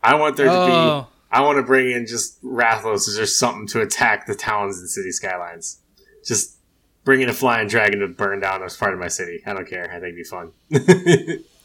I 0.04 0.16
want 0.16 0.38
there 0.38 0.46
to 0.46 0.52
be. 0.52 1.08
I 1.30 1.42
want 1.42 1.58
to 1.58 1.64
bring 1.64 1.92
in 1.92 2.06
just 2.08 2.42
Rathalos 2.44 3.08
as 3.08 3.18
just 3.18 3.38
something 3.38 3.68
to 3.68 3.82
attack 3.82 4.28
the 4.28 4.36
towns 4.36 4.80
and 4.80 4.90
city 4.90 5.12
skylines. 5.12 5.80
Just 6.26 6.56
bring 7.04 7.22
in 7.22 7.30
a 7.30 7.34
flying 7.34 7.68
dragon 7.68 8.00
to 8.00 8.08
burn 8.08 8.40
down 8.40 8.64
as 8.64 8.78
part 8.78 8.94
of 8.94 9.00
my 9.00 9.08
city. 9.10 9.42
I 9.46 9.54
don't 9.54 9.68
care. 9.68 9.86
I 9.92 10.00
think 10.00 10.16
it'd 10.16 10.16
be 10.16 10.24
fun. 10.24 11.44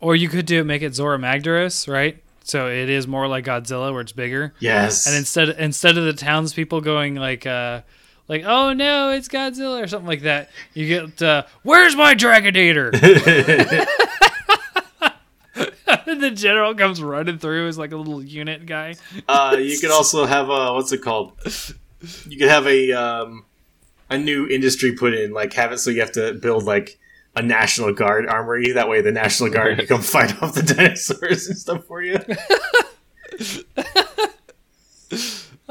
Or 0.00 0.16
you 0.16 0.28
could 0.28 0.46
do 0.46 0.60
it, 0.60 0.64
make 0.64 0.80
it 0.80 0.94
Zorah 0.94 1.18
Magdaros, 1.18 1.86
right? 1.86 2.22
So 2.42 2.68
it 2.68 2.88
is 2.88 3.06
more 3.06 3.28
like 3.28 3.44
Godzilla, 3.44 3.92
where 3.92 4.00
it's 4.00 4.12
bigger. 4.12 4.54
yes. 4.58 5.06
And 5.06 5.14
instead 5.14 5.50
instead 5.50 5.98
of 5.98 6.04
the 6.04 6.14
townspeople 6.14 6.80
going 6.80 7.16
like 7.16 7.44
uh 7.46 7.82
like 8.26 8.42
oh 8.46 8.72
no 8.72 9.10
it's 9.10 9.28
Godzilla 9.28 9.82
or 9.82 9.86
something 9.86 10.08
like 10.08 10.22
that, 10.22 10.48
you 10.72 10.86
get 10.88 11.20
uh, 11.22 11.42
where's 11.64 11.94
my 11.96 12.14
Dragonator? 12.14 12.92
the 16.20 16.30
general 16.30 16.74
comes 16.74 17.02
running 17.02 17.38
through 17.38 17.68
as 17.68 17.78
like 17.78 17.92
a 17.92 17.96
little 17.96 18.22
unit 18.22 18.66
guy. 18.66 18.94
uh, 19.28 19.56
you 19.58 19.78
could 19.78 19.90
also 19.90 20.26
have 20.26 20.48
a 20.48 20.72
what's 20.74 20.92
it 20.92 21.02
called? 21.02 21.32
You 22.28 22.38
could 22.38 22.48
have 22.48 22.66
a 22.66 22.92
um, 22.92 23.44
a 24.08 24.16
new 24.18 24.46
industry 24.48 24.92
put 24.94 25.14
in, 25.14 25.32
like 25.32 25.52
have 25.54 25.72
it 25.72 25.78
so 25.78 25.90
you 25.90 26.00
have 26.00 26.12
to 26.12 26.34
build 26.34 26.64
like 26.64 26.98
a 27.36 27.42
national 27.42 27.92
guard 27.92 28.26
armory. 28.26 28.72
That 28.72 28.88
way, 28.88 29.00
the 29.02 29.12
national 29.12 29.50
guard 29.50 29.78
can 29.78 29.86
come 29.86 30.00
fight 30.16 30.42
off 30.42 30.54
the 30.54 30.62
dinosaurs 30.62 31.46
and 31.48 31.58
stuff 31.58 31.84
for 31.84 32.02
you. 32.02 32.18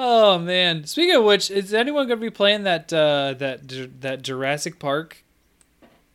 Oh 0.01 0.39
man! 0.39 0.85
Speaking 0.85 1.15
of 1.15 1.25
which, 1.25 1.51
is 1.51 1.73
anyone 1.73 2.07
going 2.07 2.19
to 2.19 2.25
be 2.25 2.29
playing 2.29 2.63
that 2.63 2.91
uh, 2.93 3.33
that 3.37 3.99
that 3.99 4.21
Jurassic 4.21 4.79
Park 4.79 5.25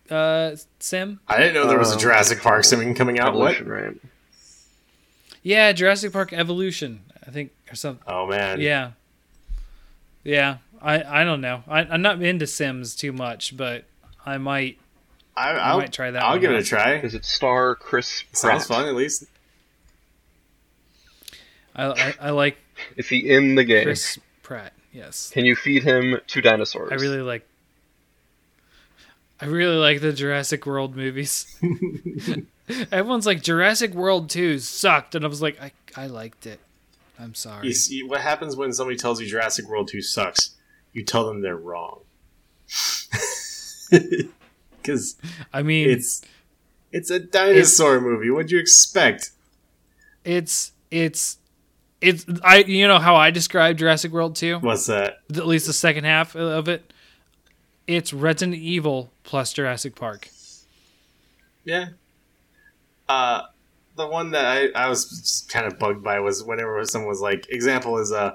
uh, 0.08 0.56
sim? 0.78 1.20
I 1.28 1.36
didn't 1.38 1.52
know 1.52 1.66
there 1.66 1.78
was 1.78 1.92
a 1.92 1.96
Uh, 1.96 1.98
Jurassic 1.98 2.40
Park 2.40 2.64
sim 2.64 2.94
coming 2.94 3.18
out. 3.18 3.34
What? 3.34 3.60
Right? 3.66 3.94
Yeah, 5.44 5.72
Jurassic 5.72 6.12
Park 6.12 6.32
Evolution. 6.32 7.02
I 7.24 7.30
think 7.30 7.52
or 7.70 7.76
something. 7.76 8.02
Oh 8.08 8.26
man. 8.26 8.60
Yeah, 8.60 8.92
yeah. 10.24 10.58
I 10.82 11.20
I 11.20 11.24
don't 11.24 11.40
know. 11.40 11.62
I, 11.68 11.80
I'm 11.80 12.02
not 12.02 12.20
into 12.22 12.46
Sims 12.46 12.96
too 12.96 13.12
much, 13.12 13.56
but 13.56 13.84
I 14.26 14.38
might. 14.38 14.78
I, 15.36 15.50
I 15.50 15.76
might 15.76 15.92
try 15.92 16.10
that. 16.10 16.22
I'll 16.22 16.32
one 16.32 16.40
give 16.40 16.50
it 16.50 16.58
a 16.58 16.64
try. 16.64 17.00
Does 17.00 17.14
it 17.14 17.24
star 17.24 17.74
Chris 17.74 18.22
Pratt? 18.22 18.36
Sounds 18.36 18.66
fun, 18.66 18.88
at 18.88 18.94
least. 18.94 19.24
I 21.76 21.86
I, 21.86 22.14
I 22.20 22.30
like 22.30 22.56
Is 22.96 23.08
he 23.08 23.30
in 23.30 23.54
the 23.54 23.64
game? 23.64 23.84
Chris 23.84 24.18
Pratt. 24.42 24.72
Yes, 24.92 25.30
Can 25.30 25.44
you 25.44 25.56
feed 25.56 25.82
him 25.82 26.20
two 26.28 26.40
dinosaurs? 26.40 26.92
I 26.92 26.94
really 26.94 27.20
like. 27.20 27.46
I 29.40 29.46
really 29.46 29.76
like 29.76 30.00
the 30.00 30.12
Jurassic 30.12 30.64
World 30.64 30.96
movies. 30.96 31.58
Everyone's 32.68 33.26
like 33.26 33.42
Jurassic 33.42 33.92
World 33.94 34.30
2 34.30 34.58
sucked, 34.58 35.14
and 35.14 35.24
I 35.24 35.28
was 35.28 35.42
like, 35.42 35.60
I 35.60 35.72
I 35.96 36.06
liked 36.06 36.46
it. 36.46 36.60
I'm 37.18 37.34
sorry. 37.34 37.66
You 37.68 37.74
see, 37.74 38.02
what 38.02 38.20
happens 38.20 38.56
when 38.56 38.72
somebody 38.72 38.96
tells 38.96 39.20
you 39.20 39.26
Jurassic 39.26 39.68
World 39.68 39.88
2 39.88 40.02
sucks? 40.02 40.56
You 40.92 41.04
tell 41.04 41.26
them 41.26 41.42
they're 41.42 41.56
wrong. 41.56 42.00
Because 44.84 45.16
I 45.52 45.62
mean, 45.62 45.88
it's 45.88 46.20
it's 46.92 47.10
a 47.10 47.18
dinosaur 47.18 48.00
movie. 48.00 48.30
What'd 48.30 48.50
you 48.50 48.58
expect? 48.58 49.30
it's 50.24 50.72
it's 50.90 51.38
it's 52.00 52.26
I 52.42 52.58
you 52.58 52.86
know 52.86 52.98
how 52.98 53.16
I 53.16 53.30
describe 53.30 53.78
Jurassic 53.78 54.12
World 54.12 54.36
2? 54.36 54.58
What's 54.58 54.86
that? 54.86 55.18
At 55.30 55.46
least 55.46 55.66
the 55.66 55.72
second 55.72 56.04
half 56.04 56.36
of 56.36 56.68
it. 56.68 56.92
It's 57.86 58.12
Resident 58.12 58.56
Evil 58.56 59.10
plus 59.22 59.52
Jurassic 59.54 59.94
Park. 59.94 60.28
Yeah. 61.64 61.88
Uh, 63.08 63.42
the 63.96 64.06
one 64.06 64.32
that 64.32 64.44
I, 64.44 64.84
I 64.86 64.88
was 64.88 65.46
kind 65.48 65.66
of 65.66 65.78
bugged 65.78 66.02
by 66.02 66.20
was 66.20 66.42
whenever 66.42 66.84
someone 66.84 67.08
was 67.08 67.20
like, 67.20 67.46
example 67.48 67.98
is 67.98 68.12
uh, 68.12 68.32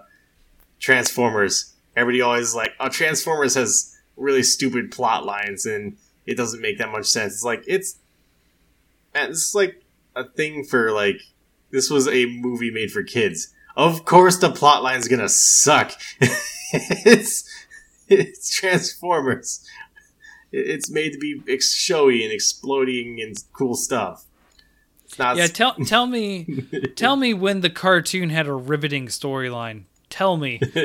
Transformers. 0.80 1.76
Everybody 1.96 2.22
always 2.22 2.56
like, 2.56 2.72
oh, 2.80 2.90
Transformers 2.90 3.56
has 3.56 3.96
really 4.16 4.44
stupid 4.44 4.92
plot 4.92 5.26
lines 5.26 5.66
and 5.66 5.98
it 6.26 6.38
doesn't 6.38 6.62
make 6.62 6.78
that 6.78 6.92
much 6.92 7.06
sense. 7.06 7.34
It's 7.34 7.44
like 7.44 7.64
it's, 7.68 7.98
this 9.14 9.48
is 9.48 9.56
like 9.56 9.84
a 10.16 10.24
thing 10.24 10.64
for 10.64 10.92
like, 10.92 11.22
this 11.72 11.90
was 11.90 12.08
a 12.08 12.26
movie 12.26 12.72
made 12.72 12.92
for 12.92 13.04
kids. 13.04 13.54
Of 13.76 14.06
course, 14.06 14.38
the 14.38 14.52
plot 14.52 14.84
line's 14.84 15.08
gonna 15.08 15.30
suck. 15.30 15.94
it's 16.72 17.50
it's 18.08 18.50
Transformers. 18.50 19.66
It's 20.52 20.90
made 20.90 21.14
to 21.14 21.20
be 21.20 21.60
showy 21.60 22.24
and 22.24 22.34
exploding 22.34 23.22
and 23.22 23.36
cool 23.54 23.76
stuff. 23.76 24.26
Not. 25.18 25.38
Yeah, 25.38 25.48
tell 25.48 25.74
tell 25.86 26.06
me 26.06 26.66
tell 26.96 27.16
me 27.16 27.34
when 27.34 27.62
the 27.62 27.70
cartoon 27.70 28.30
had 28.30 28.48
a 28.48 28.54
riveting 28.54 29.08
storyline. 29.08 29.84
Tell 30.10 30.38
me. 30.38 30.60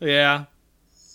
yeah. 0.00 0.44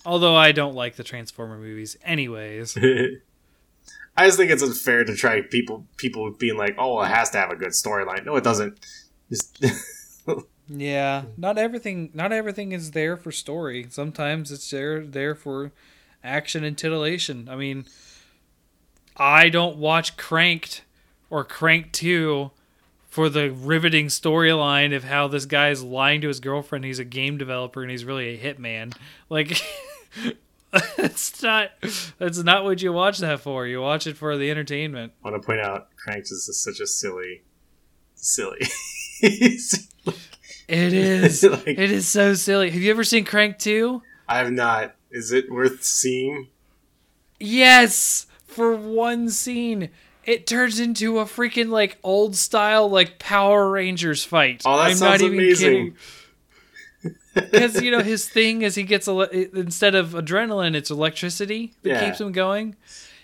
Although 0.05 0.35
I 0.35 0.51
don't 0.51 0.75
like 0.75 0.95
the 0.95 1.03
Transformer 1.03 1.57
movies 1.57 1.97
anyways. 2.03 2.77
I 4.17 4.25
just 4.25 4.37
think 4.37 4.51
it's 4.51 4.63
unfair 4.63 5.03
to 5.05 5.15
try 5.15 5.41
people 5.41 5.85
people 5.97 6.31
being 6.31 6.57
like, 6.57 6.75
"Oh, 6.77 7.01
it 7.01 7.07
has 7.07 7.29
to 7.31 7.37
have 7.37 7.51
a 7.51 7.55
good 7.55 7.69
storyline." 7.69 8.25
No, 8.25 8.35
it 8.35 8.43
doesn't. 8.43 8.79
Just 9.29 9.63
Yeah, 10.67 11.23
not 11.37 11.57
everything 11.57 12.11
not 12.13 12.31
everything 12.31 12.71
is 12.71 12.91
there 12.91 13.17
for 13.17 13.31
story. 13.31 13.87
Sometimes 13.89 14.51
it's 14.51 14.69
there 14.69 15.05
there 15.05 15.35
for 15.35 15.71
action 16.23 16.63
and 16.63 16.77
titillation. 16.77 17.47
I 17.49 17.55
mean, 17.55 17.85
I 19.20 19.49
don't 19.49 19.78
watch 19.78 20.17
Cranked 20.17 20.84
or 21.30 21.43
Crank 21.43 21.91
2 21.91 22.51
for 23.09 23.28
the 23.30 23.51
riveting 23.51 24.07
storyline 24.07 24.95
of 24.95 25.03
how 25.03 25.28
this 25.28 25.45
guy's 25.45 25.84
lying 25.84 26.22
to 26.22 26.28
his 26.28 26.39
girlfriend. 26.39 26.86
He's 26.86 26.99
a 26.99 27.03
game 27.05 27.38
developer 27.38 27.82
and 27.82 27.91
he's 27.91 28.05
really 28.05 28.30
a 28.30 28.38
hitman. 28.38 28.95
Like 29.30 29.61
it's 30.74 31.43
not 31.43 31.72
that's 32.17 32.38
not 32.43 32.63
what 32.63 32.82
you 32.82 32.93
watch 32.93 33.17
that 33.20 33.39
for. 33.41 33.67
You 33.67 33.82
watch 33.82 34.07
it 34.07 34.15
for 34.17 34.38
the 34.38 34.49
entertainment. 34.49 35.13
I 35.24 35.30
want 35.30 35.41
to 35.41 35.45
point 35.45 35.61
out, 35.61 35.89
Cranked 35.97 36.32
is 36.32 36.49
such 36.63 36.80
a 36.80 36.88
silly, 36.88 37.43
silly. 38.15 38.61
It 40.70 40.93
is. 40.93 41.43
Like- 41.49 41.67
it 41.67 41.91
is 41.91 42.07
so 42.07 42.36
silly. 42.36 42.70
Have 42.70 42.80
you 42.82 42.91
ever 42.91 43.03
seen 43.03 43.26
Crank 43.26 43.57
2? 43.57 44.01
I 44.28 44.38
have 44.38 44.51
not. 44.51 44.95
Is 45.09 45.32
it 45.32 45.51
worth 45.51 45.84
seeing? 45.84 46.47
Yes, 47.39 48.28
for 48.49 48.75
one 48.75 49.29
scene, 49.29 49.89
it 50.25 50.45
turns 50.47 50.79
into 50.79 51.19
a 51.19 51.25
freaking 51.25 51.69
like 51.69 51.97
old 52.03 52.35
style 52.35 52.89
like 52.89 53.19
Power 53.19 53.69
Rangers 53.69 54.23
fight. 54.25 54.63
Oh, 54.65 54.77
that 54.77 54.83
I'm 54.91 54.95
sounds 54.95 55.21
not 55.21 55.25
even 55.25 55.39
amazing. 55.39 55.69
kidding. 55.69 55.95
Because 57.33 57.81
you 57.81 57.91
know 57.91 58.01
his 58.01 58.27
thing 58.27 58.63
is 58.63 58.75
he 58.75 58.83
gets 58.83 59.07
ele- 59.07 59.21
instead 59.21 59.95
of 59.95 60.09
adrenaline, 60.09 60.75
it's 60.75 60.89
electricity 60.89 61.73
that 61.83 61.89
Yeah. 61.89 62.05
keeps 62.05 62.19
him 62.19 62.31
going. 62.33 62.75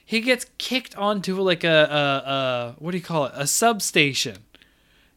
He 0.06 0.22
gets 0.22 0.46
kicked 0.58 0.96
onto 0.96 1.42
like 1.42 1.64
a, 1.64 1.68
a, 1.68 2.30
a 2.30 2.76
what 2.80 2.92
do 2.92 2.98
you 2.98 3.04
call 3.04 3.26
it? 3.26 3.34
A 3.36 3.48
substation. 3.48 4.38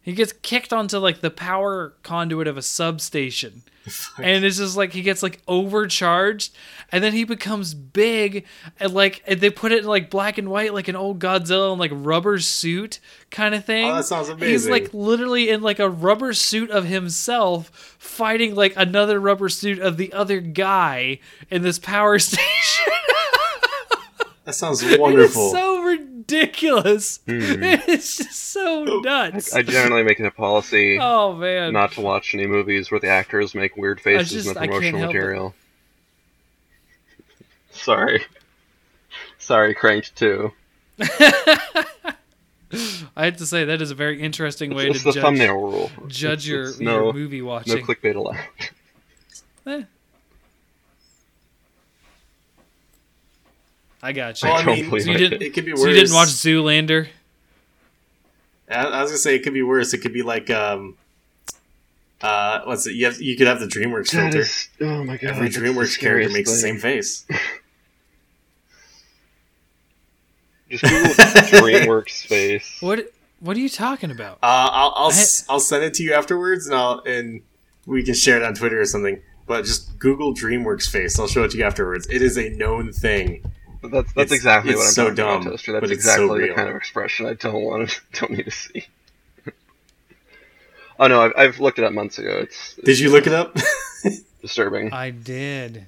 He 0.08 0.14
gets 0.14 0.32
kicked 0.32 0.72
onto 0.72 0.96
like 0.96 1.20
the 1.20 1.30
power 1.30 1.92
conduit 2.02 2.46
of 2.46 2.56
a 2.56 2.62
substation. 2.62 3.62
And 4.22 4.44
it's 4.44 4.56
just 4.58 4.76
like 4.76 4.92
he 4.92 5.00
gets 5.00 5.22
like 5.22 5.40
overcharged 5.48 6.54
and 6.92 7.02
then 7.02 7.14
he 7.14 7.24
becomes 7.24 7.72
big 7.72 8.44
and 8.80 8.92
like 8.92 9.22
and 9.26 9.40
they 9.40 9.48
put 9.48 9.72
it 9.72 9.78
in 9.80 9.84
like 9.86 10.10
black 10.10 10.36
and 10.36 10.50
white 10.50 10.74
like 10.74 10.88
an 10.88 10.96
old 10.96 11.18
Godzilla 11.20 11.72
in 11.72 11.78
like 11.78 11.90
rubber 11.94 12.38
suit 12.38 13.00
kind 13.30 13.54
of 13.54 13.64
thing. 13.64 13.90
Oh, 13.90 13.96
that 13.96 14.04
sounds 14.04 14.28
amazing. 14.28 14.48
He's 14.48 14.68
like 14.68 14.92
literally 14.92 15.48
in 15.48 15.62
like 15.62 15.78
a 15.78 15.88
rubber 15.88 16.34
suit 16.34 16.70
of 16.70 16.84
himself 16.84 17.96
fighting 17.98 18.54
like 18.54 18.74
another 18.76 19.20
rubber 19.20 19.48
suit 19.48 19.78
of 19.78 19.96
the 19.96 20.12
other 20.12 20.40
guy 20.40 21.20
in 21.50 21.62
this 21.62 21.78
power 21.78 22.18
station. 22.18 22.92
That 24.48 24.54
sounds 24.54 24.82
wonderful. 24.98 25.42
It's 25.42 25.52
so 25.52 25.82
ridiculous. 25.82 27.20
It's 27.26 28.16
just 28.16 28.32
so 28.50 28.82
nuts. 29.04 29.54
I 29.54 29.60
generally 29.60 30.02
make 30.04 30.18
it 30.20 30.24
a 30.24 30.30
policy 30.30 30.96
oh 31.02 31.34
man. 31.34 31.74
not 31.74 31.92
to 31.92 32.00
watch 32.00 32.34
any 32.34 32.46
movies 32.46 32.90
where 32.90 32.98
the 32.98 33.08
actors 33.08 33.54
make 33.54 33.76
weird 33.76 34.00
faces 34.00 34.30
just- 34.30 34.48
in 34.48 34.54
the 34.54 34.60
promotional 34.60 35.00
material. 35.06 35.54
Sorry. 37.72 38.24
Sorry, 39.36 39.74
Cranked 39.74 40.16
too. 40.16 40.52
I 40.98 42.14
have 43.26 43.36
to 43.36 43.44
say 43.44 43.66
that 43.66 43.82
is 43.82 43.90
a 43.90 43.94
very 43.94 44.18
interesting 44.22 44.74
way 44.74 44.88
It's 44.88 45.00
to 45.00 45.04
the 45.04 45.12
judge, 45.12 45.22
thumbnail 45.24 45.56
rule. 45.60 45.90
judge 46.06 46.32
It's- 46.32 46.46
your, 46.46 46.68
it's 46.70 46.80
your 46.80 46.90
no, 46.90 47.12
movie 47.12 47.40
no 47.40 47.46
watching. 47.48 47.84
clickbait 47.84 48.16
allowed. 48.16 48.38
Eh. 49.66 49.82
I 54.02 54.12
got 54.12 54.40
you. 54.42 54.48
Well, 54.48 54.58
I 54.58 54.62
I 54.62 54.66
mean, 54.76 54.90
so 54.90 54.96
you 54.96 55.12
it. 55.14 55.18
didn't- 55.18 55.42
it 55.42 55.54
could 55.54 55.64
be 55.64 55.72
worse. 55.72 55.82
so 55.82 55.88
you 55.88 55.94
didn't 55.94 56.14
watch 56.14 56.28
Zoolander? 56.28 57.08
I 58.70 58.74
I 58.84 59.02
was 59.02 59.10
gonna 59.10 59.18
say 59.18 59.34
it 59.34 59.42
could 59.42 59.54
be 59.54 59.62
worse. 59.62 59.92
It 59.94 59.98
could 59.98 60.12
be 60.12 60.22
like 60.22 60.50
um, 60.50 60.96
uh, 62.20 62.60
what's 62.64 62.86
it? 62.86 62.94
You 62.94 63.06
have 63.06 63.20
you 63.20 63.36
could 63.36 63.46
have 63.46 63.60
the 63.60 63.66
DreamWorks 63.66 64.10
That 64.12 64.32
filter. 64.32 64.38
is- 64.40 64.68
oh 64.80 65.04
my 65.04 65.16
god. 65.16 65.30
Every 65.30 65.46
that's 65.48 65.56
the 65.58 65.62
DreamWorks 65.62 65.98
character 65.98 66.28
scariest 66.28 66.34
makes 66.34 66.50
the 66.52 66.56
same 66.58 66.78
face. 66.78 67.24
Just 70.70 70.84
Google 70.84 71.14
DreamWorks 71.14 72.26
face. 72.26 72.76
What 72.80 73.10
What 73.40 73.56
are 73.56 73.60
you 73.60 73.68
talking 73.70 74.10
about? 74.10 74.34
Uh, 74.42 74.68
I'll 74.70 74.92
I'll, 74.96 75.06
I- 75.06 75.10
s- 75.12 75.46
I'll 75.48 75.60
send 75.60 75.84
it 75.84 75.94
to 75.94 76.02
you 76.02 76.12
afterwards, 76.12 76.66
and 76.66 76.74
I'll 76.76 77.00
and 77.06 77.40
we 77.86 78.02
can 78.02 78.14
share 78.14 78.36
it 78.36 78.42
on 78.42 78.54
Twitter 78.54 78.80
or 78.80 78.84
something. 78.84 79.20
But 79.46 79.64
just 79.64 79.98
Google 79.98 80.34
DreamWorks 80.34 80.90
face. 80.90 81.18
I'll 81.18 81.26
show 81.26 81.42
it 81.44 81.52
to 81.52 81.56
you 81.58 81.64
afterwards. 81.64 82.06
It 82.10 82.20
is 82.20 82.36
a 82.36 82.50
known 82.50 82.92
thing. 82.92 83.50
But 83.80 83.90
that's 83.92 84.12
that's 84.12 84.32
It's- 84.32 84.36
exactly 84.36 84.72
it's 84.72 84.78
what 84.78 84.86
I'm 84.86 84.92
so 84.92 85.02
talking 85.04 85.14
dumb, 85.16 85.40
about, 85.42 85.50
Toaster. 85.50 85.72
That's 85.72 85.80
but 85.82 85.90
it's 85.92 86.04
so 86.04 86.10
exactly 86.12 86.48
the 86.48 86.54
kind 86.54 86.68
of 86.68 86.76
expression 86.76 87.26
I 87.26 87.34
don't 87.34 87.62
want 87.62 87.88
to 87.90 88.00
don't 88.20 88.32
need 88.32 88.44
to 88.44 88.50
see. 88.50 88.86
oh 90.98 91.06
no, 91.06 91.22
I've, 91.22 91.32
I've 91.36 91.60
looked 91.60 91.78
it 91.78 91.84
up 91.84 91.92
months 91.92 92.18
ago. 92.18 92.38
It's, 92.42 92.74
it's 92.78 92.84
Did 92.86 92.98
you 92.98 93.10
look 93.10 93.26
it 93.26 93.32
up? 93.32 93.56
disturbing. 94.42 94.92
I 94.92 95.10
did. 95.10 95.86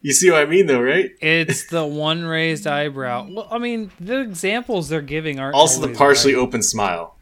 you 0.00 0.12
see 0.12 0.30
what 0.30 0.40
I 0.42 0.46
mean, 0.46 0.66
though, 0.66 0.80
right? 0.82 1.10
It's 1.20 1.66
the 1.68 1.84
one 1.86 2.24
raised 2.24 2.66
eyebrow. 2.66 3.28
Well, 3.30 3.48
I 3.50 3.58
mean, 3.58 3.90
the 4.00 4.20
examples 4.20 4.88
they're 4.88 5.00
giving 5.00 5.38
aren't 5.38 5.54
Also, 5.54 5.80
the 5.86 5.94
partially 5.94 6.34
right. 6.34 6.40
open 6.40 6.62
smile. 6.62 7.16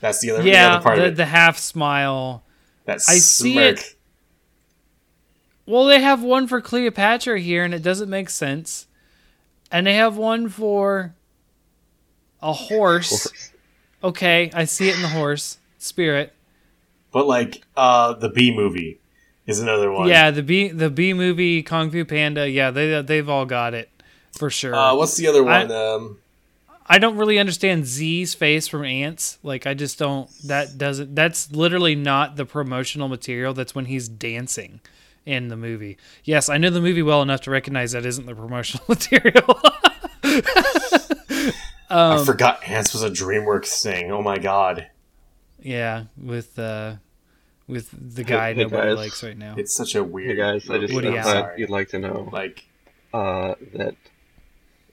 That's 0.00 0.20
the 0.20 0.32
other, 0.32 0.42
the 0.42 0.50
Yeah, 0.50 0.74
other 0.74 0.82
part 0.82 0.96
the, 0.98 1.06
of 1.06 1.16
the 1.16 1.24
half 1.26 1.58
smile. 1.58 2.42
that 2.84 2.96
I 3.08 3.14
see 3.18 3.58
it. 3.58 3.94
Well, 5.72 5.86
they 5.86 6.02
have 6.02 6.22
one 6.22 6.48
for 6.48 6.60
Cleopatra 6.60 7.40
here, 7.40 7.64
and 7.64 7.72
it 7.72 7.82
doesn't 7.82 8.10
make 8.10 8.28
sense. 8.28 8.86
And 9.70 9.86
they 9.86 9.94
have 9.94 10.18
one 10.18 10.50
for 10.50 11.14
a 12.42 12.52
horse. 12.52 13.32
Okay, 14.04 14.50
I 14.52 14.66
see 14.66 14.90
it 14.90 14.96
in 14.96 15.00
the 15.00 15.08
horse 15.08 15.56
spirit. 15.78 16.34
But 17.10 17.26
like 17.26 17.62
uh, 17.74 18.12
the 18.12 18.28
B 18.28 18.54
movie 18.54 19.00
is 19.46 19.60
another 19.60 19.90
one. 19.90 20.08
Yeah, 20.08 20.30
the 20.30 20.42
B 20.42 20.68
the 20.68 20.90
B 20.90 21.14
movie 21.14 21.62
Kung 21.62 21.90
Fu 21.90 22.04
Panda. 22.04 22.50
Yeah, 22.50 22.70
they 22.70 23.00
they've 23.00 23.30
all 23.30 23.46
got 23.46 23.72
it 23.72 23.88
for 24.36 24.50
sure. 24.50 24.74
Uh, 24.74 24.94
what's 24.94 25.16
the 25.16 25.26
other 25.26 25.48
I- 25.48 25.64
one? 25.64 25.72
um, 25.72 26.18
I 26.86 26.98
don't 26.98 27.16
really 27.16 27.38
understand 27.38 27.86
Z's 27.86 28.34
face 28.34 28.68
from 28.68 28.84
Antz. 28.84 29.38
Like 29.42 29.66
I 29.66 29.72
just 29.72 29.98
don't. 29.98 30.28
That 30.44 30.76
doesn't. 30.76 31.14
That's 31.14 31.50
literally 31.50 31.94
not 31.94 32.36
the 32.36 32.44
promotional 32.44 33.08
material. 33.08 33.54
That's 33.54 33.74
when 33.74 33.86
he's 33.86 34.06
dancing 34.06 34.80
in 35.26 35.48
the 35.48 35.56
movie. 35.56 35.98
Yes, 36.24 36.48
I 36.48 36.58
know 36.58 36.70
the 36.70 36.80
movie 36.80 37.02
well 37.02 37.22
enough 37.22 37.42
to 37.42 37.50
recognize 37.50 37.92
that 37.92 38.04
isn't 38.06 38.26
the 38.26 38.34
promotional 38.34 38.84
material. 38.88 39.60
Um, 41.90 42.20
I 42.20 42.24
forgot 42.24 42.66
Antz 42.66 42.94
was 42.94 43.02
a 43.02 43.10
DreamWorks 43.10 43.82
thing. 43.82 44.10
Oh 44.10 44.22
my 44.22 44.38
god, 44.38 44.88
yeah, 45.60 46.04
with 46.16 46.58
uh, 46.58 46.94
with 47.68 47.90
the 48.14 48.24
guy 48.24 48.54
hey, 48.54 48.62
nobody 48.62 48.88
guys. 48.88 48.96
likes 48.96 49.22
right 49.22 49.36
now. 49.36 49.56
it's 49.58 49.76
such 49.76 49.94
a 49.94 50.02
weird. 50.02 50.30
Hey 50.30 50.36
guys, 50.36 50.70
I 50.70 50.78
just 50.78 50.94
Woody 50.94 51.08
I 51.08 51.16
Allen. 51.16 51.22
thought 51.42 51.58
you'd 51.58 51.68
like 51.68 51.88
to 51.90 51.98
know 51.98 52.30
like 52.32 52.64
uh, 53.12 53.56
that 53.74 53.96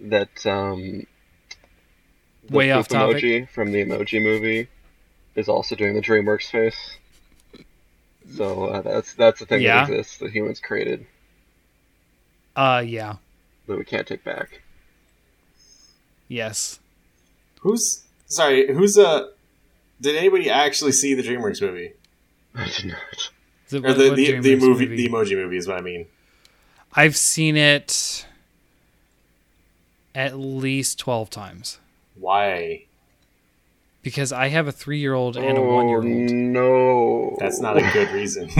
that 0.02 0.46
um, 0.46 1.06
the 2.50 2.58
Way 2.58 2.72
off 2.74 2.90
topic. 2.90 3.24
emoji 3.24 3.50
from 3.50 3.72
the 3.72 3.86
Emoji 3.86 4.22
Movie 4.22 4.68
is 5.36 5.48
also 5.48 5.76
doing 5.78 5.94
the 5.94 6.02
DreamWorks 6.02 6.52
face. 6.52 6.98
So 8.36 8.66
uh, 8.66 8.82
that's 8.82 9.14
that's 9.14 9.40
the 9.40 9.46
thing 9.46 9.62
Yeah. 9.62 9.86
that 9.86 9.92
exists 9.94 10.18
that 10.20 10.32
humans 10.32 10.60
created 10.60 11.06
Uh, 12.56 12.84
yeah, 12.86 13.16
that 13.68 13.78
we 13.78 13.84
can't 13.86 14.08
take 14.08 14.24
back. 14.24 14.62
yes. 16.28 16.80
who's 17.62 18.04
sorry? 18.28 18.72
Who's 18.74 18.98
uh? 18.98 19.28
Did 20.02 20.16
anybody 20.16 20.50
actually 20.50 20.94
see 20.94 21.14
the 21.14 21.24
DreamWorks 21.24 21.62
movie 21.62 21.92
I 22.56 22.66
did 22.70 22.86
not. 22.86 23.32
The, 23.70 23.78
or 23.80 23.94
the 23.94 24.10
the, 24.16 24.40
the 24.40 24.56
DreamWorks 24.56 24.62
movie, 24.62 24.86
the 24.96 25.08
emoji 25.10 25.36
movie 25.36 25.58
is 25.58 25.68
what 25.68 25.78
I 25.78 25.82
mean? 25.82 26.06
I've 26.94 27.18
seen 27.18 27.56
it 27.58 28.26
at 30.16 30.38
least 30.40 31.00
twelve 31.00 31.30
times 31.30 31.80
Why? 32.16 32.86
Because 34.10 34.32
I 34.32 34.48
have 34.48 34.68
a 34.68 34.72
three-year-old 34.72 35.38
and 35.38 35.56
a 35.56 35.62
oh, 35.62 35.76
one 35.76 35.88
year 35.88 35.98
old. 35.98 36.06
no! 36.32 37.38
That's 37.40 37.60
not 37.60 37.78
a 37.78 37.82
good 37.94 38.10
reason. 38.10 38.50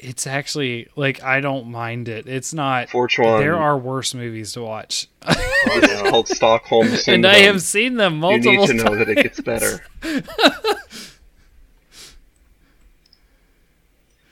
It's 0.00 0.28
actually 0.28 0.88
like 0.94 1.22
I 1.24 1.40
don't 1.40 1.70
mind 1.72 2.08
it. 2.08 2.28
It's 2.28 2.54
not. 2.54 2.88
Fortune. 2.88 3.24
There 3.24 3.56
are 3.56 3.76
worse 3.76 4.14
movies 4.14 4.52
to 4.52 4.62
watch, 4.62 5.08
oh, 5.26 5.34
It's 5.66 6.04
no. 6.04 6.10
called 6.10 6.28
Stockholm 6.28 6.86
Syndrome. 6.86 7.14
and 7.14 7.26
I 7.26 7.38
have 7.40 7.60
seen 7.62 7.96
them 7.96 8.20
multiple. 8.20 8.54
Times. 8.64 8.68
You 8.68 8.74
need 8.74 8.78
to 8.78 8.84
know 8.84 8.94
times. 8.94 9.06
that 9.06 9.18
it 9.18 9.22
gets 9.24 9.40
better. 9.40 9.84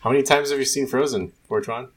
How 0.01 0.11
many 0.11 0.23
times 0.23 0.51
have 0.51 0.61
you 0.61 0.65
seen 0.65 0.87
Frozen, 0.87 1.33
Fortuan? 1.49 1.89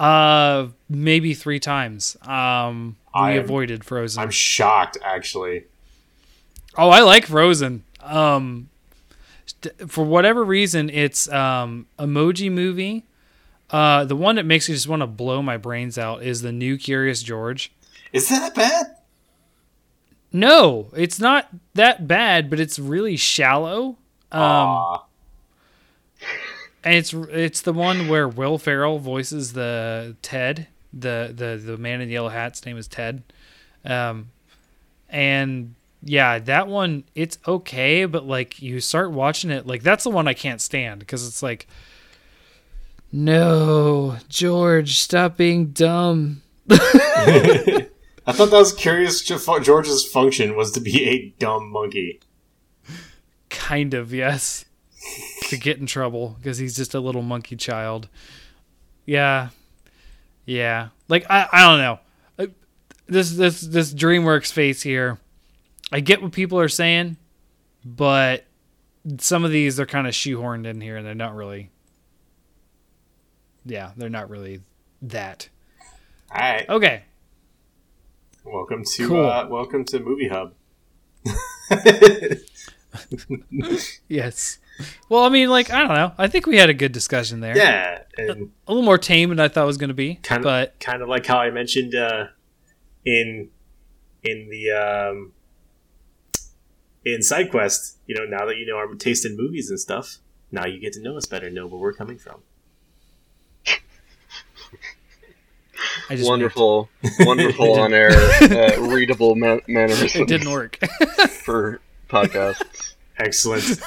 Uh, 0.00 0.68
maybe 0.88 1.34
three 1.34 1.60
times. 1.60 2.16
Um, 2.22 2.96
we 3.14 3.20
am- 3.32 3.44
avoided 3.44 3.84
Frozen. 3.84 4.22
I'm 4.22 4.30
shocked, 4.30 4.96
actually. 5.04 5.64
Oh, 6.76 6.88
I 6.88 7.00
like 7.00 7.26
Frozen. 7.26 7.84
Um, 8.02 8.70
for 9.86 10.04
whatever 10.04 10.42
reason, 10.42 10.88
it's 10.88 11.28
um 11.30 11.86
emoji 11.98 12.50
movie. 12.50 13.04
Uh, 13.68 14.04
the 14.04 14.16
one 14.16 14.36
that 14.36 14.46
makes 14.46 14.68
me 14.68 14.74
just 14.74 14.88
want 14.88 15.00
to 15.02 15.06
blow 15.06 15.42
my 15.42 15.56
brains 15.56 15.98
out 15.98 16.22
is 16.22 16.42
the 16.42 16.50
new 16.52 16.78
Curious 16.78 17.22
George. 17.22 17.70
Is 18.12 18.28
that 18.30 18.54
bad? 18.54 18.86
No, 20.32 20.90
it's 20.96 21.20
not 21.20 21.48
that 21.74 22.08
bad, 22.08 22.48
but 22.48 22.58
it's 22.58 22.78
really 22.78 23.16
shallow. 23.16 23.98
Um, 24.32 24.40
Aw. 24.42 25.04
And 26.82 26.94
it's 26.94 27.12
it's 27.12 27.60
the 27.62 27.72
one 27.72 28.08
where 28.08 28.28
Will 28.28 28.58
Ferrell 28.58 28.98
voices 28.98 29.52
the 29.52 30.16
Ted, 30.22 30.66
the 30.92 31.32
the 31.34 31.60
the 31.62 31.76
man 31.76 32.00
in 32.00 32.08
the 32.08 32.14
yellow 32.14 32.28
hat's 32.28 32.64
name 32.64 32.76
is 32.76 32.88
Ted. 32.88 33.22
Um, 33.84 34.30
and 35.08 35.74
yeah, 36.02 36.38
that 36.38 36.68
one 36.68 37.04
it's 37.14 37.38
okay, 37.46 38.06
but 38.06 38.26
like 38.26 38.62
you 38.62 38.80
start 38.80 39.10
watching 39.10 39.50
it, 39.50 39.66
like 39.66 39.82
that's 39.82 40.04
the 40.04 40.10
one 40.10 40.26
I 40.26 40.34
can't 40.34 40.60
stand 40.60 41.00
because 41.00 41.26
it's 41.26 41.42
like, 41.42 41.66
no, 43.12 44.16
George, 44.28 44.98
stop 44.98 45.36
being 45.36 45.68
dumb. 45.68 46.42
I 46.70 48.32
thought 48.32 48.50
that 48.50 48.58
was 48.58 48.72
curious. 48.72 49.22
George's 49.22 50.06
function 50.06 50.56
was 50.56 50.70
to 50.72 50.80
be 50.80 51.04
a 51.04 51.34
dumb 51.38 51.70
monkey. 51.70 52.20
Kind 53.48 53.92
of, 53.92 54.14
yes. 54.14 54.64
to 55.50 55.58
get 55.58 55.78
in 55.78 55.86
trouble 55.86 56.36
because 56.38 56.58
he's 56.58 56.74
just 56.76 56.94
a 56.94 57.00
little 57.00 57.22
monkey 57.22 57.56
child. 57.56 58.08
Yeah. 59.06 59.50
Yeah. 60.46 60.88
Like 61.08 61.26
I, 61.30 61.48
I 61.52 61.68
don't 61.68 61.78
know. 61.78 61.98
Uh, 62.38 62.46
This 63.06 63.30
this 63.32 63.60
this 63.60 63.92
DreamWorks 63.94 64.50
face 64.52 64.82
here. 64.82 65.18
I 65.92 66.00
get 66.00 66.22
what 66.22 66.32
people 66.32 66.58
are 66.60 66.68
saying, 66.68 67.16
but 67.84 68.44
some 69.18 69.44
of 69.44 69.50
these 69.50 69.78
are 69.80 69.86
kind 69.86 70.06
of 70.06 70.12
shoehorned 70.14 70.66
in 70.66 70.80
here 70.80 70.96
and 70.96 71.06
they're 71.06 71.14
not 71.14 71.34
really 71.34 71.70
Yeah, 73.64 73.90
they're 73.96 74.08
not 74.08 74.30
really 74.30 74.60
that. 75.02 75.48
All 76.32 76.40
right. 76.40 76.68
Okay. 76.68 77.02
Welcome 78.44 78.84
to 78.84 79.08
Cool. 79.08 79.26
uh, 79.26 79.46
welcome 79.48 79.84
to 79.86 79.98
Movie 80.00 80.28
Hub. 80.28 80.54
Yes. 84.08 84.58
Well, 85.08 85.24
I 85.24 85.28
mean, 85.28 85.48
like 85.50 85.70
I 85.70 85.80
don't 85.80 85.94
know. 85.94 86.12
I 86.18 86.28
think 86.28 86.46
we 86.46 86.56
had 86.56 86.70
a 86.70 86.74
good 86.74 86.92
discussion 86.92 87.40
there. 87.40 87.56
yeah, 87.56 88.02
and 88.16 88.50
A 88.66 88.72
little 88.72 88.84
more 88.84 88.98
tame 88.98 89.28
than 89.30 89.40
I 89.40 89.48
thought 89.48 89.64
it 89.64 89.66
was 89.66 89.76
going 89.78 89.88
to 89.88 89.94
be. 89.94 90.16
kind 90.16 90.40
of 90.40 90.44
but 90.44 90.78
kind 90.80 91.02
of 91.02 91.08
like 91.08 91.26
how 91.26 91.38
I 91.38 91.50
mentioned 91.50 91.94
uh, 91.94 92.26
in 93.04 93.48
in 94.22 94.48
the 94.50 94.70
um, 94.72 95.32
in 97.04 97.20
SideQuest. 97.20 97.96
You 98.06 98.14
know, 98.16 98.24
now 98.24 98.46
that 98.46 98.56
you 98.56 98.66
know 98.66 98.76
our 98.76 98.94
taste 98.94 99.24
in 99.26 99.36
movies 99.36 99.70
and 99.70 99.78
stuff, 99.80 100.16
now 100.52 100.66
you 100.66 100.78
get 100.80 100.92
to 100.94 101.00
know 101.02 101.16
us 101.16 101.26
better, 101.26 101.50
know 101.50 101.66
where 101.66 101.80
we're 101.80 101.92
coming 101.92 102.18
from. 102.18 102.42
I 106.10 106.16
just 106.16 106.28
wonderful, 106.28 106.88
wonderful 107.20 107.80
on 107.80 107.94
air, 107.94 108.10
uh, 108.12 108.80
readable 108.80 109.34
man- 109.34 109.62
mannerisms 109.66 110.14
It 110.16 110.28
didn't 110.28 110.50
work. 110.50 110.78
for 111.44 111.80
podcasts. 112.08 112.94
Excellent. 113.18 113.64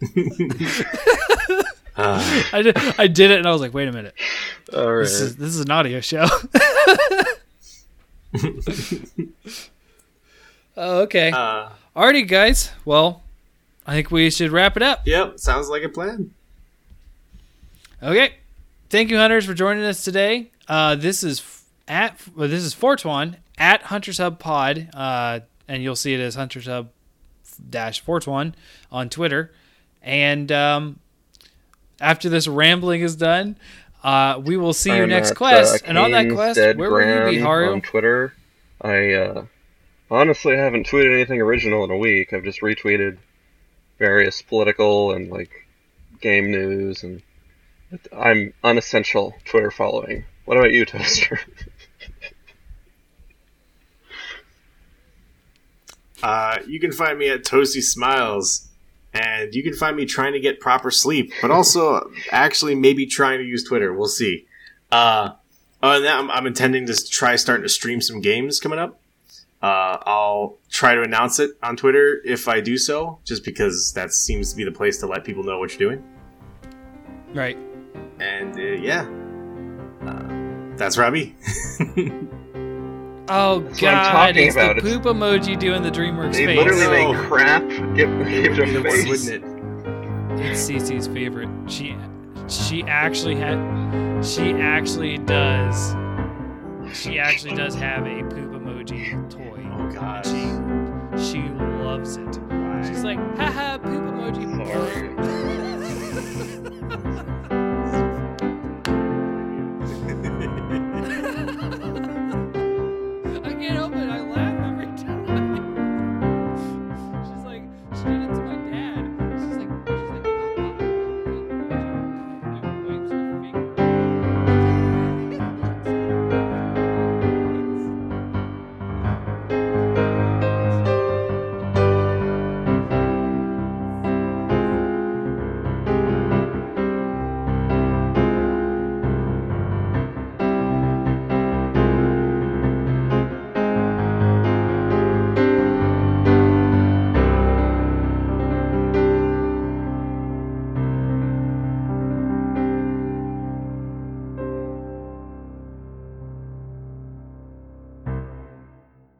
I 1.96 2.62
did, 2.62 2.76
I 2.98 3.06
did 3.06 3.30
it, 3.30 3.38
and 3.38 3.46
I 3.46 3.52
was 3.52 3.60
like, 3.60 3.74
"Wait 3.74 3.88
a 3.88 3.92
minute, 3.92 4.14
All 4.74 4.92
right. 4.92 5.00
this 5.02 5.20
is 5.20 5.36
this 5.36 5.48
is 5.54 5.60
an 5.60 5.70
audio 5.70 6.00
show." 6.00 6.26
oh, 10.76 11.00
okay. 11.02 11.30
uh, 11.30 11.68
Alrighty, 11.94 12.26
guys. 12.26 12.70
Well, 12.84 13.22
I 13.86 13.94
think 13.94 14.10
we 14.10 14.30
should 14.30 14.50
wrap 14.50 14.76
it 14.76 14.82
up. 14.82 15.02
yep, 15.06 15.38
sounds 15.38 15.68
like 15.68 15.82
a 15.82 15.88
plan. 15.88 16.32
Okay. 18.02 18.34
Thank 18.88 19.10
you, 19.10 19.18
hunters, 19.18 19.44
for 19.46 19.54
joining 19.54 19.84
us 19.84 20.02
today. 20.02 20.50
Uh, 20.66 20.96
this 20.96 21.22
is 21.22 21.62
at 21.86 22.18
well, 22.34 22.48
this 22.48 22.64
is 22.64 22.72
Fortuan 22.74 23.36
at 23.58 23.82
Hunters 23.82 24.18
Hub 24.18 24.38
Pod, 24.38 24.88
uh, 24.94 25.40
and 25.68 25.82
you'll 25.82 25.96
see 25.96 26.14
it 26.14 26.20
as 26.20 26.34
Hunters 26.34 26.66
Hub 26.66 26.88
dash 27.68 28.00
Fortuan 28.00 28.54
on 28.90 29.08
Twitter. 29.10 29.52
And 30.02 30.50
um, 30.50 30.98
after 32.00 32.28
this 32.28 32.48
rambling 32.48 33.02
is 33.02 33.16
done, 33.16 33.56
Uh, 34.02 34.40
we 34.42 34.56
will 34.56 34.72
see 34.72 34.90
you 34.96 35.02
I'm 35.02 35.10
next 35.10 35.32
at, 35.32 35.36
quest, 35.36 35.84
uh, 35.84 35.86
and 35.86 35.98
on 35.98 36.10
that 36.12 36.30
quest, 36.32 36.56
Dead 36.56 36.78
where 36.78 36.90
will 36.90 37.00
you 37.00 37.06
be, 37.06 37.36
Graham 37.36 37.42
Haru? 37.42 37.72
On 37.72 37.80
Twitter, 37.82 38.32
I 38.80 39.12
uh, 39.12 39.44
honestly 40.10 40.56
haven't 40.56 40.86
tweeted 40.86 41.12
anything 41.12 41.38
original 41.42 41.84
in 41.84 41.90
a 41.90 41.98
week. 41.98 42.32
I've 42.32 42.44
just 42.44 42.62
retweeted 42.62 43.18
various 43.98 44.40
political 44.40 45.12
and 45.12 45.30
like 45.30 45.66
game 46.22 46.50
news, 46.50 47.02
and 47.02 47.20
I'm 48.10 48.54
unessential 48.64 49.34
Twitter 49.44 49.70
following. 49.70 50.24
What 50.46 50.56
about 50.56 50.72
you, 50.72 50.84
Toaster? 50.86 51.38
Uh, 56.22 56.58
you 56.66 56.80
can 56.80 56.92
find 56.92 57.18
me 57.18 57.28
at 57.28 57.44
Toasty 57.44 57.82
Smiles, 57.82 58.68
and 59.12 59.54
you 59.54 59.62
can 59.62 59.74
find 59.74 59.96
me 59.96 60.06
trying 60.06 60.32
to 60.32 60.40
get 60.40 60.60
proper 60.60 60.90
sleep, 60.90 61.32
but 61.42 61.50
also 61.50 62.10
actually 62.30 62.74
maybe 62.74 63.06
trying 63.06 63.38
to 63.38 63.44
use 63.44 63.64
Twitter. 63.64 63.92
We'll 63.92 64.08
see. 64.08 64.46
Uh, 64.92 65.32
than 65.82 66.02
that, 66.02 66.18
I'm, 66.18 66.30
I'm 66.30 66.46
intending 66.46 66.86
to 66.86 67.08
try 67.08 67.36
starting 67.36 67.62
to 67.62 67.68
stream 67.68 68.00
some 68.00 68.20
games 68.20 68.60
coming 68.60 68.78
up. 68.78 69.00
Uh, 69.62 69.98
I'll 70.06 70.58
try 70.70 70.94
to 70.94 71.02
announce 71.02 71.38
it 71.38 71.50
on 71.62 71.76
Twitter 71.76 72.22
if 72.24 72.48
I 72.48 72.60
do 72.60 72.78
so, 72.78 73.18
just 73.24 73.44
because 73.44 73.92
that 73.92 74.12
seems 74.12 74.50
to 74.50 74.56
be 74.56 74.64
the 74.64 74.72
place 74.72 74.98
to 74.98 75.06
let 75.06 75.24
people 75.24 75.42
know 75.42 75.58
what 75.58 75.78
you're 75.78 75.90
doing. 75.90 76.04
Right. 77.34 77.58
And 78.18 78.56
uh, 78.56 78.62
yeah, 78.62 79.06
uh, 80.06 80.76
that's 80.76 80.96
Robbie. 80.96 81.36
Oh 83.32 83.60
That's 83.60 83.80
what 83.82 83.94
I'm 83.94 84.12
god, 84.12 84.12
talking 84.28 84.46
it's 84.48 84.56
about. 84.56 84.76
the 84.76 84.82
poop 84.82 85.02
emoji 85.04 85.58
doing 85.58 85.82
the 85.82 85.90
DreamWorks 85.90 86.32
they 86.32 86.46
face. 86.46 86.58
literally 86.58 86.86
No. 87.04 87.12
make 87.12 87.22
crap 87.28 87.62
give, 87.68 87.94
give 87.94 88.58
It 88.58 88.72
their 88.72 88.82
would, 88.82 88.92
face. 88.92 89.06
wouldn't 89.08 89.44
it? 89.44 90.46
It's 90.46 90.68
Cece's 90.68 91.06
favorite. 91.06 91.48
She 91.70 91.96
she 92.48 92.82
actually 92.84 93.36
had 93.36 94.24
she 94.24 94.52
actually 94.54 95.18
does 95.18 95.94
she 96.92 97.20
actually 97.20 97.54
does 97.54 97.74
have 97.76 98.04
a 98.04 98.22
poop 98.24 98.50
emoji 98.52 99.30
toy. 99.30 99.64
Oh 99.78 99.88
god. 99.92 100.26
She 100.26 101.32
she 101.32 101.42
loves 101.84 102.16
it. 102.16 102.38
She's 102.84 103.04
like, 103.04 103.18
haha, 103.36 103.78
poop 103.78 104.02
emoji. 104.02 104.66
Sorry. 104.66 105.49